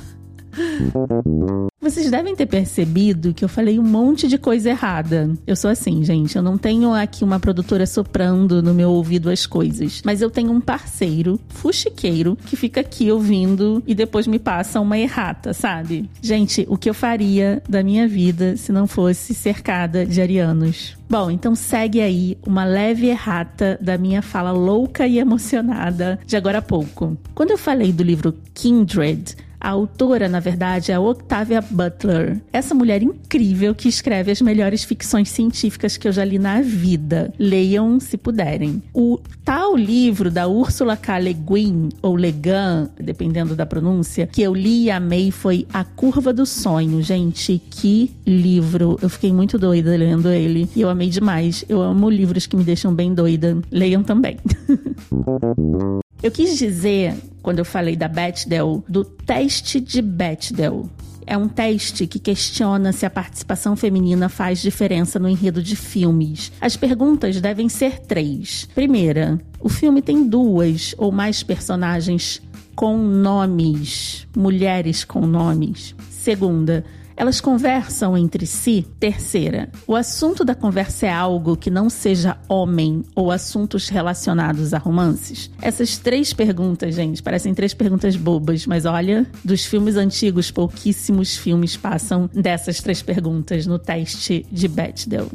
Vocês 1.81 2.11
devem 2.11 2.35
ter 2.35 2.45
percebido 2.45 3.33
que 3.33 3.43
eu 3.43 3.49
falei 3.49 3.79
um 3.79 3.83
monte 3.83 4.27
de 4.27 4.37
coisa 4.37 4.69
errada. 4.69 5.31
Eu 5.47 5.55
sou 5.55 5.71
assim, 5.71 6.03
gente. 6.03 6.35
Eu 6.35 6.43
não 6.43 6.57
tenho 6.57 6.93
aqui 6.93 7.23
uma 7.23 7.39
produtora 7.39 7.85
soprando 7.85 8.61
no 8.61 8.73
meu 8.73 8.91
ouvido 8.91 9.29
as 9.29 9.45
coisas. 9.45 10.01
Mas 10.05 10.21
eu 10.21 10.29
tenho 10.29 10.51
um 10.51 10.61
parceiro, 10.61 11.39
fuxiqueiro, 11.49 12.37
que 12.45 12.55
fica 12.55 12.81
aqui 12.81 13.11
ouvindo 13.11 13.81
e 13.87 13.95
depois 13.95 14.27
me 14.27 14.37
passa 14.37 14.79
uma 14.79 14.97
errata, 14.97 15.53
sabe? 15.53 16.09
Gente, 16.21 16.65
o 16.69 16.77
que 16.77 16.89
eu 16.89 16.93
faria 16.93 17.63
da 17.67 17.81
minha 17.81 18.07
vida 18.07 18.57
se 18.57 18.71
não 18.71 18.85
fosse 18.85 19.33
cercada 19.33 20.05
de 20.05 20.21
arianos? 20.21 20.97
Bom, 21.09 21.31
então 21.31 21.55
segue 21.55 22.01
aí 22.01 22.37
uma 22.45 22.65
leve 22.65 23.07
errata 23.07 23.79
da 23.81 23.97
minha 23.97 24.21
fala 24.21 24.51
louca 24.51 25.07
e 25.07 25.17
emocionada 25.17 26.19
de 26.23 26.37
agora 26.37 26.59
a 26.59 26.61
pouco. 26.61 27.17
Quando 27.33 27.49
eu 27.49 27.57
falei 27.57 27.91
do 27.91 28.03
livro 28.03 28.35
Kindred, 28.53 29.35
a 29.59 29.69
autora, 29.69 30.29
na 30.29 30.39
verdade, 30.39 30.91
é 30.91 30.95
a 30.95 30.99
Octavia 30.99 31.61
Butler. 31.61 32.39
Essa 32.51 32.73
mulher 32.73 33.03
incrível 33.03 33.75
que 33.75 33.89
escreve 33.89 34.31
as 34.31 34.41
melhores 34.41 34.83
ficções 34.83 35.29
científicas 35.29 35.97
que 35.97 36.07
eu 36.07 36.11
já 36.11 36.23
li 36.23 36.39
na 36.39 36.61
vida. 36.61 37.33
Leiam 37.37 37.99
se 37.99 38.17
puderem. 38.17 38.81
O 38.93 39.19
tal 39.43 39.75
livro 39.75 40.31
da 40.31 40.47
Ursula 40.47 40.95
K. 40.95 41.19
Le 41.19 41.33
Guin, 41.33 41.89
ou 42.01 42.15
Le 42.15 42.31
Guin, 42.31 42.89
dependendo 42.99 43.55
da 43.55 43.65
pronúncia, 43.65 44.27
que 44.27 44.41
eu 44.41 44.53
li 44.53 44.85
e 44.85 44.91
amei 44.91 45.31
foi 45.31 45.67
A 45.73 45.83
Curva 45.83 46.31
do 46.31 46.45
Sonho. 46.45 47.01
Gente, 47.01 47.61
que 47.69 48.11
livro! 48.25 48.97
Eu 49.01 49.09
fiquei 49.09 49.33
muito 49.33 49.57
doida 49.57 49.95
lendo 49.97 50.29
ele 50.29 50.69
e 50.75 50.81
eu 50.81 50.89
amei 50.89 51.09
demais. 51.09 51.65
Eu 51.67 51.81
amo 51.81 52.09
livros 52.09 52.47
que 52.47 52.55
me 52.55 52.63
deixam 52.63 52.93
bem 52.93 53.13
doida. 53.13 53.57
Leiam 53.71 54.03
também. 54.03 54.37
Eu 56.21 56.31
quis 56.31 56.57
dizer, 56.57 57.15
quando 57.41 57.59
eu 57.59 57.65
falei 57.65 57.95
da 57.95 58.09
Bechdel, 58.09 58.83
do 58.89 59.05
teste 59.05 59.79
de 59.79 60.01
Bechdel. 60.01 60.89
É 61.25 61.37
um 61.37 61.47
teste 61.47 62.07
que 62.07 62.19
questiona 62.19 62.91
se 62.91 63.05
a 63.05 63.09
participação 63.09 63.75
feminina 63.75 64.27
faz 64.27 64.59
diferença 64.59 65.19
no 65.19 65.29
enredo 65.29 65.61
de 65.61 65.75
filmes. 65.75 66.51
As 66.59 66.75
perguntas 66.75 67.39
devem 67.39 67.69
ser 67.69 67.99
três. 67.99 68.67
Primeira, 68.73 69.39
o 69.61 69.69
filme 69.69 70.01
tem 70.01 70.27
duas 70.27 70.93
ou 70.97 71.11
mais 71.11 71.43
personagens 71.43 72.41
com 72.75 72.97
nomes, 72.97 74.27
mulheres 74.35 75.05
com 75.05 75.25
nomes. 75.25 75.95
Segunda, 76.09 76.83
elas 77.19 77.41
conversam 77.41 78.17
entre 78.17 78.45
si. 78.45 78.87
Terceira, 78.97 79.67
o 79.85 79.93
assunto 79.93 80.45
da 80.45 80.55
conversa 80.55 81.05
é 81.05 81.11
algo 81.11 81.57
que 81.57 81.69
não 81.69 81.89
seja 81.89 82.37
homem 82.47 83.03
ou 83.13 83.29
assuntos 83.29 83.89
relacionados 83.89 84.73
a 84.73 84.77
romances? 84.77 85.51
Essas 85.61 85.97
três 85.97 86.31
perguntas, 86.31 86.95
gente, 86.95 87.21
parecem 87.21 87.53
três 87.53 87.73
perguntas 87.73 88.15
bobas, 88.15 88.65
mas 88.65 88.85
olha, 88.85 89.27
dos 89.43 89.65
filmes 89.65 89.97
antigos, 89.97 90.49
pouquíssimos 90.49 91.35
filmes 91.35 91.75
passam 91.75 92.29
dessas 92.33 92.79
três 92.79 93.01
perguntas 93.01 93.67
no 93.67 93.77
teste 93.77 94.45
de 94.49 94.69
Bechdel. 94.69 95.27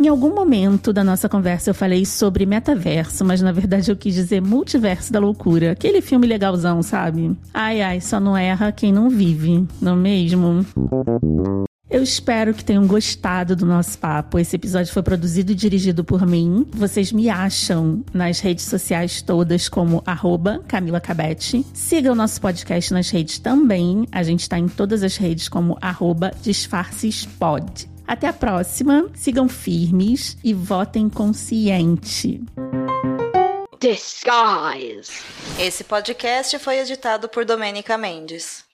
Em 0.00 0.08
algum 0.08 0.34
momento 0.34 0.92
da 0.92 1.04
nossa 1.04 1.28
conversa 1.28 1.70
eu 1.70 1.74
falei 1.74 2.04
sobre 2.06 2.46
metaverso, 2.46 3.24
mas 3.24 3.42
na 3.42 3.52
verdade 3.52 3.90
eu 3.90 3.96
quis 3.96 4.14
dizer 4.14 4.40
multiverso 4.40 5.12
da 5.12 5.20
loucura. 5.20 5.72
Aquele 5.72 6.00
filme 6.00 6.26
legalzão, 6.26 6.82
sabe? 6.82 7.36
Ai, 7.52 7.82
ai, 7.82 8.00
só 8.00 8.18
não 8.18 8.36
erra 8.36 8.72
quem 8.72 8.92
não 8.92 9.10
vive, 9.10 9.64
não 9.80 10.04
é 10.04 10.16
Eu 11.92 12.02
espero 12.02 12.54
que 12.54 12.64
tenham 12.64 12.86
gostado 12.86 13.54
do 13.54 13.66
nosso 13.66 13.98
papo. 13.98 14.38
Esse 14.38 14.56
episódio 14.56 14.90
foi 14.90 15.02
produzido 15.02 15.52
e 15.52 15.54
dirigido 15.54 16.02
por 16.02 16.26
mim. 16.26 16.66
Vocês 16.70 17.12
me 17.12 17.28
acham 17.28 18.02
nas 18.14 18.40
redes 18.40 18.64
sociais 18.64 19.20
todas 19.20 19.68
como 19.68 20.02
arroba 20.06 20.62
Camila 20.66 21.00
Cabete. 21.00 21.66
Siga 21.74 22.10
o 22.10 22.14
nosso 22.14 22.40
podcast 22.40 22.94
nas 22.94 23.10
redes 23.10 23.38
também. 23.38 24.06
A 24.10 24.22
gente 24.22 24.40
está 24.40 24.58
em 24.58 24.68
todas 24.68 25.02
as 25.02 25.18
redes 25.18 25.50
como 25.50 25.76
arroba 25.82 26.32
disfarcespod. 26.40 27.86
Até 28.06 28.26
a 28.26 28.32
próxima, 28.32 29.06
sigam 29.14 29.46
firmes 29.46 30.38
e 30.42 30.54
votem 30.54 31.10
consciente. 31.10 32.42
Disguise. 33.78 35.12
Esse 35.58 35.84
podcast 35.84 36.58
foi 36.58 36.78
editado 36.78 37.28
por 37.28 37.44
Domênica 37.44 37.98
Mendes. 37.98 38.71